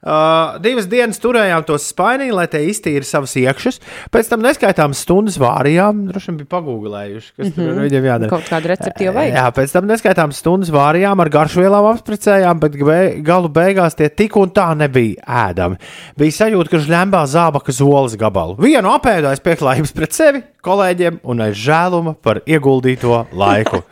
Uh, 0.02 0.56
divas 0.58 0.88
dienas 0.90 1.20
turējām 1.22 1.62
tos 1.62 1.84
spainī, 1.92 2.32
lai 2.34 2.48
te 2.50 2.58
iztīra 2.66 3.06
savas 3.06 3.36
iekšas. 3.38 3.76
Pēc 4.10 4.30
tam 4.32 4.40
neskaitāmas 4.42 4.98
stundas 5.04 5.36
vārījām. 5.38 6.00
Droši 6.08 6.32
vien 6.32 6.38
bija 6.40 6.48
pagūglējuši, 6.56 7.28
kas 7.36 7.44
mm 7.46 7.52
-hmm. 7.52 7.68
tur 7.68 7.82
viņam 7.84 8.08
jādara. 8.08 8.30
Kaut 8.32 8.48
kādu 8.50 8.70
recepti 8.72 9.06
jau 9.06 9.12
vajag. 9.14 9.36
Jā, 9.38 9.44
pēc 9.54 9.74
tam 9.76 9.86
neskaitāmas 9.86 10.40
stundas 10.42 10.72
vārījām, 10.74 11.22
ar 11.22 11.30
garšvielām 11.36 11.86
apspricējām, 11.92 12.60
bet 12.64 12.78
be- 12.82 13.14
galu 13.22 13.48
beigās 13.48 13.94
tie 13.94 14.08
tik 14.08 14.36
un 14.36 14.50
tā 14.50 14.66
nebija 14.74 15.22
ēdami. 15.46 15.78
Bija 16.18 16.38
sajūta, 16.40 16.70
ka 16.70 16.82
žļambā 16.82 17.22
zābaka 17.30 17.72
zoles 17.72 18.16
gabalu. 18.18 18.58
Vienu 18.58 18.90
apēdu 18.90 19.30
aiz 19.30 19.38
pieklājības 19.38 19.94
pret 19.94 20.12
sevi, 20.12 20.42
kolēģiem 20.66 21.20
un 21.22 21.46
aiz 21.46 21.54
žēluma 21.54 22.16
par 22.18 22.42
ieguldīto 22.46 23.26
laiku. 23.32 23.84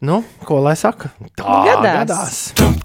Nu, 0.00 0.22
ko 0.48 0.62
lai 0.64 0.72
saka? 0.80 1.10
Tā 1.36 1.58
Gadās. 1.66 2.54
gadās. 2.56 2.79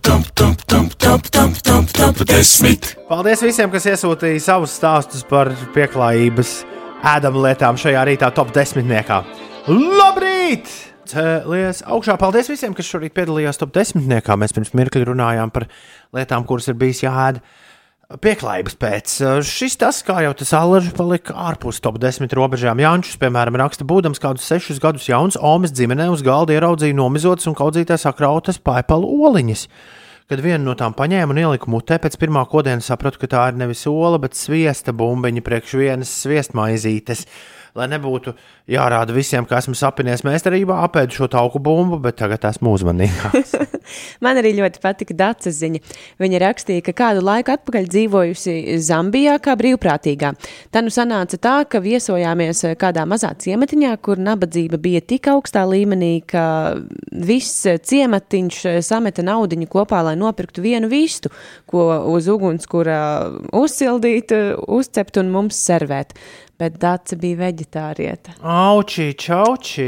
Paldies 3.10 3.42
visiem, 3.44 3.68
kas 3.74 3.86
iesūtīja 3.92 4.40
savus 4.44 4.76
stāstus 4.80 5.26
par 5.28 5.50
pieklājības 5.76 6.52
ēdamu 7.12 7.42
lietām 7.44 7.76
šajā 7.80 8.04
rītā 8.08 8.30
top 8.36 8.54
desmitniekā. 8.56 9.18
Labrīt! 9.68 10.72
Cēlies 11.12 11.84
augšā. 11.84 12.16
Paldies 12.22 12.48
visiem, 12.50 12.74
kas 12.78 12.88
šorīt 12.88 13.14
piedalījās 13.18 13.60
top 13.60 13.74
desmitniekā. 13.76 14.38
Mēs 14.40 14.56
pirms 14.56 14.72
mirkļa 14.78 15.10
runājām 15.12 15.52
par 15.54 15.68
lietām, 16.16 16.48
kuras 16.48 16.72
ir 16.72 16.78
bijis 16.80 17.04
jāēd. 17.04 17.42
Pieklājības 18.22 18.80
pēc. 18.80 19.18
Šis 19.50 19.76
tas, 19.82 20.00
kā 20.06 20.22
jau 20.24 20.32
tas 20.38 20.54
alažs 20.56 20.96
palika 20.96 21.36
ārpus 21.50 21.82
top 21.84 22.00
10 22.02 22.32
robežām. 22.38 22.80
Jānis, 22.82 23.20
piemēram, 23.20 23.60
raksta, 23.60 23.84
būdams 23.90 24.22
kādus 24.24 24.48
sešus 24.48 24.80
gadus 24.80 25.10
jauns, 25.10 25.36
Omas 25.42 25.76
ģimenē 25.76 26.08
uz 26.14 26.24
galda 26.26 26.56
ieraudzīja 26.56 26.96
nomizotas 26.96 27.52
un 27.52 27.58
kaudzītās 27.58 28.08
sakrautas 28.08 28.62
paipalu 28.64 29.12
oliņas. 29.28 29.68
Kad 30.26 30.42
vienu 30.42 30.66
no 30.66 30.74
tām 30.74 30.96
paņēmu 30.98 31.36
un 31.36 31.38
ieliku 31.38 31.70
mutē, 31.70 32.00
pēc 32.02 32.16
pirmā 32.18 32.42
kodiena 32.50 32.82
sapratu, 32.82 33.20
ka 33.22 33.28
tā 33.30 33.44
ir 33.52 33.60
nevis 33.62 33.84
ola, 33.86 34.18
bet 34.18 34.34
sviesta 34.34 34.90
bumbiņa 34.90 35.44
priekš 35.46 35.76
vienas 35.78 36.14
sviestmaizītes. 36.24 37.28
Lai 37.76 37.90
nebūtu 37.92 38.32
jārāda 38.72 39.16
visiem, 39.16 39.48
ka 39.48 39.60
esmu 39.60 39.76
sapinies 39.76 40.24
meistarībā, 40.24 40.80
apēdu 40.88 41.20
šo 41.20 41.32
tauku 41.32 41.60
bumbu, 41.60 42.00
bet 42.04 42.22
tagad 42.22 42.48
esmu 42.52 42.72
uzmanīgāks. 42.78 43.58
Man 44.24 44.40
arī 44.40 44.54
ļoti 44.58 44.82
patika 44.84 45.16
Dācis 45.18 45.60
ziņa. 45.60 45.82
Viņa 46.22 46.42
rakstīja, 46.44 46.84
ka 46.86 46.96
kādu 46.98 47.24
laiku 47.26 47.54
atpakaļ 47.56 47.88
dzīvojusi 47.92 48.78
Zambijā 48.86 49.38
kā 49.44 49.56
brīvprātīgā. 49.60 50.32
Tā 50.74 50.84
nu 50.86 50.94
sanāca 50.94 51.40
tā, 51.42 51.56
ka 51.70 51.82
viesojāmies 51.84 52.64
kādā 52.82 53.06
mazā 53.10 53.34
ciematiņā, 53.42 53.96
kur 54.06 54.22
nabadzība 54.22 54.80
bija 54.82 55.04
tik 55.06 55.30
augstā 55.32 55.66
līmenī, 55.70 56.14
ka 56.28 56.46
viss 57.12 57.66
ciematiņš 57.66 58.62
sameta 58.86 59.26
naudiņu 59.26 59.70
kopā, 59.72 60.04
lai 60.10 60.16
nopirktu 60.20 60.64
vienu 60.66 60.90
vistu, 60.92 61.32
ko 61.70 61.88
uz 62.14 62.30
ugunskura 62.32 63.00
uzsildīt, 63.56 64.34
uzcept 64.66 65.22
un 65.22 65.32
mums 65.34 65.60
servēt. 65.66 66.16
Bet 66.56 66.78
Dācis 66.80 67.20
bija 67.20 67.42
veģetārieta. 67.42 68.38
Auči, 68.40 69.10
čauči! 69.20 69.88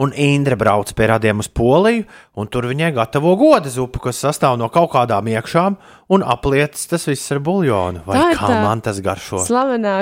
Un 0.00 0.14
Indra 0.16 0.56
brauc 0.56 0.94
pie 0.96 1.08
radiem 1.10 1.42
uz 1.42 1.50
Poliju, 1.52 2.06
un 2.40 2.48
tur 2.48 2.64
viņai 2.70 2.94
gatavo 2.96 3.34
goda 3.36 3.68
zupu, 3.68 4.00
kas 4.06 4.22
sastāv 4.24 4.56
no 4.56 4.70
kaut 4.72 4.88
kādām 4.94 5.28
iekšām, 5.28 5.76
un 6.16 6.24
aplietas 6.24 6.88
tas 6.88 7.04
viss 7.10 7.34
ar 7.34 7.42
buļļonu. 7.44 8.06
Vai 8.08 8.16
Tā 8.16 8.28
kā 8.38 8.48
tā 8.54 8.60
man 8.64 8.80
tas 8.84 9.02
garšo? 9.04 9.42
Slavenā 9.44 9.98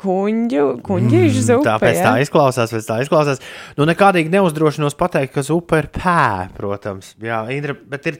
kuņģu, 0.00 0.64
kuņģīšu 0.86 1.40
mm, 1.40 1.46
zupa. 1.48 1.74
Tāpēc 1.74 2.00
ja? 2.00 2.06
tā 2.08 2.14
izklausās, 2.24 2.72
pēc 2.72 2.88
tā 2.88 3.00
izklausās. 3.04 3.42
Nu, 3.76 3.84
nekādīgi 3.88 4.32
neuzdrošinos 4.32 4.96
pateikt, 4.96 5.34
ka 5.36 5.44
zupa 5.44 5.82
ir 5.82 5.90
pē, 5.92 6.54
protams. 6.56 7.12
Jā, 7.22 7.42
Indra, 7.54 7.76
bet 7.76 8.08
ir, 8.10 8.18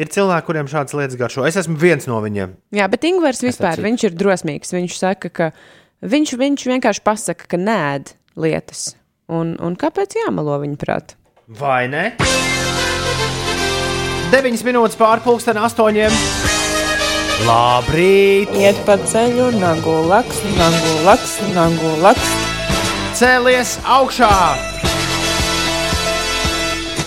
ir 0.00 0.10
cilvēki, 0.12 0.46
kuriem 0.48 0.72
šādas 0.72 0.96
lietas 0.98 1.20
garšo. 1.20 1.44
Es 1.48 1.60
esmu 1.60 1.76
viens 1.80 2.08
no 2.08 2.18
viņiem. 2.24 2.56
Jā, 2.80 2.88
bet 2.92 3.06
Ingūns 3.08 3.44
vispār 3.44 3.84
ir 3.92 4.18
drosmīgs. 4.18 4.74
Viņš 4.74 4.98
saka, 4.98 5.30
ka 5.30 5.52
viņš, 6.02 6.34
viņš 6.38 6.66
vienkārši 6.74 7.02
pasaka, 7.04 7.46
ka 7.48 7.58
nē, 7.60 7.80
lietas. 8.36 8.92
Un, 9.32 9.54
un 9.62 9.76
kāpēc 9.78 10.18
jāmelo 10.18 10.58
viņa 10.62 10.78
prāt? 10.80 11.14
Vai 11.46 11.86
ne? 11.90 12.12
9 14.32 14.64
minūtes 14.66 14.98
pārpusdien, 14.98 15.60
8. 15.60 16.16
Labrīt! 17.46 18.52
Iet 18.58 18.78
pa 18.86 18.96
ceļu, 18.98 19.50
nagu 19.60 19.96
laks, 20.08 20.42
nagu 20.58 20.92
laks, 21.06 21.36
nagu 21.56 21.94
laks. 22.02 22.34
Cēlies 23.18 23.76
augšā! 23.84 24.32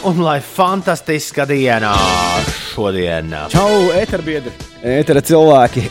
Un 0.06 0.22
lai 0.22 0.38
fantastiska 0.44 1.48
diena 1.50 1.96
šodien! 2.76 3.34
Čau, 3.50 3.90
eterbiedri, 3.98 4.54
etera 4.86 5.24
cilvēki. 5.26 5.88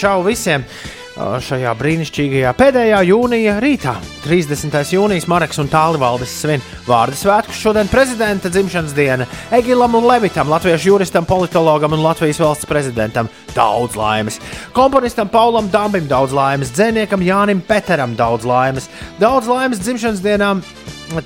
Čau 0.00 0.22
visiem! 0.24 0.64
Šajā 1.12 1.74
brīnišķīgajā 1.76 2.50
pēdējā 2.56 3.02
jūnija 3.04 3.58
rītā, 3.60 3.92
30. 4.24 4.72
jūnijas, 4.94 5.26
Marks 5.28 5.58
un 5.60 5.68
Tālivaldis 5.68 6.32
svin 6.40 6.62
vārdu 6.86 7.18
svētkus. 7.20 7.58
Šodien 7.60 7.90
prezidenta 7.92 8.48
dzimšanas 8.48 8.94
diena 8.96 9.26
Egilam 9.52 9.92
un 9.98 10.06
Levitam, 10.08 10.48
latviešu 10.48 10.88
juristam, 10.88 11.28
politologam 11.28 11.92
un 11.92 12.00
Latvijas 12.00 12.40
valsts 12.40 12.68
prezidentam 12.70 13.28
daudz 13.52 13.98
laimes. 14.00 14.40
Komponistam 14.72 15.28
Paulam 15.28 15.68
Dambim 15.72 16.08
daudz 16.08 16.32
laimes, 16.32 16.72
dzēniekam 16.72 17.20
Jānim 17.26 17.60
Peteram 17.60 18.16
daudz 18.16 18.48
laimes, 18.48 18.88
daudz 19.20 19.52
laimes 19.52 19.84
dzimšanas 19.84 20.24
dienām 20.24 20.64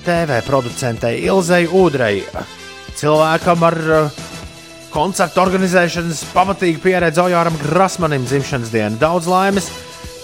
TV 0.03 0.41
producentei 0.43 1.23
Ilzei 1.23 1.63
Udrei, 1.71 2.25
cilvēkam 2.99 3.63
ar 3.63 3.79
uh, 3.87 4.25
koncertu 4.93 5.41
organizēšanas 5.43 6.23
pamatīga 6.35 6.81
pieredze 6.83 7.21
Ojāram 7.23 7.57
Grasmanim 7.61 8.25
dzimšanas 8.27 8.71
dienu. 8.73 8.99
Daudz 9.01 9.29
laimes 9.31 9.69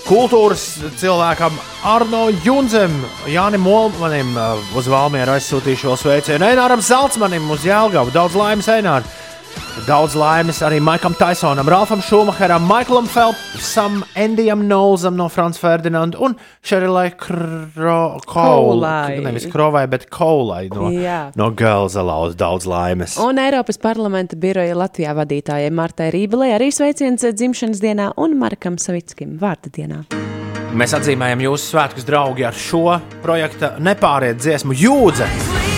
kultūras 0.03 0.63
cilvēkam 0.99 1.55
Arno 1.87 2.25
Junzem, 2.43 2.95
Jānim 3.31 3.63
Molmanim 3.63 4.33
uh, 4.35 4.59
uz 4.77 4.89
Valmieru 4.91 5.35
aizsūtīšu 5.37 5.89
vēl 5.89 5.99
sveicienu, 6.01 6.47
Eināram 6.49 6.83
Zaltsmanim 6.83 7.47
uz 7.53 7.67
Jēlgavu. 7.67 8.11
Daudz 8.15 8.35
laimes 8.39 8.71
Eināram! 8.71 9.07
Daudz 9.87 10.13
laimes 10.15 10.61
arī 10.63 10.77
Maikam 10.79 11.15
Tysonam, 11.17 11.67
Ralfam 11.67 11.99
Šumacheram, 12.05 12.63
Maiklam 12.69 13.07
Phelpsam, 13.11 14.03
Endijam 14.15 14.61
Nolzam 14.69 15.17
no 15.19 15.25
Frančijas 15.27 15.59
Ferdinanda 15.59 16.21
un 16.23 16.37
Šerilai 16.63 17.09
Kro... 17.19 18.19
Kaulai. 18.29 19.19
Nevis 19.25 19.49
Krovai, 19.51 19.83
bet 19.91 20.05
Kaulai 20.13 20.69
no, 20.71 20.87
Jā. 20.93 21.33
no 21.35 21.49
Gelzalauz. 21.51 22.37
Daudz 22.39 22.69
laimes. 22.69 23.17
Un 23.19 23.41
Eiropas 23.43 23.81
parlamenta 23.81 24.39
biroja 24.39 24.77
Latvijā 24.77 25.11
vadītājai 25.17 25.73
Martai 25.75 26.13
Rībelē 26.15 26.53
arī 26.55 26.71
sveiciens 26.71 27.25
dzimšanas 27.25 27.83
dienā 27.83 28.13
un 28.15 28.37
Markam 28.39 28.79
Savickim 28.79 29.35
vārda 29.41 29.73
dienā. 29.73 30.03
Mēs 30.73 30.95
atzīmējam 30.97 31.43
jūsu 31.49 31.73
svētkus, 31.73 32.07
draugi, 32.07 32.47
ar 32.47 32.55
šo 32.57 32.97
projekta 33.25 33.75
nepāriet 33.83 34.39
dziesmu 34.41 34.73
jūdzi. 34.79 35.72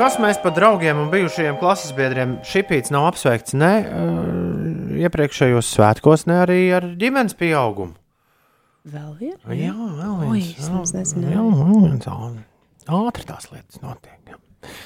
Kas 0.00 0.14
mēs 0.16 0.38
par 0.40 0.54
draugiem 0.56 0.96
un 0.96 1.10
bijušajiem 1.12 1.58
klases 1.60 1.90
biedriem 1.92 2.38
šipīts 2.48 2.88
nav 2.94 3.10
apsveikts 3.10 3.52
ne 3.60 3.72
uh, 3.84 4.20
iepriekšējos 4.96 5.74
svētkos, 5.76 6.24
ne 6.30 6.38
arī 6.40 6.60
ar 6.72 6.86
ģimenes 6.96 7.36
pieaugumu? 7.36 7.92
Vēl 8.88 9.10
ir? 9.26 9.34
Jā, 9.58 9.74
vēl 9.74 10.14
Oi, 10.24 10.38
viens. 10.38 10.70
nemaz 10.70 10.94
nezināju. 10.96 11.34
Jā, 11.34 11.42
vēl 11.58 11.82
viens. 11.84 12.08
Ātri 12.88 13.26
tās 13.28 13.50
lietas 13.52 13.82
notiek. 13.84 14.16
jā. 14.24 14.38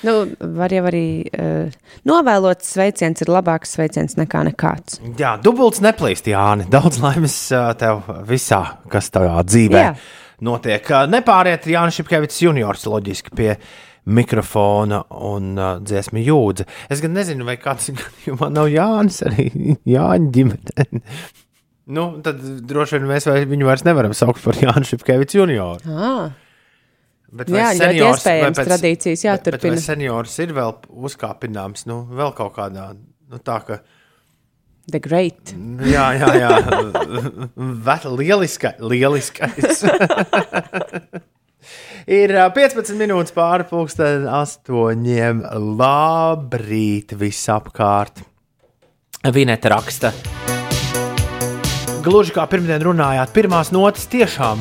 Nu, 0.06 0.16
var 0.58 0.74
jau 0.74 0.82
arī 0.90 1.04
uh, 1.30 1.78
novēlots 2.10 2.74
sveiciens 2.74 3.22
ir 3.22 3.30
labāks 3.30 3.76
sveiciens 3.78 4.18
nekā 4.18 4.42
nekāds. 4.50 4.98
Jā, 5.18 5.36
dubults 5.46 5.78
neplīst, 5.84 6.26
Jāni. 6.34 6.66
Daudz 6.74 6.98
laimes 7.02 7.38
ā, 7.54 7.68
tev 7.78 8.02
visā, 8.26 8.64
kas 8.90 9.14
tavā 9.14 9.38
dzīvē 9.46 9.86
Jā. 9.86 9.94
Notiek. 10.40 10.84
Ā, 10.90 11.04
Nepāriet 11.10 11.66
Jānis 11.70 11.98
Šepkevits 12.00 12.40
juniors 12.42 12.84
loģiski 12.90 13.34
pie 13.36 13.56
mikrofona 14.04 14.98
un 15.24 15.54
uh, 15.56 15.78
dziesmu 15.80 16.20
jūdzi. 16.20 16.66
Es 16.92 17.00
gan 17.00 17.14
nezinu, 17.16 17.46
vai 17.48 17.54
kāds 17.56 17.90
gadījumā 17.96 18.50
nav 18.52 18.68
Jānis 18.72 19.22
arī 19.24 19.46
Jāņa 19.88 20.30
ģimene. 20.34 21.02
nu, 21.96 22.06
tad 22.24 22.40
droši 22.68 22.98
vien 22.98 23.08
mēs 23.08 23.28
vai, 23.30 23.42
viņu 23.48 23.68
vairs 23.68 23.84
nevaram 23.86 24.12
saukt 24.16 24.42
par 24.44 24.58
Jānis 24.60 24.92
Šepkevits 24.94 25.38
junioru. 25.38 25.80
Ah, 25.94 26.32
Bet 27.34 27.48
Jā, 27.50 27.72
ļoti 27.74 27.98
iespējams, 27.98 28.58
vai 28.60 28.64
tradīcijas 28.68 29.22
bet- 29.24 29.42
Bet 29.42 29.54
jāturpina. 29.56 29.74
vai 29.74 29.82
seniors 29.82 30.36
ir 30.44 30.52
vēl 30.54 30.76
uzkāpināms, 31.08 31.80
nu, 31.90 31.96
vēl 32.14 32.30
kaut 32.38 32.52
kādā, 32.54 32.92
nu, 32.94 33.40
tā 33.42 33.56
ka. 33.66 33.80
The 34.90 35.00
great. 35.00 35.54
Jā, 35.84 36.06
jā, 36.18 36.30
jā. 36.38 36.50
Lieliska, 38.18 38.74
lieliskais. 38.80 39.84
Ir 42.04 42.34
ā, 42.36 42.50
15 42.52 42.98
minūtes 43.00 43.32
pāri 43.32 43.64
pusdien, 43.68 44.26
astoņiem. 44.28 45.40
Labrīt, 45.80 47.16
visapkārt. 47.16 48.20
Vineta 49.32 49.72
raksta. 49.72 50.12
Gluži 52.04 52.34
kā 52.36 52.44
pirmdien 52.50 52.84
runājāt, 52.84 53.32
pirmās 53.32 53.70
notis 53.72 54.04
tiešām 54.12 54.60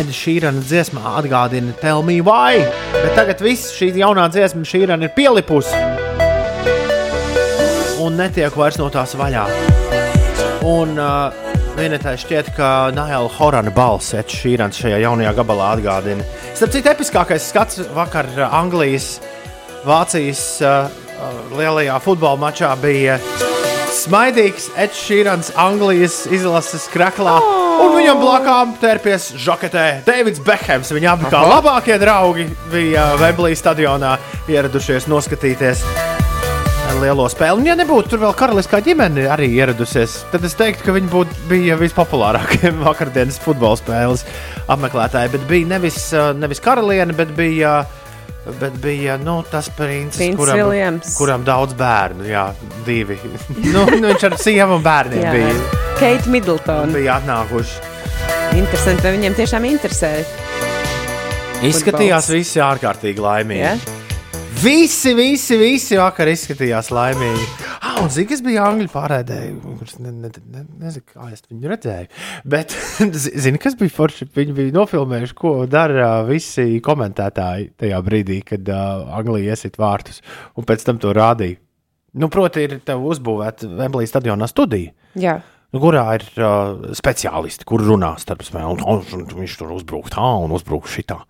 Eda 0.00 0.14
Šīrana 0.16 0.62
dziesmā 0.64 1.02
atgādina 1.20 1.74
Tell 1.82 2.00
Me 2.00 2.22
Why, 2.24 2.62
bet 2.94 3.12
tagad 3.18 3.44
viss 3.44 3.74
šī 3.76 3.92
jaunā 4.00 4.30
dziesma 4.32 4.64
Šīrana 4.64 5.10
ir 5.10 5.12
pielipusi 5.18 6.09
un 8.00 8.16
netiek 8.16 8.54
vairs 8.56 8.78
no 8.80 8.88
tās 8.92 9.12
vaļā. 9.18 9.44
Un 10.66 10.96
uh, 11.00 11.32
vienīgais 11.76 12.24
šķiet, 12.24 12.52
ka 12.56 12.68
Naila 12.96 13.30
Horana 13.36 13.72
balss 13.74 14.14
Ed 14.16 14.32
Šīrans 14.32 14.80
šajā 14.80 15.00
jaunajā 15.04 15.34
gabalā 15.38 15.74
atgādina. 15.76 16.24
Starp 16.54 16.74
citu, 16.74 16.90
episkākais 16.92 17.50
skats 17.52 17.82
vakar 17.96 18.28
uh, 18.36 18.48
Anglijas, 18.60 19.18
Vācijas 19.86 20.42
uh, 20.60 20.90
uh, 20.90 21.40
lielajā 21.56 21.96
futbola 22.04 22.40
mačā 22.40 22.72
bija 22.80 23.18
smaidīgs 23.96 24.70
Ed 24.80 24.94
Šīrans 24.96 25.52
Anglijas 25.60 26.22
izlases 26.30 26.88
kraklā. 26.92 27.38
Un 27.80 27.94
viņam 27.96 28.20
blakām 28.20 28.74
tērpies 28.80 29.30
žaketē 29.40 30.02
Davids 30.04 30.42
Bekhams. 30.44 30.92
Viņa 30.92 31.14
abi 31.16 31.32
kā 31.32 31.40
labākie 31.48 31.96
draugi 32.00 32.50
bija 32.72 33.14
Weblī 33.20 33.56
stadionā 33.56 34.18
ieradušies 34.52 35.08
noskatīties 35.08 35.86
lielo 37.02 37.26
spēli. 37.30 37.60
Un, 37.60 37.68
ja 37.68 37.76
nebūtu 37.78 38.12
tur 38.12 38.22
vēl 38.24 38.34
karaliskā 38.38 38.80
ģimene 38.84 39.26
arī 39.32 39.48
ieradusies, 39.56 40.20
tad 40.32 40.44
es 40.46 40.56
teiktu, 40.58 40.84
ka 40.86 40.94
viņi 40.96 41.10
būtu 41.12 41.46
bija 41.50 41.78
vispopulārākie 41.80 42.72
vakardienas 42.86 43.40
futbola 43.42 43.78
spēles 43.80 44.26
apmeklētāji. 44.70 45.32
Bet 45.36 45.48
bija 45.50 45.70
nevis, 45.76 45.98
uh, 46.16 46.30
nevis 46.36 46.62
karaliene, 46.64 47.16
bet 47.16 47.34
bija. 47.38 47.80
Bet 48.56 48.78
bija 48.80 49.18
nu, 49.20 49.42
tas 49.44 49.66
princis, 49.76 50.32
kuram, 50.38 50.56
Viljams. 50.56 51.10
kuram 51.18 51.42
daudz 51.44 51.74
bērnu, 51.76 52.24
jā, 52.24 52.46
divi. 52.86 53.18
nu, 53.74 53.84
nu, 53.84 54.06
viņš 54.08 54.24
ar 54.30 54.36
sievu 54.40 54.78
un 54.78 54.86
bērniem 54.86 55.26
Jā. 55.26 55.34
bija, 55.36 55.82
Keita 56.00 56.32
Middletona. 56.32 56.88
bija 56.94 57.18
atnākuši. 57.20 57.90
Interesanti, 58.56 59.04
vai 59.04 59.12
viņiem 59.18 59.36
tiešām 59.36 59.68
interesē. 59.68 60.14
Izskatījās 61.68 62.32
visi 62.32 62.64
ārkārtīgi 62.64 63.20
laimīgi. 63.20 63.60
Ja? 63.60 63.99
Visi, 64.60 65.14
visi, 65.16 65.56
visi 65.56 65.96
vakar 65.96 66.28
izskatījās 66.28 66.90
laimīgi. 66.92 67.44
Ah, 67.80 68.02
un 68.02 68.10
zini, 68.12 68.26
kas 68.28 68.42
bija 68.44 68.66
angļu 68.68 68.90
pārēdē, 68.92 69.38
kurš 69.78 69.94
ne, 70.04 70.10
ne, 70.12 70.28
ne, 70.52 70.64
nezinu, 70.82 71.06
kā 71.14 71.28
es 71.32 71.40
viņu 71.48 71.70
redzēju. 71.70 72.10
Bet, 72.52 72.74
zi- 73.22 73.32
zini, 73.40 73.60
kas 73.62 73.78
bija 73.80 73.94
forši? 73.94 74.28
Viņi 74.36 74.56
bija 74.58 74.74
nofilmējuši, 74.76 75.36
ko 75.38 75.54
dara 75.70 76.10
uh, 76.18 76.28
visi 76.28 76.76
komentētāji 76.84 77.70
tajā 77.80 78.02
brīdī, 78.04 78.42
kad 78.52 78.68
uh, 78.68 79.08
Anglija 79.16 79.56
iesit 79.56 79.80
vārtus, 79.80 80.20
un 80.60 80.68
pēc 80.68 80.84
tam 80.90 81.00
to 81.00 81.14
rādīja. 81.16 81.56
Nu, 82.20 82.28
proti, 82.28 82.66
ir 82.66 82.76
tev 82.84 83.06
uzbūvēta 83.14 83.70
Wembley 83.80 84.10
stadionā 84.10 84.50
studija. 84.50 84.92
Jā. 85.16 85.38
Nu, 85.72 85.80
kurā 85.80 86.04
ir 86.18 86.26
uh, 86.36 86.90
speciālisti, 87.00 87.64
kur 87.64 87.80
runā 87.86 88.12
starp 88.20 88.44
spēlēm. 88.44 88.84
Viņš 89.40 89.56
tur 89.62 89.72
uzbruka 89.78 90.18
tā 90.18 90.32
un 90.44 90.52
uzbruka 90.52 90.90
šitā. 90.90 91.22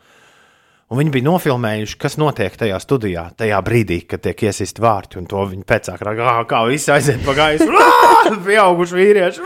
Un 0.90 0.98
viņi 0.98 1.12
bija 1.14 1.22
nofilmējuši, 1.28 1.94
kas 2.02 2.16
notiek 2.18 2.56
tajā 2.58 2.74
studijā, 2.82 3.28
tajā 3.38 3.60
brīdī, 3.62 4.00
kad 4.10 4.24
tiek 4.24 4.40
iesist 4.48 4.80
vārti. 4.82 5.20
Un 5.20 5.28
to 5.30 5.44
viņi 5.46 5.62
pēc 5.62 5.86
tam 5.86 6.00
rāda, 6.02 6.32
kā 6.50 6.64
visi 6.66 6.90
aiziet 6.90 7.22
pa 7.22 7.34
gaisu. 7.38 7.68
Pieauguši 8.46 8.98
vīrieši. 8.98 9.44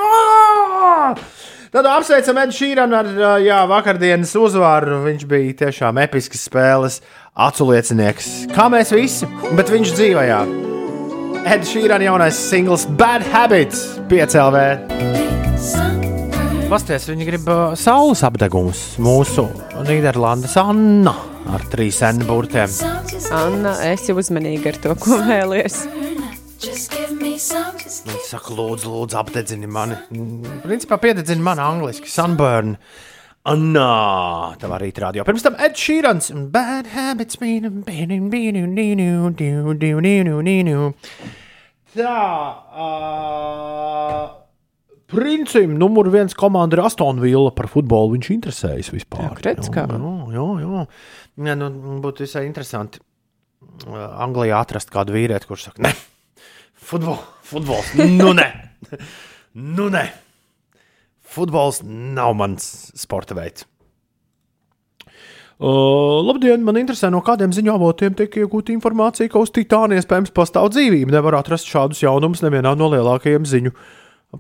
Tad 1.74 1.88
apsveicam 1.90 2.40
Edu 2.47 2.57
Šīranu 2.57 2.97
ar 2.97 3.11
jā, 3.45 3.59
vakardienas 3.68 4.32
uzvaru. 4.40 5.03
Viņš 5.05 5.26
bija 5.28 5.59
tiešām 5.66 6.01
episks 6.07 6.47
spēles 6.49 7.03
aculiecinieks. 7.36 8.30
Kā 8.55 8.70
mēs 8.72 8.95
visi, 8.97 9.28
bet 9.53 9.74
viņš 9.74 9.92
dzīvojā. 9.99 10.40
Edu 11.45 11.70
Šīrana 11.74 12.09
jaunais 12.09 12.40
singls 12.40 12.88
Bad 12.97 13.26
Habits 13.34 13.84
5LV. 14.09 14.64
Pasties, 16.72 17.11
viņi 17.12 17.28
grib 17.28 17.53
saules 17.76 18.24
apdegumus. 18.24 18.95
Mūsu 18.97 19.51
Nīderlandes 19.84 20.57
Anna 20.64 21.34
ar 21.51 21.64
trīs 21.72 22.01
N 22.07 22.24
burtiem. 22.28 22.70
Anna, 23.34 23.74
esi 23.90 24.14
uzmanīga 24.16 24.72
ar 24.72 24.78
to, 24.84 24.95
ko 25.01 25.18
vēlies. 25.24 25.82
Viņa 28.05 28.20
saka, 28.28 28.55
lūdzu, 28.57 28.90
lūdzu 28.92 29.18
apdedzini 29.20 29.68
mani. 29.70 29.99
Mm, 30.14 30.61
Principā 30.64 30.99
piededzini 31.03 31.45
mani 31.45 31.64
angliski. 31.64 32.09
Sunburn. 32.11 32.76
Anna, 33.45 33.88
tā 34.57 34.70
arī 34.72 34.88
rādīt. 34.97 35.26
Pirms 35.28 35.45
tam 35.45 35.59
Ed 35.61 35.76
Sheerans 35.76 36.30
un 36.32 36.47
Bad 36.53 36.88
Habits. 36.95 37.36
Tā. 41.95 42.16
Uh, 42.74 44.32
Princim 45.14 45.76
numur 45.78 46.09
viens 46.11 46.32
komanda 46.34 46.78
ir 46.78 46.82
Aston 46.86 47.20
Villa 47.22 47.53
par 47.55 47.68
futbolu. 47.70 48.14
Viņš 48.16 48.30
interesējas 48.34 48.88
vispār. 48.95 49.28
Ak, 49.28 49.42
redz 49.45 49.68
kā. 49.72 49.84
Jā, 49.84 50.14
jā, 50.32 50.47
jā. 50.64 50.86
Jā 51.41 51.57
nu, 51.59 51.70
būtu 52.05 52.26
visai 52.26 52.45
interesanti 52.49 53.01
uh, 53.01 53.99
Anglijā 54.24 54.61
atrast 54.62 54.93
kādu 54.95 55.16
vīrieti, 55.16 55.49
kurš 55.51 55.68
saka, 55.70 55.85
ne, 55.87 55.95
futbol, 56.74 57.18
futbols, 57.47 57.95
nu 57.99 58.32
ne, 58.37 58.51
nu 59.78 59.91
ne. 59.93 60.09
Futbols 61.35 61.80
nav 61.82 62.37
mans 62.39 62.66
sporta 62.95 63.35
veids. 63.35 63.64
Uh, 65.55 66.20
labdien, 66.26 66.62
man 66.66 66.78
interesē, 66.80 67.09
no 67.14 67.20
kādiem 67.22 67.53
ziņu 67.55 67.72
avotiem 67.76 68.14
tiek 68.18 68.41
iegūta 68.43 68.72
informācija, 68.74 69.30
ka 69.30 69.39
uz 69.43 69.53
Titāna 69.55 69.95
iespējams 69.99 70.32
pastāv 70.35 70.72
dzīvība. 70.74 71.14
Nevar 71.14 71.39
atrast 71.39 71.70
šādus 71.70 72.03
jaunumus 72.03 72.43
nevienā 72.43 72.74
no 72.78 72.89
lielākajiem 72.91 73.47
ziņu 73.47 73.74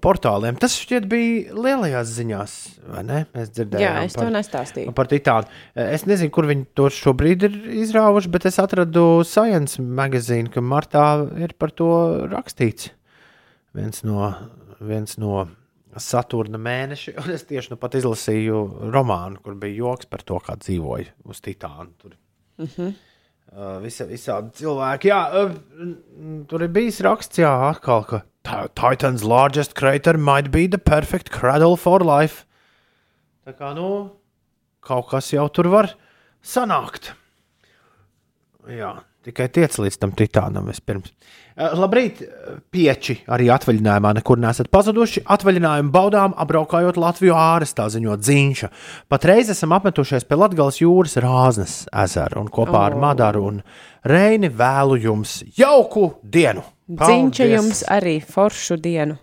portāliem. 0.02 0.56
Tas 0.60 0.74
šķiet 0.80 1.06
bija 1.10 1.54
lielajās 1.54 2.10
ziņās, 2.16 2.54
vai 2.94 3.02
ne? 3.06 3.18
Mēs 3.34 3.50
dzirdējām. 3.54 3.82
Jā, 3.84 4.04
es 4.08 4.14
to 4.16 4.20
par- 4.24 4.32
nestāstīju. 4.34 4.94
Par 4.94 5.06
Titānu. 5.10 5.46
Es 5.74 6.04
nezinu, 6.08 6.30
kur 6.34 6.44
viņi 6.50 6.66
to 6.74 6.88
šobrīd 6.90 7.42
ir 7.48 7.58
izrāvuši, 7.84 8.30
bet 8.30 8.46
es 8.46 8.58
atradu 8.58 9.24
Science 9.24 9.78
magazīnu, 9.82 10.50
ka 10.54 10.60
martā 10.60 11.06
ir 11.40 11.54
par 11.58 11.70
to 11.70 11.90
rakstīts. 12.32 12.90
Viens 13.74 14.02
no, 14.06 14.34
viens 14.80 15.16
no 15.18 15.48
Saturna 15.96 16.58
mēneša, 16.58 17.16
un 17.24 17.30
es 17.34 17.44
tieši 17.46 17.70
nu 17.74 17.76
pat 17.80 17.94
izlasīju 17.94 18.90
romānu, 18.94 19.40
kur 19.42 19.54
bija 19.54 19.76
joks 19.84 20.06
par 20.10 20.22
to, 20.26 20.38
kā 20.42 20.56
dzīvoja 20.58 21.12
uz 21.24 21.40
Titāna. 21.40 21.90
Tur. 21.98 22.16
Uh 22.58 22.66
-huh. 22.68 22.94
Uh, 23.54 23.78
visa, 23.82 24.04
visādi 24.04 24.50
cilvēki. 24.58 25.04
Jā, 25.12 25.44
uh, 25.44 25.52
tur 26.48 26.62
ir 26.62 26.68
bijis 26.74 27.00
raksts, 27.00 27.38
jā, 27.38 27.50
atkal, 27.70 28.02
ka 28.04 28.18
"Ti- 28.18 28.33
Titan's 28.44 29.24
largest 29.24 29.74
crater 29.74 30.18
might 30.18 30.50
be 30.50 30.66
the 30.66 30.78
perfect 30.78 31.30
cradle 31.30 31.76
for 31.76 32.00
life. 32.00 32.44
Tā 33.44 33.56
kā, 33.56 33.72
nu, 33.76 33.88
kaut 34.84 35.08
kas 35.10 35.32
jau 35.32 35.46
tur 35.52 35.70
var 35.72 35.90
sanākt. 36.44 37.12
Jā, 38.68 38.94
tikai 39.24 39.48
tiec 39.52 39.76
līdz 39.80 39.98
tam 40.00 40.12
titānam 40.16 40.68
vispirms. 40.68 41.12
Uh, 41.54 41.70
labrīt, 41.78 42.20
eh, 42.24 42.56
pieči 42.74 43.18
arī 43.30 43.46
atvaļinājumā 43.54 44.14
nekur 44.18 44.40
nesat 44.42 44.70
pazuduši. 44.74 45.22
Atvaļinājumu 45.30 45.92
baudām 45.94 46.36
apbraukājot 46.40 46.98
Latviju 47.00 47.36
ārstā, 47.38 47.86
ziņot 47.92 48.24
dziņša. 48.24 48.70
Patreiz 49.12 49.52
esam 49.52 49.76
apmetušies 49.76 50.26
pie 50.28 50.40
Latgales 50.40 50.80
jūras 50.82 51.16
rāznes 51.22 51.76
ezera 51.92 52.40
un 52.42 52.50
kopā 52.52 52.88
ar 52.90 52.98
Madaru 52.98 53.48
un 53.52 53.62
Reini 54.04 54.50
vēlu 54.52 55.00
jums 55.00 55.42
jauku 55.56 56.10
dienu! 56.24 56.73
Paldies! 56.84 57.54
jums 57.54 57.78
arī 57.88 58.18
foršu 58.20 58.76
dienu. 58.76 59.16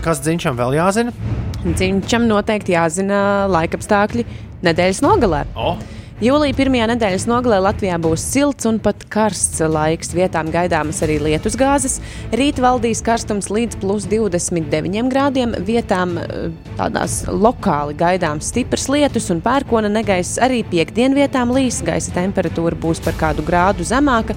Kas 0.00 0.22
dziņšam 0.24 0.56
vēl 0.56 0.78
jāzina? 0.78 1.12
Dziņķam 1.60 2.24
noteikti 2.24 2.72
jāzina 2.72 3.18
laikapstākļi 3.52 4.24
nedēļas 4.64 5.02
nogalē. 5.04 5.42
O, 5.60 5.74
Jūlijā 6.20 6.52
pirmajā 6.52 6.84
nedēļas 6.90 7.24
nogalē 7.30 7.62
Latvijā 7.64 7.94
būs 7.96 8.20
silts 8.20 8.66
un 8.68 8.76
pat 8.84 9.06
karsts 9.08 9.62
laiks. 9.64 10.10
Vietām 10.12 10.50
gaidāmas 10.52 10.98
arī 11.06 11.14
lietusgāzes. 11.24 11.94
Rīt 12.36 12.60
valdīs 12.60 13.00
karstums 13.00 13.48
līdz 13.48 13.78
plus 13.80 14.04
29 14.10 15.08
grādiem. 15.08 15.54
Vietām 15.64 16.18
eh, 16.20 16.50
tādās 16.76 17.22
lokāli 17.24 17.96
gaidāms 17.96 18.50
stiprs 18.52 18.90
lietus 18.92 19.30
un 19.32 19.40
pērkona 19.40 19.88
negaiss. 19.88 20.36
Arī 20.44 20.60
piekdien 20.68 21.16
vietām 21.16 21.54
līs. 21.56 21.80
Gaisa 21.88 22.12
temperatūra 22.18 22.76
būs 22.76 23.00
par 23.00 23.16
kādu 23.16 23.46
grādu 23.48 23.88
zemāka. 23.88 24.36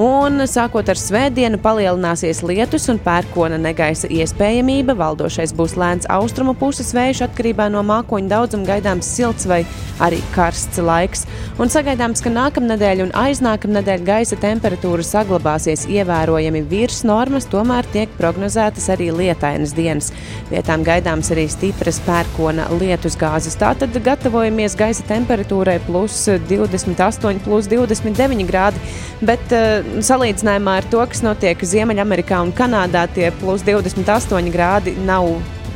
Un 0.00 0.40
sākot 0.48 0.88
ar 0.88 0.96
svētdienu, 0.96 1.58
palielināsies 1.60 2.38
lietus 2.48 2.88
un 2.88 2.96
pērkona 3.00 3.58
negaisa 3.60 4.08
iespējamība. 4.08 4.96
Valdošais 4.96 5.52
būs 5.52 5.74
lēns 5.76 6.08
austrumu 6.08 6.54
puses 6.56 6.94
vējš, 6.96 7.20
atkarībā 7.26 7.66
no 7.68 7.82
mākoņu 7.84 8.32
daudzuma 8.32 8.70
gaidāms 8.70 9.10
silts 9.16 9.44
vai 9.44 9.62
arī 10.00 10.22
karsts 10.32 10.80
laiks. 10.80 11.21
Un 11.60 11.70
sagaidāms, 11.72 12.22
ka 12.24 12.30
nākamnedēļ 12.32 13.02
un 13.04 13.12
aiznākamnedēļ 13.18 14.04
gaisa 14.06 14.38
temperatūra 14.40 15.04
saglabāsies 15.06 15.84
ievērojami 15.92 16.62
virs 16.70 17.02
normas, 17.08 17.46
tomēr 17.52 17.86
tiek 17.92 18.12
prognozētas 18.18 18.88
arī 18.94 19.10
lietainas 19.12 19.74
dienas. 19.76 20.10
Vietām 20.50 20.84
gaidāms 20.86 21.32
arī 21.34 21.46
stipras 21.52 22.00
pērkona 22.06 22.68
lietusgāzes. 22.80 23.58
Tātad 23.60 23.96
gatavojamies 24.04 24.76
gaisa 24.80 25.06
temperatūrai 25.10 25.78
plus 25.86 26.18
28, 26.48 27.42
plus 27.44 27.70
29 27.70 28.48
grādi. 28.48 28.82
Bet 29.22 29.52
uh, 29.54 29.82
salīdzinājumā 30.02 30.78
ar 30.80 30.92
to, 30.92 31.04
kas 31.12 31.24
notiek 31.24 31.66
Ziemeļamerikā 31.72 32.40
un 32.42 32.54
Kanādā, 32.56 33.06
tie 33.12 33.30
plus 33.42 33.64
28 33.68 34.52
grādi 34.54 34.96
nav 35.06 35.28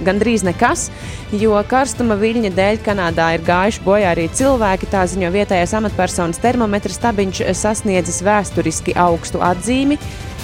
gandrīz 0.04 0.42
nekas, 0.46 0.90
jo 1.32 1.62
karstuma 1.68 2.14
viļņa 2.20 2.50
dēļ 2.56 2.76
Kanādā 2.84 3.34
ir 3.36 3.42
gājuši 3.46 3.80
bojā 3.86 4.08
arī 4.12 4.26
cilvēki. 4.28 4.86
Tā 4.92 5.02
ziņo 5.08 5.30
vietējais 5.34 5.74
amatpersonas 5.78 6.42
termometrs 6.42 6.96
stabiņš 7.00 7.36
sasniedzis 7.56 8.22
vēsturiski 8.26 8.92
augstu 9.00 9.38
atzīmi. 9.44 9.96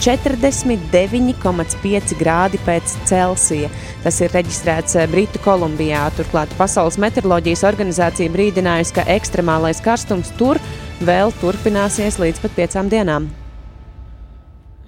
49,5 0.03 2.17
grādi 2.19 2.59
pēc 2.67 2.87
Celsija. 3.07 3.69
Tas 4.03 4.17
ir 4.25 4.33
reģistrēts 4.35 4.97
eh, 4.99 5.07
Britu 5.11 5.39
Kolumbijā. 5.45 6.03
Turklāt 6.17 6.51
Pasaules 6.59 6.99
meteoroloģijas 7.03 7.63
organizācija 7.71 8.33
brīdinājusi, 8.35 8.95
ka 8.99 9.07
ekstremālais 9.15 9.81
karstums 9.85 10.29
tur 10.41 10.57
vēl 11.07 11.29
turpināsies 11.39 12.19
līdz 12.23 12.39
pat 12.43 12.53
piecām 12.59 12.87
dienām. 12.91 13.31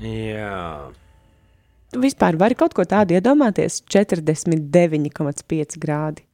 Jā. 0.03 1.04
Tu 1.95 2.01
vispār 2.03 2.35
vari 2.35 2.57
kaut 2.59 2.73
ko 2.75 2.83
tādu 2.83 3.15
iedomāties? 3.15 3.77
49,5 3.87 5.77
grādi. 5.79 6.25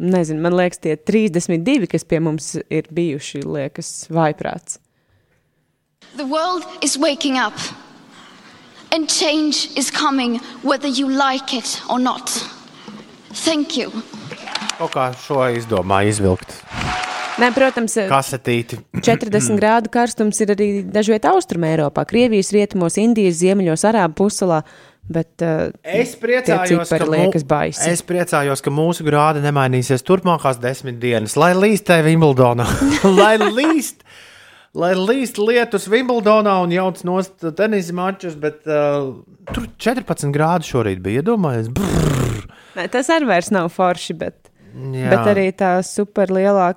Nezinu, 0.00 0.40
man 0.42 0.56
liekas, 0.58 0.80
tie 0.82 0.96
32, 0.96 1.86
kas 1.92 2.02
pie 2.08 2.18
mums 2.24 2.56
ir 2.58 2.88
bijuši, 2.90 3.44
liekas, 3.46 3.90
vaiprāts. 4.10 4.80
The 6.16 6.26
world 6.26 6.66
is 6.82 6.98
waking 6.98 7.38
up, 7.38 7.54
and 8.90 9.06
change 9.06 9.70
is 9.78 9.92
coming 9.92 10.40
whether 10.64 10.88
you 10.88 11.06
like 11.06 11.54
it 11.54 11.80
or 11.88 12.00
not. 12.00 12.34
Thank 13.44 13.76
you. 13.76 13.92
Kaut 14.80 14.96
kā 14.96 15.12
šo 15.22 15.44
izdomāju 15.54 16.16
izvilkt. 16.16 16.58
Nē, 17.40 17.50
protams, 17.54 17.94
Kasetīti. 18.10 18.78
40 19.00 19.54
grādu 19.60 19.90
karstums 19.92 20.40
ir 20.42 20.50
arī 20.56 20.68
dažviet 20.92 21.24
austrumē 21.30 21.70
Eiropā, 21.76 22.02
Krievijas 22.10 22.50
rietumos, 22.56 22.96
Indijas 23.00 23.38
ziemeļos, 23.40 23.84
Arābu 23.88 24.18
puselā. 24.24 24.62
Bet 25.10 25.42
uh, 25.42 25.70
Es 25.82 26.12
priecājos, 26.20 26.84
cipari 26.86 27.06
ka, 27.06 27.10
liekas 27.10 27.42
mū- 27.42 27.48
baisi. 27.50 27.86
es 27.90 28.02
priecājos, 28.06 28.60
ka 28.62 28.70
mūsu 28.70 29.02
grādi 29.06 29.40
nemainīsies 29.42 30.04
turpmākās 30.06 30.60
desmit 30.62 31.00
dienas. 31.02 31.34
Lai 31.40 31.52
līst 31.56 31.86
te 31.88 31.96
Wimbledonā, 32.06 32.66
lai 33.20 33.32
līst, 33.40 34.04
lai 34.76 34.92
līst 34.94 35.40
lietus 35.42 35.88
Wimbledonā 35.90 36.58
un 36.62 36.70
jauc 36.76 37.00
nost 37.08 37.42
tenisa 37.58 37.96
mačus, 37.96 38.36
bet 38.38 38.60
uh, 38.70 39.16
tur 39.50 39.66
14 39.82 40.30
grādi 40.36 40.68
šorīt 40.70 41.02
bija 41.02 41.24
iedomājies. 41.24 41.72
Brrr, 41.74 42.44
Nē, 42.78 42.86
tas 42.92 43.10
arī 43.10 43.32
vairs 43.32 43.50
nav 43.50 43.66
forši, 43.74 44.14
bet, 44.20 44.52
jā. 44.76 45.08
bet 45.10 45.32
arī 45.32 45.48
tā 45.58 45.72
superlielā 45.82 46.68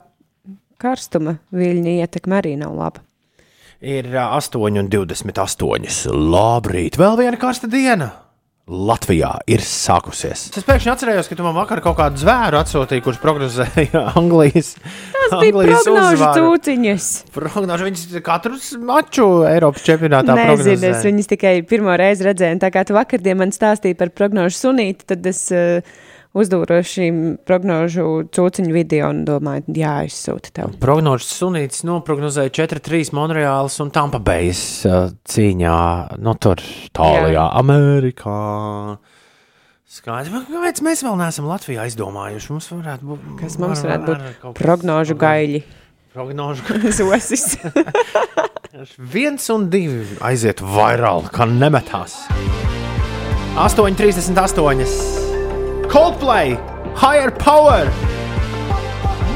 karstuma 0.84 1.38
viļņa 1.56 1.98
ietekme 2.04 2.40
arī 2.42 2.58
nav 2.60 2.76
laba. 2.78 3.04
Ir 3.84 4.08
ā, 4.16 4.30
8,28. 4.38 6.12
Labrīt, 6.14 7.00
vēl 7.00 7.18
viena 7.20 7.40
karsta 7.40 7.68
diena. 7.72 8.14
Latvijā 8.64 9.28
ir 9.52 9.60
sākusies. 9.60 10.46
Es 10.56 10.64
pēkšņi 10.64 10.92
atcerējos, 10.94 11.28
ka 11.28 11.36
tu 11.36 11.44
man 11.44 11.52
vakar 11.58 11.82
kaut 11.84 11.98
kādu 11.98 12.22
zvēru 12.22 12.62
atsūtīji, 12.62 13.04
kurš 13.04 13.18
prognozēja 13.20 14.06
Anglijas. 14.20 14.70
Tas 15.18 15.34
bija 15.42 15.52
prognožu 15.52 16.30
cūciņas. 16.38 17.08
Prognožu 17.36 17.90
viņas 17.90 18.06
katru 18.24 18.62
maču 18.88 19.28
Eiropas 19.50 19.84
čempionātā 19.84 20.38
Nezinu, 20.40 20.94
es 20.94 21.04
viņas 21.04 21.32
tikai 21.34 21.54
pirmo 21.68 21.98
reizi 22.00 22.30
redzēju. 22.30 22.56
un 22.56 22.64
Tā 22.64 22.72
kā 22.72 22.86
tu 22.88 22.96
vakardien 22.96 23.42
man 23.42 23.52
stāstīji 23.52 24.00
par 24.00 24.16
prognožu 24.16 24.56
sunīti, 24.62 25.10
tad 25.12 25.28
es 25.28 25.44
uh, 25.52 25.84
uzdūru 26.34 26.80
šīm 26.88 27.18
prognožu 27.46 28.06
cūciņu 28.34 28.74
video 28.74 29.10
un 29.14 29.24
domāju, 29.28 29.68
jāizsūta 29.78 30.52
tev. 30.58 30.72
Prognožu 30.82 31.28
sunītis 31.30 31.84
noprognozēja 31.86 32.50
4-3 32.58 33.12
Monreāls 33.14 33.78
un 33.84 33.92
Tampa 33.94 34.18
Bay's 34.24 34.64
uh, 34.90 35.12
cīņā, 35.30 35.78
no 36.24 36.34
tur 36.42 36.62
tālajā 36.98 37.36
Jā. 37.38 37.46
Amerikā. 37.62 38.38
Skaidrs, 39.94 40.34
kāpēc 40.50 40.80
mēs 40.82 41.04
vēl 41.06 41.20
neesam 41.22 41.46
Latvijā 41.46 41.86
izdomājuši? 41.92 42.50
Mums 42.50 42.70
varētu 42.74 43.10
būt, 43.12 43.26
Kas 43.44 43.60
mums 43.62 43.84
var- 43.84 43.92
varētu 43.92 44.10
var- 44.10 44.24
būt 44.26 44.40
kaut 44.42 44.56
kas- 44.58 44.64
prognožu 44.66 45.18
gaļi. 45.22 45.64
Prognožu 46.14 46.80
Zosis. 46.98 47.46
viens 49.14 49.46
un 49.54 49.70
divi 49.70 50.18
aiziet 50.26 50.62
vairāk, 50.66 51.30
kā 51.38 51.46
nemetās. 51.50 52.24
8,38. 53.54 55.23
Coldplay, 55.94 56.58
Higher 56.96 57.30
Power! 57.30 57.86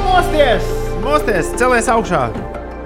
Mosties! 0.01 0.65
Mosties! 1.03 1.51
Celies 1.53 1.85
augšā! 1.85 2.31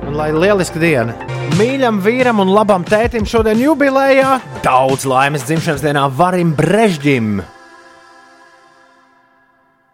Un 0.09 0.17
lai 0.19 0.25
lieliska 0.35 0.75
diena! 0.75 1.15
Mīļam 1.55 2.01
vīram 2.03 2.41
un 2.43 2.51
labam 2.51 2.83
tētim 2.83 3.23
šodien 3.23 3.61
jubilejā! 3.63 4.41
Daudz 4.65 5.07
laimes 5.07 5.47
dzimšanas 5.47 5.85
dienā 5.85 6.03
Varim 6.11 6.51
Brežģim! 6.57 7.39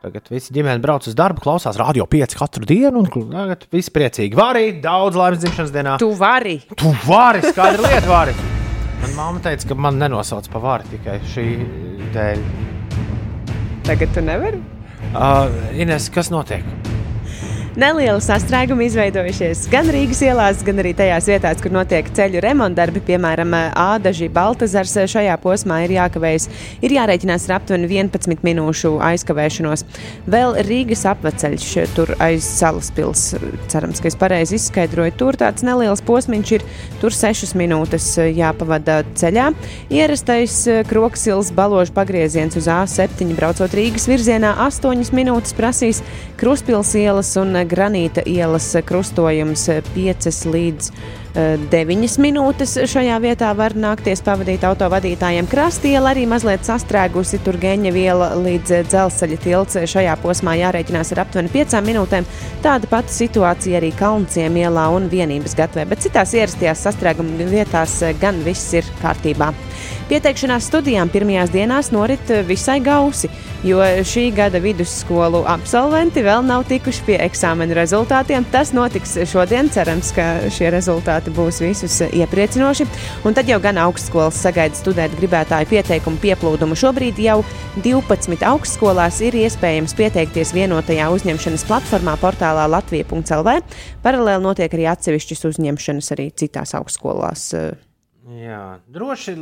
Tagad 0.02 0.34
visi 0.34 0.58
ģimene 0.58 0.82
brauc 0.82 1.06
uz 1.06 1.14
darbu, 1.14 1.46
klausās 1.46 1.78
radio 1.78 2.10
5 2.10 2.34
katru 2.40 2.66
dienu, 2.66 3.06
un 3.06 3.30
tagad 3.30 3.68
viss 3.70 3.94
priecīgi. 3.94 4.34
Varī, 4.42 4.72
daudz 4.82 5.22
laimes 5.22 5.44
dzimšanas 5.46 5.76
dienā! 5.78 6.00
Tu 6.02 6.10
vari. 6.18 6.64
Tu 6.74 6.96
vari, 7.06 7.46
skaidra 7.46 7.86
lieta, 7.86 8.08
vari. 8.10 8.34
Man 9.04 9.14
mamma 9.20 9.46
teica, 9.46 9.70
ka 9.70 9.78
man 9.86 10.02
nenosauc 10.02 10.50
par 10.50 10.66
vāru 10.66 10.96
tikai 10.96 11.20
šī 11.30 11.46
dēļ. 12.18 12.67
Tagad 13.88 14.10
tu 14.14 14.20
nevari. 14.22 14.58
Uh, 15.16 15.48
Ines, 15.80 16.10
kas 16.12 16.28
notiek? 16.28 16.66
Neliela 17.78 18.18
sastrēguma 18.18 18.88
izveidojušies 18.88 19.68
gan 19.70 19.86
Rīgas 19.94 20.24
ielās, 20.26 20.64
gan 20.66 20.82
arī 20.82 20.96
tajās 20.98 21.28
vietās, 21.30 21.60
kur 21.62 21.70
notiek 21.76 22.08
ceļu 22.10 22.40
remontdarbi. 22.42 23.04
Piemēram, 23.06 23.52
Ādaži 23.78 24.32
Baltazars 24.34 24.96
šajā 25.14 25.36
posmā 25.44 25.84
ir 25.86 25.94
jākavējas. 25.94 26.48
Ir 26.82 26.96
jārēķinās 26.96 27.46
ar 27.46 27.60
aptuveni 27.60 27.86
11 27.92 28.42
minūšu 28.48 28.96
aizkavēšanos. 29.12 29.86
Vēl 30.26 30.58
Rīgas 30.66 31.06
apveceļš 31.12 31.68
tur 31.94 32.16
aiz 32.18 32.48
salas 32.48 32.90
pils. 32.98 33.28
Cerams, 33.70 34.02
ka 34.02 34.10
es 34.10 34.18
pareizi 34.18 34.58
izskaidroju. 34.58 35.14
Tur 35.22 35.38
tāds 35.38 35.62
neliels 35.62 36.02
posmiņš 36.10 36.56
ir. 36.58 36.66
Tur 36.98 37.14
6 37.14 37.54
minūtes 37.62 38.10
jāpavada 38.40 39.04
ceļā. 39.22 39.52
Ierastais 39.94 40.64
kroksils 40.90 41.54
baložu 41.54 41.94
pagrieziens 41.94 42.58
uz 42.58 42.66
A7 42.74 43.38
braucot 43.38 43.78
Rīgas 43.78 44.10
virzienā 44.10 44.56
8 44.66 45.14
minūtes 45.14 45.54
prasīs 45.54 46.02
Kruspils 46.42 46.98
ielas 46.98 47.36
un 47.38 47.67
Granīta 47.68 48.24
ielas 48.28 48.70
krustojums 48.88 49.68
5 49.94 50.28
līdz 50.54 50.90
eh, 51.36 51.66
9 51.72 52.18
minūtes 52.24 52.78
šajā 52.90 53.20
vietā 53.24 53.52
var 53.58 53.76
nākties 53.78 54.24
pavadīt 54.26 54.66
autovadītājiem. 54.68 55.50
Krastiela 55.52 56.14
arī 56.14 56.26
mazliet 56.30 56.66
sastrēgusi, 56.68 57.42
tur 57.46 57.60
geņa 57.62 57.94
viela 57.96 58.32
līdz 58.40 58.76
eh, 58.80 58.84
dzelzceļa 58.88 59.40
tilts. 59.44 59.80
Šajā 59.94 60.18
posmā 60.24 60.58
jārēķinās 60.62 61.14
ar 61.16 61.24
aptuveni 61.26 61.54
5 61.54 61.80
minūtēm. 61.88 62.28
Tāda 62.66 62.92
pati 62.92 63.16
situācija 63.20 63.82
arī 63.82 63.94
Kalnciem 63.98 64.60
ielā 64.64 64.90
un 64.96 65.10
vienības 65.12 65.58
gatavē, 65.60 65.88
bet 65.92 66.06
citās 66.08 66.36
ierastajās 66.38 66.88
sastrēguma 66.88 67.50
vietās 67.52 68.00
eh, 68.02 68.16
gan 68.22 68.44
viss 68.48 68.74
ir 68.78 68.88
kārtībā. 69.04 69.54
Pieteikšanās 70.08 70.70
studijām 70.70 71.10
pirmajās 71.12 71.50
dienās 71.52 71.90
norit 71.92 72.30
eh, 72.32 72.44
visai 72.48 72.78
gausi, 72.80 73.28
jo 73.68 73.82
šī 74.08 74.30
gada 74.36 74.62
vidusskolu 74.64 75.42
absolventi 75.50 76.22
vēl 76.24 76.46
nav 76.48 76.64
tikuši 76.70 77.04
pie 77.04 77.18
eksāmena 77.26 77.76
rezultātiem. 77.76 78.46
Tas 78.54 78.72
notiks 78.76 79.18
šodien. 79.28 79.68
Cerams, 79.68 80.14
ka 80.16 80.48
šie 80.54 80.70
rezultāti 80.72 81.34
būs 81.36 81.60
visus 81.64 81.98
eh, 82.06 82.14
iepriecinoši. 82.22 82.88
Un 83.28 83.36
tad 83.36 83.52
jau 83.52 83.60
gan 83.64 83.80
augstskolas 83.84 84.40
sagaida 84.40 84.80
studēt 84.80 85.18
gribētāju 85.20 85.68
pieteikumu 85.74 86.22
pieplūdumu. 86.24 86.78
Šobrīd 86.80 87.20
jau 87.20 87.42
12 87.84 88.46
augstskolās 88.48 89.20
ir 89.28 89.36
iespējams 89.42 89.98
pieteikties 89.98 90.54
vienotajā 90.56 91.10
uzņemšanas 91.18 91.68
platformā 91.68 92.16
portālā 92.22 92.70
Latvija.CLV. 92.78 93.60
Paralēli 94.08 94.48
notiek 94.48 94.80
arī 94.80 94.88
atsevišķas 94.94 95.50
uzņemšanas 95.52 96.16
arī 96.16 96.32
citās 96.32 96.74
augstskolās. 96.80 97.52
Jā, 98.38 98.80
droši 98.94 99.34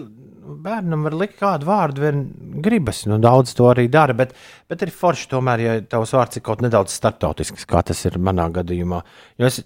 bērnam 0.63 1.03
var 1.07 1.15
likt 1.17 1.39
kādu 1.39 1.67
vārdu, 1.67 2.03
vien 2.05 2.19
gribas. 2.63 3.01
Nu, 3.09 3.17
daudz 3.19 3.51
to 3.57 3.65
arī 3.71 3.87
dara, 3.91 4.13
bet, 4.15 4.31
bet 4.71 4.85
ir 4.85 4.91
forši 4.93 5.27
tomēr, 5.31 5.63
ja 5.63 5.73
tavs 5.89 6.13
vārds 6.15 6.39
ir 6.39 6.43
kaut 6.45 6.61
nedaudz 6.63 6.93
starptautisks, 6.95 7.65
kā 7.67 7.81
tas 7.85 8.05
ir 8.07 8.19
manā 8.21 8.45
gadījumā. 8.55 9.01
Jo 9.41 9.49
es 9.49 9.59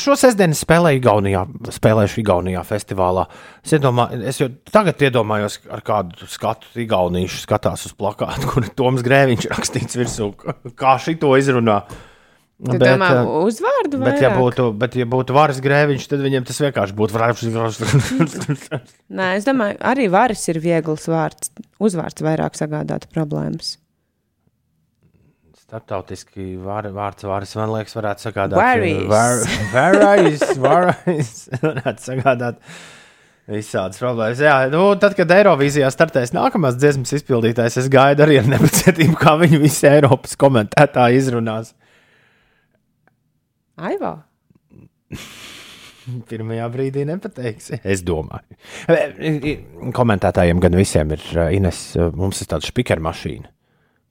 šo 0.00 0.16
sestdienu 0.20 0.56
spēlēju 0.56 1.02
Igaunijā, 1.02 1.44
spēlēšu 1.76 2.22
Igaunijā 2.22 2.64
festivālā. 2.68 3.26
Es, 3.64 3.74
iedomā, 3.76 4.08
es 4.30 4.40
jau 4.40 4.48
tagad 4.70 5.02
iedomājos, 5.10 5.60
ar 5.74 5.84
kādu 5.84 6.30
skatu 6.30 6.70
Igaunīšu 6.86 7.42
skatās 7.44 7.84
uz 7.90 7.98
plakātu, 7.98 8.48
kur 8.54 8.70
Toms 8.78 9.04
Grēviņš 9.04 9.50
rakstīts 9.52 10.00
virsū, 10.00 10.32
kā 10.78 10.96
šito 11.02 11.34
izrunā. 11.40 11.82
Tu 12.54 12.78
domā, 12.78 13.08
eh, 13.10 13.30
uzvārdu 13.48 13.98
vai 13.98 14.12
Bet, 14.12 14.20
ja 14.22 14.28
būtu, 14.38 14.68
bet, 14.78 14.94
ja 14.94 15.04
būtu 15.10 15.34
varas 15.34 15.58
grēviņš, 15.60 16.04
tad 16.08 16.20
viņiem 16.22 16.44
tas 16.46 16.60
vienkārši 16.62 16.94
būtu 16.96 17.16
varējis. 17.16 17.48
Nē, 19.10 19.30
es 19.40 19.44
domāju, 19.48 19.76
arī 19.82 20.06
varis 20.12 20.44
ir 20.52 20.60
viegls 20.62 21.08
vārds. 21.10 21.50
Uzvārds 21.82 22.22
vairāk 22.24 22.54
sagādātu 22.54 23.10
problēmas. 23.12 23.74
Startautiski 25.64 26.54
var, 26.62 26.86
vārds 26.94 27.24
varas, 27.26 27.54
man 27.58 27.72
liekas, 27.74 27.94
varētu 27.98 28.28
sagādāt. 28.28 28.58
Var- 29.10 29.46
Varais, 29.74 30.42
varais, 30.60 31.32
varētu 31.64 32.06
sagādāt 32.12 32.60
Visādas 33.50 33.98
problēmas. 34.00 34.38
Jā, 34.40 34.54
nu, 34.72 34.86
tad, 34.96 35.12
kad 35.18 35.28
Eirovīzijā 35.34 35.90
startēs 35.92 36.30
nākamās 36.32 36.78
dziesmas 36.80 37.10
izpildītājs, 37.18 37.76
es 37.82 37.90
gaidu 37.92 38.24
arī 38.24 38.38
ar 38.40 38.46
nepacietību, 38.54 39.18
kā 39.20 39.34
viņu 39.42 39.58
visi 39.60 39.84
Eiropas 39.90 40.32
komentētāji 40.40 41.18
izrunās. 41.20 41.74
Aivā. 43.80 44.14
Pirmajā 46.28 46.66
brīdī 46.68 47.04
nepateiksi. 47.08 47.80
Es 47.80 48.02
domāju. 48.04 48.58
Komentētājiem 49.96 50.60
gan 50.60 50.76
visiem 50.76 51.14
ir 51.16 51.24
uh, 51.32 51.48
Ines, 51.54 51.80
uh, 51.96 52.10
mums 52.16 52.42
ir 52.44 52.50
tāda 52.50 52.68
spīķera 52.68 53.02
mašīna, 53.04 53.48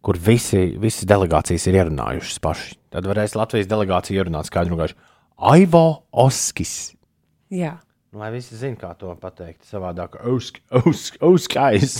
kur 0.04 0.18
visi, 0.18 0.66
visas 0.82 1.06
delegācijas 1.10 1.68
ir 1.70 1.78
ierunājušas 1.84 2.42
paši. 2.44 2.76
Tad 2.94 3.08
varēs 3.10 3.38
Latvijas 3.38 3.70
delegācija 3.70 4.24
ierunāt 4.24 4.50
skaidru 4.50 4.80
gaišu. 4.82 4.98
Aivo 5.54 5.86
Oskis. 6.24 6.94
Jā. 7.54 7.78
Lai 8.14 8.30
visi 8.30 8.54
zinātu, 8.58 8.82
kā 8.84 8.92
to 8.98 9.14
pateikt. 9.18 9.64
Savādāk, 9.66 10.20
uzskais. 11.26 11.96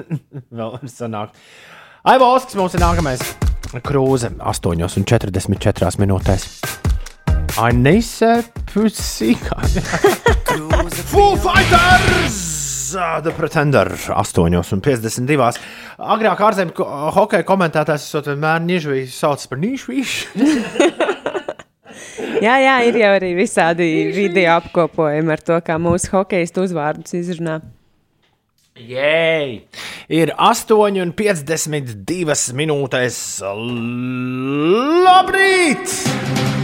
Vēl 0.58 0.74
var 0.76 0.92
sanākt. 0.92 1.40
Aivo 2.04 2.34
Oskis 2.36 2.60
mums 2.60 2.76
ir 2.76 2.84
nākamais. 2.84 3.24
Krūze 3.84 4.34
8,44 4.36 6.04
minūtēs. 6.04 6.83
Ainise 7.54 8.42
Pusīkā. 8.66 9.60
Full 11.12 11.36
Fighters! 11.38 12.40
The 12.94 13.32
Pretender 13.34 13.90
8,52. 13.94 15.58
Agrāk 15.98 16.42
ārzemju 16.46 16.86
hokeja 17.14 17.46
komentētājs 17.46 18.08
esot 18.08 18.26
vienmēr 18.32 18.62
Nižviju 18.62 19.06
sauc 19.10 19.46
par 19.50 19.58
Nižviju. 19.62 20.04
jā, 22.46 22.54
jā, 22.62 22.74
ir 22.90 22.94
jau 23.02 23.12
arī 23.20 23.30
visādi 23.38 23.88
video 24.14 24.58
apkopojumi 24.58 25.34
ar 25.34 25.40
to, 25.46 25.56
kā 25.62 25.78
mūsu 25.82 26.10
hokeistu 26.14 26.66
uzvārdus 26.66 27.14
izrunā. 27.18 27.60
Jēj! 28.74 29.60
Ir 30.10 30.34
8,52 30.34 32.58
minūtes. 32.58 33.18
Labrīt! 35.06 36.63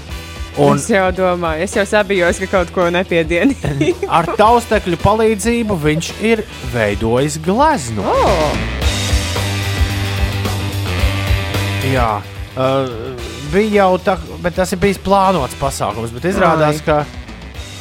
Un 0.59 0.75
Es 0.75 0.89
jau 0.91 1.07
domāju, 1.15 1.63
es 1.63 1.75
jau 1.77 1.85
sabijos, 1.87 2.39
ka 2.43 2.47
kaut 2.51 2.73
ko 2.75 2.89
nepiedienu. 2.91 3.55
ar 4.17 4.27
taustekļu 4.35 4.99
palīdzību 4.99 5.77
viņš 5.79 6.11
ir 6.27 6.43
veidojis 6.73 7.39
gleznu. 7.45 8.03
oh, 8.03 8.57
Jā, 11.91 12.21
uh, 12.59 12.91
bija 13.53 13.81
jau 13.81 13.95
tā, 14.03 14.17
bet 14.43 14.59
tas 14.59 14.75
ir 14.75 14.81
bijis 14.83 14.99
plānots 15.01 15.55
pasākums. 15.59 16.11
Bet 16.15 16.27
izrādās, 16.33 16.83
Ai. 16.83 16.85
ka. 16.85 16.99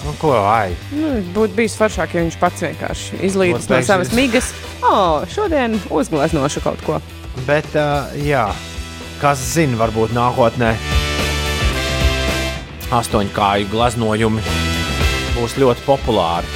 Nu, 0.00 0.14
ko 0.16 0.30
ai? 0.32 0.70
nu, 0.96 1.10
būtu 1.34 1.58
bijis 1.58 1.74
foršāk, 1.76 2.14
ja 2.16 2.22
viņš 2.24 2.38
pats 2.40 2.64
vienkārši 2.64 3.18
izlīdz 3.28 3.58
Būtu 3.58 3.68
no 3.68 3.74
teiks, 3.74 3.90
savas 3.90 4.14
migas. 4.16 4.48
O, 4.80 4.88
oh, 4.88 5.28
šodien 5.28 5.76
uzgleznošu 5.92 6.64
kaut 6.64 6.80
ko. 6.86 7.02
Bet, 7.44 7.68
uh, 7.76 8.08
jā, 8.24 8.46
kas 9.20 9.44
zina, 9.52 9.76
varbūt 9.82 10.16
nākotnē 10.16 10.72
astoņkāju 12.90 13.68
gleznojumi 13.70 14.42
būs 15.36 15.56
ļoti 15.62 15.84
populāri. 15.86 16.48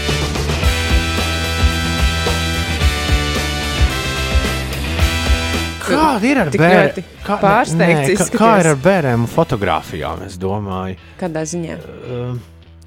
Kāda 5.84 6.24
ir 6.26 6.40
ar 6.40 6.50
bērniem? 6.50 7.04
ļoti 7.04 7.04
pārsteigts 7.42 8.06
kā, 8.08 8.14
izskaties. 8.14 8.40
kā 8.40 8.50
ir 8.62 8.70
ar 8.72 8.78
bērniem 8.80 9.26
fotografijām? 9.30 10.24
Es 10.26 10.38
domāju, 10.40 10.96
Kādā 11.20 11.44
ziņā? 11.48 11.78
um, 12.08 12.40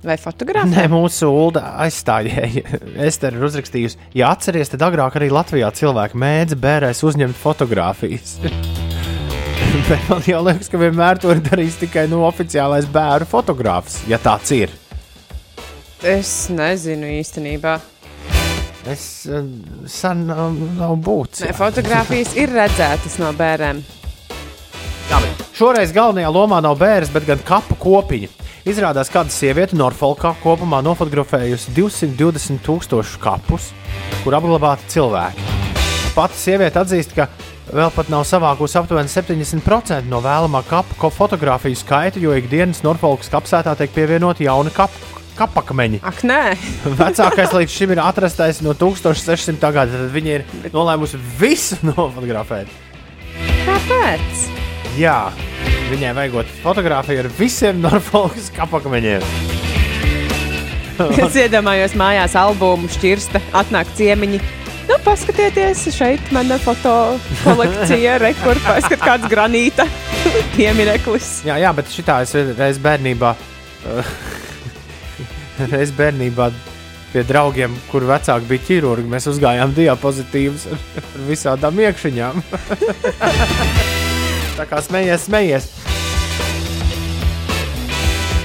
Vai 0.08 0.16
fotografē? 0.22 0.70
Nē, 0.70 0.86
mūsu 0.94 1.30
ULDA 1.34 1.64
aizstājēja. 1.86 2.82
Ester 3.10 3.38
ir 3.38 3.48
uzrakstījusi, 3.48 3.98
ja 4.18 4.32
atceries, 4.34 4.70
tad 4.74 4.86
agrāk 4.86 5.18
arī 5.20 5.32
Latvijā 5.34 5.72
cilvēki 5.78 6.20
mēdza 6.22 6.60
bērēs 6.62 7.04
uzņemt 7.08 7.38
fotogrāfijas. 7.42 8.38
Bet 9.86 10.10
man 10.10 10.24
jau 10.26 10.40
liekas, 10.46 10.70
ka 10.72 10.80
vienmēr 10.82 11.20
to 11.22 11.30
ir 11.34 11.44
darījis 11.46 11.78
tikai 11.84 12.08
no 12.10 12.24
oficiālais 12.28 12.88
bērnu 12.92 13.28
fotogrāfs, 13.30 14.02
ja 14.10 14.18
tāds 14.22 14.50
ir. 14.56 14.74
Es 16.06 16.48
nezinu 16.54 17.10
īstenībā. 17.18 17.78
Es 18.88 19.28
eh, 19.28 19.46
sen 19.92 20.26
nav, 20.30 20.58
nav 20.78 20.96
būts. 21.04 21.44
Nē, 21.46 21.54
fotografijas 21.58 22.34
ir 22.40 22.54
redzētas 22.56 23.20
no 23.22 23.34
bērniem. 23.38 23.84
Šoreiz 25.58 25.90
galvenajā 25.96 26.30
lomā 26.30 26.60
nav 26.62 26.76
bērns, 26.78 27.10
bet 27.10 27.26
gan 27.26 27.40
kapu 27.46 27.78
kopiņa. 27.82 28.30
Izrādās, 28.68 29.10
kāda 29.10 29.32
sieviete 29.32 29.78
Norfolkā 29.80 30.34
kopumā 30.44 30.82
nofotografējusi 30.86 31.72
220 31.74 32.60
tūkstošu 32.66 33.22
kapus, 33.24 33.72
kur 34.26 34.36
apglabāti 34.38 34.92
cilvēki. 34.98 35.46
Pati 36.14 36.38
sieviete 36.38 36.82
atzīst, 36.82 37.16
ka 37.16 37.30
vēl 37.74 37.92
pat 37.96 38.10
nav 38.12 38.24
savākusi 38.28 38.78
aptuveni 38.80 39.12
70% 39.12 40.08
no 40.12 40.22
vēlamā 40.24 40.64
kapu 40.68 41.12
fotografiju 41.14 41.78
skaita, 41.78 42.22
jo 42.22 42.36
ikdienas 42.38 42.84
Norfolkas 42.86 43.32
kapsētā 43.34 43.76
tiek 43.80 43.94
pievienoti 43.96 44.48
jauni 44.48 44.74
kapu. 44.76 45.16
Kapakmeņi. 45.38 46.00
Ak, 46.02 46.24
nē, 46.26 46.56
Vecākais 46.98 47.52
līdz 47.54 47.70
šim 47.70 47.92
ir 47.94 48.00
atrastais 48.02 48.58
no 48.66 48.74
1600. 48.74 49.60
gada. 49.62 49.94
Tad 49.94 50.10
viņi 50.16 50.32
ir 50.34 50.46
nolēmuši 50.74 51.20
visu 51.38 51.78
nofotografēt. 51.92 52.72
kāpēc? 53.68 54.48
Jā, 54.98 55.28
viņai 55.92 56.16
vajag 56.18 56.56
fotografiju 56.64 57.22
ar 57.22 57.30
visiem 57.38 57.86
Norfolkas 57.86 58.50
kapakmeņiem. 58.58 59.22
Es 60.98 61.38
iedomājos 61.44 61.94
mājās 62.00 62.34
albumu 62.40 62.90
šķirsta, 62.90 63.44
atnāk 63.62 63.94
ciemiņi. 64.00 64.42
Nu, 64.88 64.96
paskatieties, 65.04 65.82
šeit 65.92 66.32
mana 66.32 66.56
foto 66.64 66.92
kolekcija, 67.44 68.18
rekur, 68.24 68.60
paskat 68.64 69.04
kāds 69.04 69.28
granīta 69.32 69.84
piemineklis. 70.56 71.42
Jā, 71.48 71.58
jā 71.60 71.74
bet 71.76 71.92
šitā 71.92 72.22
es 72.24 72.32
reiz 72.56 72.80
bērnībā, 72.84 73.34
uh, 73.92 74.12
reiz 75.74 75.92
bērnībā 75.98 76.50
pie 77.12 77.26
draugiem, 77.28 77.76
kur 77.92 78.08
vecāki 78.08 78.48
bija 78.54 78.66
ķirurgi, 78.70 79.12
mēs 79.12 79.28
uzgājām 79.34 79.76
diapozitīvus 79.76 80.70
ar, 80.72 80.82
ar 81.04 81.28
visādām 81.28 81.84
iekšķiņām. 81.84 82.42
Tā 84.58 84.72
kā 84.72 84.82
smējies, 84.88 85.28
smējies. 85.28 85.72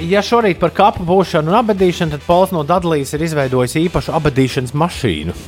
Ja 0.08 0.22
šorīt 0.24 0.58
par 0.58 0.72
kapu 0.74 1.04
būšanu 1.06 1.52
un 1.52 1.56
abadīšanu, 1.60 2.16
tad 2.16 2.24
Pols 2.26 2.50
no 2.54 2.62
Dudlīs 2.66 3.12
ir 3.14 3.22
izveidojis 3.26 3.76
īpašu 3.84 4.14
abadīšanas 4.18 4.74
mašīnu. 4.82 5.36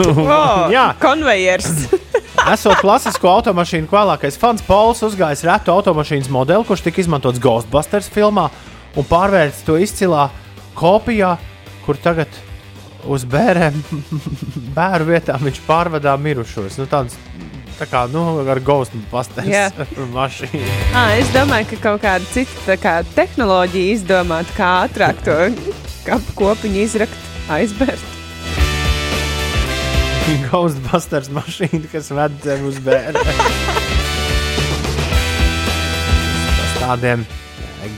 Oh, 0.00 0.70
Jā. 0.72 0.94
konvejers. 1.02 1.66
Esot 2.52 2.78
klasisko 2.80 3.28
automašīnu 3.28 3.90
vēlākais 3.90 4.38
fans, 4.40 4.62
Pols 4.64 5.02
uzgājis 5.04 5.42
retu 5.44 5.74
automašīnas 5.74 6.30
modeli, 6.32 6.64
kurš 6.64 6.86
tika 6.86 7.02
izmantots 7.02 7.42
Ghostbusters 7.42 8.08
filmā 8.14 8.46
un 8.96 9.06
pārvērts 9.10 9.60
to 9.66 9.76
izcilā 9.82 10.30
kopijā, 10.78 11.34
kur 11.84 12.00
tagad 12.00 12.32
uz 13.10 13.26
bērniem, 13.28 13.76
bērnu 14.76 15.10
vietām 15.10 15.44
viņš 15.44 15.60
pārvadā 15.68 16.16
mirušos. 16.20 16.78
Nu, 16.80 16.88
tāds, 16.88 17.18
tā 17.80 17.88
kā 17.88 18.04
nu, 18.12 18.22
ar 18.44 18.60
Ghostbusters 18.64 19.48
Jā. 19.48 19.66
mašīnu. 20.16 20.76
Ah, 20.92 21.14
es 21.16 21.30
domāju, 21.32 21.70
ka 21.72 21.82
kaut 21.88 22.04
kāda 22.04 22.28
cita 22.34 22.64
tā 22.66 22.76
kā, 22.80 22.94
tehnoloģija 23.16 23.96
izdomāta, 23.96 24.54
kā 24.56 24.70
ātrāk 24.84 25.24
to 25.24 25.38
kopiņu 26.40 26.82
izrakt, 26.84 27.28
aizbērt. 27.52 28.08
Ghostbusters 30.50 31.30
mašīna, 31.34 31.86
kas 31.92 32.12
ved 32.14 32.36
tevi 32.44 32.68
uz 32.70 32.80
bērnu. 32.84 33.24
Tādiem 36.80 37.24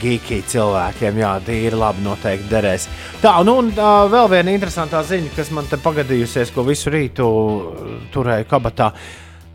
geeky 0.02 0.40
cilvēkiem, 0.46 1.18
jā, 1.22 1.32
tīri 1.46 1.78
labi 1.78 2.04
noteikti 2.04 2.50
derēs. 2.50 2.86
Tā, 3.22 3.34
nu 3.46 3.56
un 3.62 3.70
uh, 3.74 4.04
vēl 4.10 4.30
viena 4.30 4.54
interesanta 4.54 5.02
ziņa, 5.06 5.34
kas 5.36 5.50
man 5.54 5.66
te 5.70 5.78
pagadījusies, 5.82 6.52
ko 6.54 6.64
visu 6.66 6.90
rītu 6.92 7.26
uh, 7.26 7.92
turēju 8.14 8.48
kabatā. 8.50 8.92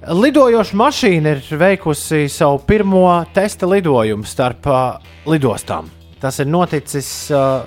Lidojoša 0.05 0.77
mašīna 0.77 1.31
ir 1.33 1.57
veikusi 1.57 2.27
savu 2.29 2.59
pirmo 2.69 3.07
testa 3.33 3.65
lidojumu 3.65 4.27
starp 4.29 4.67
uh, 4.69 5.07
lidostām. 5.25 5.89
Tas 6.21 6.37
ir 6.37 6.45
noticis, 6.49 7.09
uh, 7.33 7.65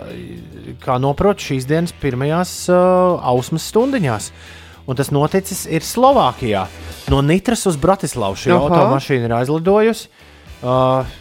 kā 0.82 0.98
noprot, 1.02 1.42
šīs 1.42 1.66
dienas 1.66 1.94
pirmajās 1.98 2.54
uh, 2.70 3.18
ausmas 3.32 3.66
stundiņās. 3.72 4.30
un 4.86 4.96
tas 4.96 5.10
noticis 5.10 5.66
ir 5.66 5.82
Slovākijā. 5.82 6.66
No 7.10 7.20
Nitras 7.22 7.66
uz 7.66 7.76
Bratislavu 7.76 8.34
šī 8.38 8.54
automašīna 8.54 9.26
ir 9.26 9.34
aizlidojusi. 9.42 10.06
Uh, 10.06 10.29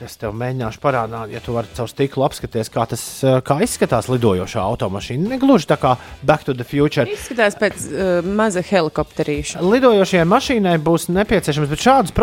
es 0.04 0.18
tev 0.20 0.34
mēģināšu 0.36 0.82
parādīt, 0.84 1.34
ja 1.36 1.42
tu 1.44 1.54
vari 1.56 1.70
caur 1.78 1.88
stiklu 1.88 2.26
apskatīties, 2.28 2.72
kā, 2.74 2.84
tas, 2.92 3.04
uh, 3.24 3.38
kā 3.46 3.60
izskatās 3.64 4.10
lidojošā 4.12 4.64
automašīna. 4.64 5.30
Ne 5.32 5.40
gluži 5.40 5.70
tā 5.70 5.78
kā 5.80 5.96
Back 6.28 6.44
to 6.48 6.56
the 6.58 6.68
Future. 6.68 7.08
Izskatās 7.08 7.56
pēc 7.60 7.86
uh, 7.88 8.28
maza 8.28 8.64
helikopterīša. 8.66 9.64
Lidojošajai 9.64 10.28
mašīnai 10.28 10.76
būs 10.84 11.08
nepieciešams, 11.16 11.72
bet 11.72 11.86
šādus 11.86 12.16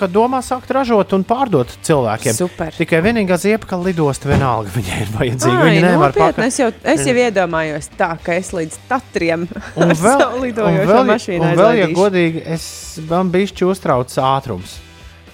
kā 0.00 0.08
domā 0.10 0.40
sākt 0.44 0.70
ražot 0.74 1.14
un 1.14 1.24
pārdot 1.28 1.70
cilvēkiem. 1.86 2.34
Super. 2.36 2.74
Tikai 2.74 3.02
vienīgā 3.04 3.38
ziepa, 3.40 3.72
ka 3.74 3.80
lidosta 3.80 4.30
vienalga 4.30 4.72
viņai 4.74 5.00
ir 5.04 5.14
vajadzīga. 5.16 5.56
Ai, 5.60 5.70
Viņa 5.70 5.86
nevar 5.86 6.14
nopietni, 6.14 6.46
es 6.50 6.60
jau, 6.60 6.70
es 6.94 7.06
jau 7.06 7.16
iedomājos 7.20 7.90
tā, 7.98 8.12
ka 8.24 8.38
es 8.40 8.52
līdz 8.56 8.78
tatriem 8.90 9.46
Un 9.76 9.94
vēl, 9.94 10.52
vēl, 10.56 11.02
mašīnu 11.10 11.50
un 11.50 11.58
vēl, 11.58 11.80
ja 11.80 11.90
godīgi, 11.94 12.44
es 12.56 12.64
man 13.10 13.32
bišķi 13.34 13.68
uztrauc 13.70 14.14
ātrums. 14.20 14.78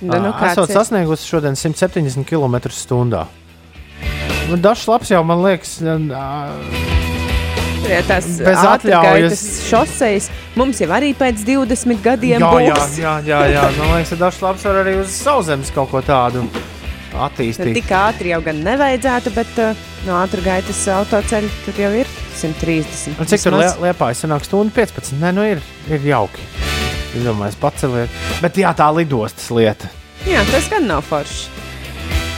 Nu, 0.01 0.19
nu, 0.21 0.33
kāds 0.37 0.53
Esot 0.57 0.73
sasniegusi 0.75 1.29
šodien 1.29 1.57
170 1.57 2.27
km/h. 2.29 3.25
Nu, 4.47 4.59
Dažs 4.63 4.85
laps 4.87 5.11
jau 5.11 5.23
man 5.27 5.41
liekas, 5.43 5.79
ir 7.87 8.07
tās 8.07 8.29
bez 8.43 8.63
atļaujas. 8.63 9.43
šoseis. 9.67 10.31
Mums 10.59 10.81
jau 10.83 10.91
arī 10.95 11.13
pēc 11.19 11.43
20 11.47 12.03
gadiem 12.05 12.43
jā, 12.43 12.53
jā, 12.67 12.79
būs. 12.79 12.97
jā, 13.01 13.15
jā, 13.27 13.43
jā. 13.55 13.67
Man 13.79 13.95
liekas, 13.97 14.15
ka 14.15 14.21
dažs 14.25 14.41
laps 14.45 14.67
var 14.69 14.81
arī 14.85 14.97
uz 15.03 15.13
sauszemes 15.17 15.73
kaut 15.75 15.93
ko 15.95 16.03
tādu 16.05 16.47
Nu, 17.17 17.23
attīstīt. 17.25 17.73
Tik 17.79 17.93
ātri 17.97 18.35
jau 18.35 18.43
gan 18.45 18.61
nevajadzētu, 18.67 19.33
bet 19.37 19.61
uh, 19.63 19.85
no 20.05 20.19
ātrgaitas 20.21 20.83
autoceļa 20.99 21.53
tur 21.65 21.83
jau 21.87 21.93
ir 22.03 22.13
130. 22.37 23.17
Un 23.17 23.31
Cik 23.33 23.47
tur 23.47 23.57
liepā 23.57 24.13
ir? 24.13 24.21
Sanāk, 24.21 24.45
stundu 24.45 24.75
15. 24.77 25.17
Nē, 25.23 25.33
nu 25.37 25.47
ir, 25.55 25.65
ir 25.89 26.11
jauki. 26.13 26.66
Es 27.17 27.23
domāju, 27.25 27.53
es 27.55 27.57
paceliet. 27.61 28.17
Bet 28.45 28.59
jā, 28.61 28.73
tā 28.77 28.91
lidostas 28.93 29.49
lieta. 29.55 29.89
Jā, 30.29 30.43
tas 30.51 30.67
gan 30.73 30.85
nav 30.91 31.05
forši. 31.07 31.65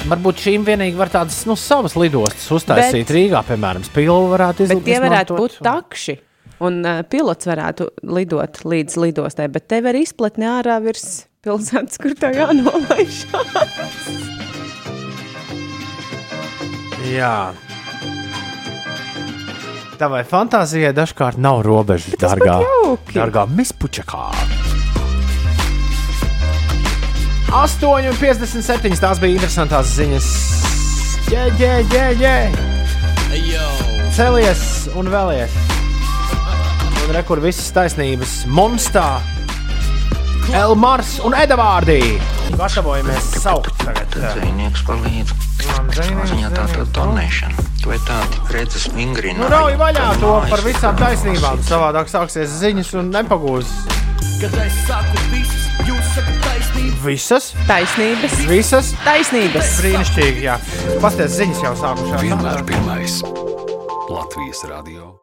Varbūt 0.09 0.41
šīm 0.45 0.63
vienīgi 0.65 0.97
var 0.97 1.11
tādas 1.13 1.41
nu, 1.49 1.57
savas 1.59 1.97
lidostas 1.99 2.47
uztaisīt 2.55 3.09
Bet- 3.09 3.15
Rīgā, 3.17 3.41
piemēram, 3.49 3.83
Spīlu 3.85 4.29
varētu 4.31 4.65
izl- 4.69 4.85
tie 4.87 5.01
varētu 5.03 5.37
būt 5.37 5.59
takši. 5.67 6.15
Un 6.65 6.81
uh, 6.87 7.03
pilots 7.07 7.47
varētu 7.47 7.89
lidot 8.03 8.63
līdz 8.67 8.97
lidostai, 8.99 9.49
bet 9.53 9.69
te 9.71 9.79
var 9.85 9.95
izplatni 9.99 10.47
ārā 10.51 10.79
virs 10.83 11.27
pilsētas, 11.47 11.99
kur 12.03 12.17
tā 12.19 12.33
jānolaiž. 12.35 13.21
Jā. 17.13 17.35
Tavai 19.99 20.21
fantāzijai 20.23 20.93
dažkārt 20.95 21.41
nav 21.43 21.65
robežas, 21.67 22.15
dārgā, 22.23 22.61
jauki. 22.63 23.17
dārgā 23.19 23.43
mispučakā. 23.51 24.29
8,57. 27.51 28.95
Tās 29.03 29.19
bija 29.19 29.35
interesantas 29.35 29.91
ziņas. 29.97 30.29
Jā, 31.33 31.49
jā, 31.59 31.73
jā, 31.91 32.05
jā. 32.21 32.37
Celies 34.15 34.63
un 34.95 35.11
vēlies. 35.11 35.57
Un 37.03 37.15
rekur 37.17 37.43
visas 37.43 37.73
taisnības. 37.75 38.45
Monstā, 38.47 39.19
Elmars 40.55 41.19
un 41.25 41.35
Edavārdī. 41.37 42.01
Gatavojamies 42.57 43.27
saukt 43.43 43.75
tagad. 43.83 44.15
Zvejnieks 44.35 44.83
palīdz. 44.89 45.35
Savā 45.59 46.25
ziņā 46.31 46.51
tā 46.55 46.65
ir 46.73 46.89
tonēšana. 46.97 47.67
Vai 47.89 47.99
tādi 48.07 48.41
redzes 48.55 48.87
Nu, 48.89 48.97
vingrina? 48.99 49.49
rauj 49.53 49.77
vaļā 49.81 50.07
to 50.23 50.33
par 50.51 50.63
visām 50.65 50.97
taisnībām. 51.01 51.61
Savādāk 51.69 52.11
sāksies 52.13 52.57
ziņas 52.63 52.95
un 53.01 53.11
nepagūs. 53.15 53.71
Kad 54.41 54.55
es 54.65 54.81
saku 54.87 55.19
visas, 55.33 55.69
jūs 55.89 56.11
sakat 56.15 56.43
taisnību. 56.47 56.97
Visas, 57.05 57.51
Taisnības, 57.69 58.37
visas. 58.49 58.93
taisnības. 59.05 59.73
Brīnišķīgi, 59.83 60.43
jā. 60.49 60.59
Pasties 61.03 61.39
ziņas 61.41 61.63
jau 61.67 61.75
sākušās. 61.85 62.21
Vienmēr 62.23 62.65
pirmais 62.69 63.21
Latvijas 64.09 64.65
radio. 64.71 65.18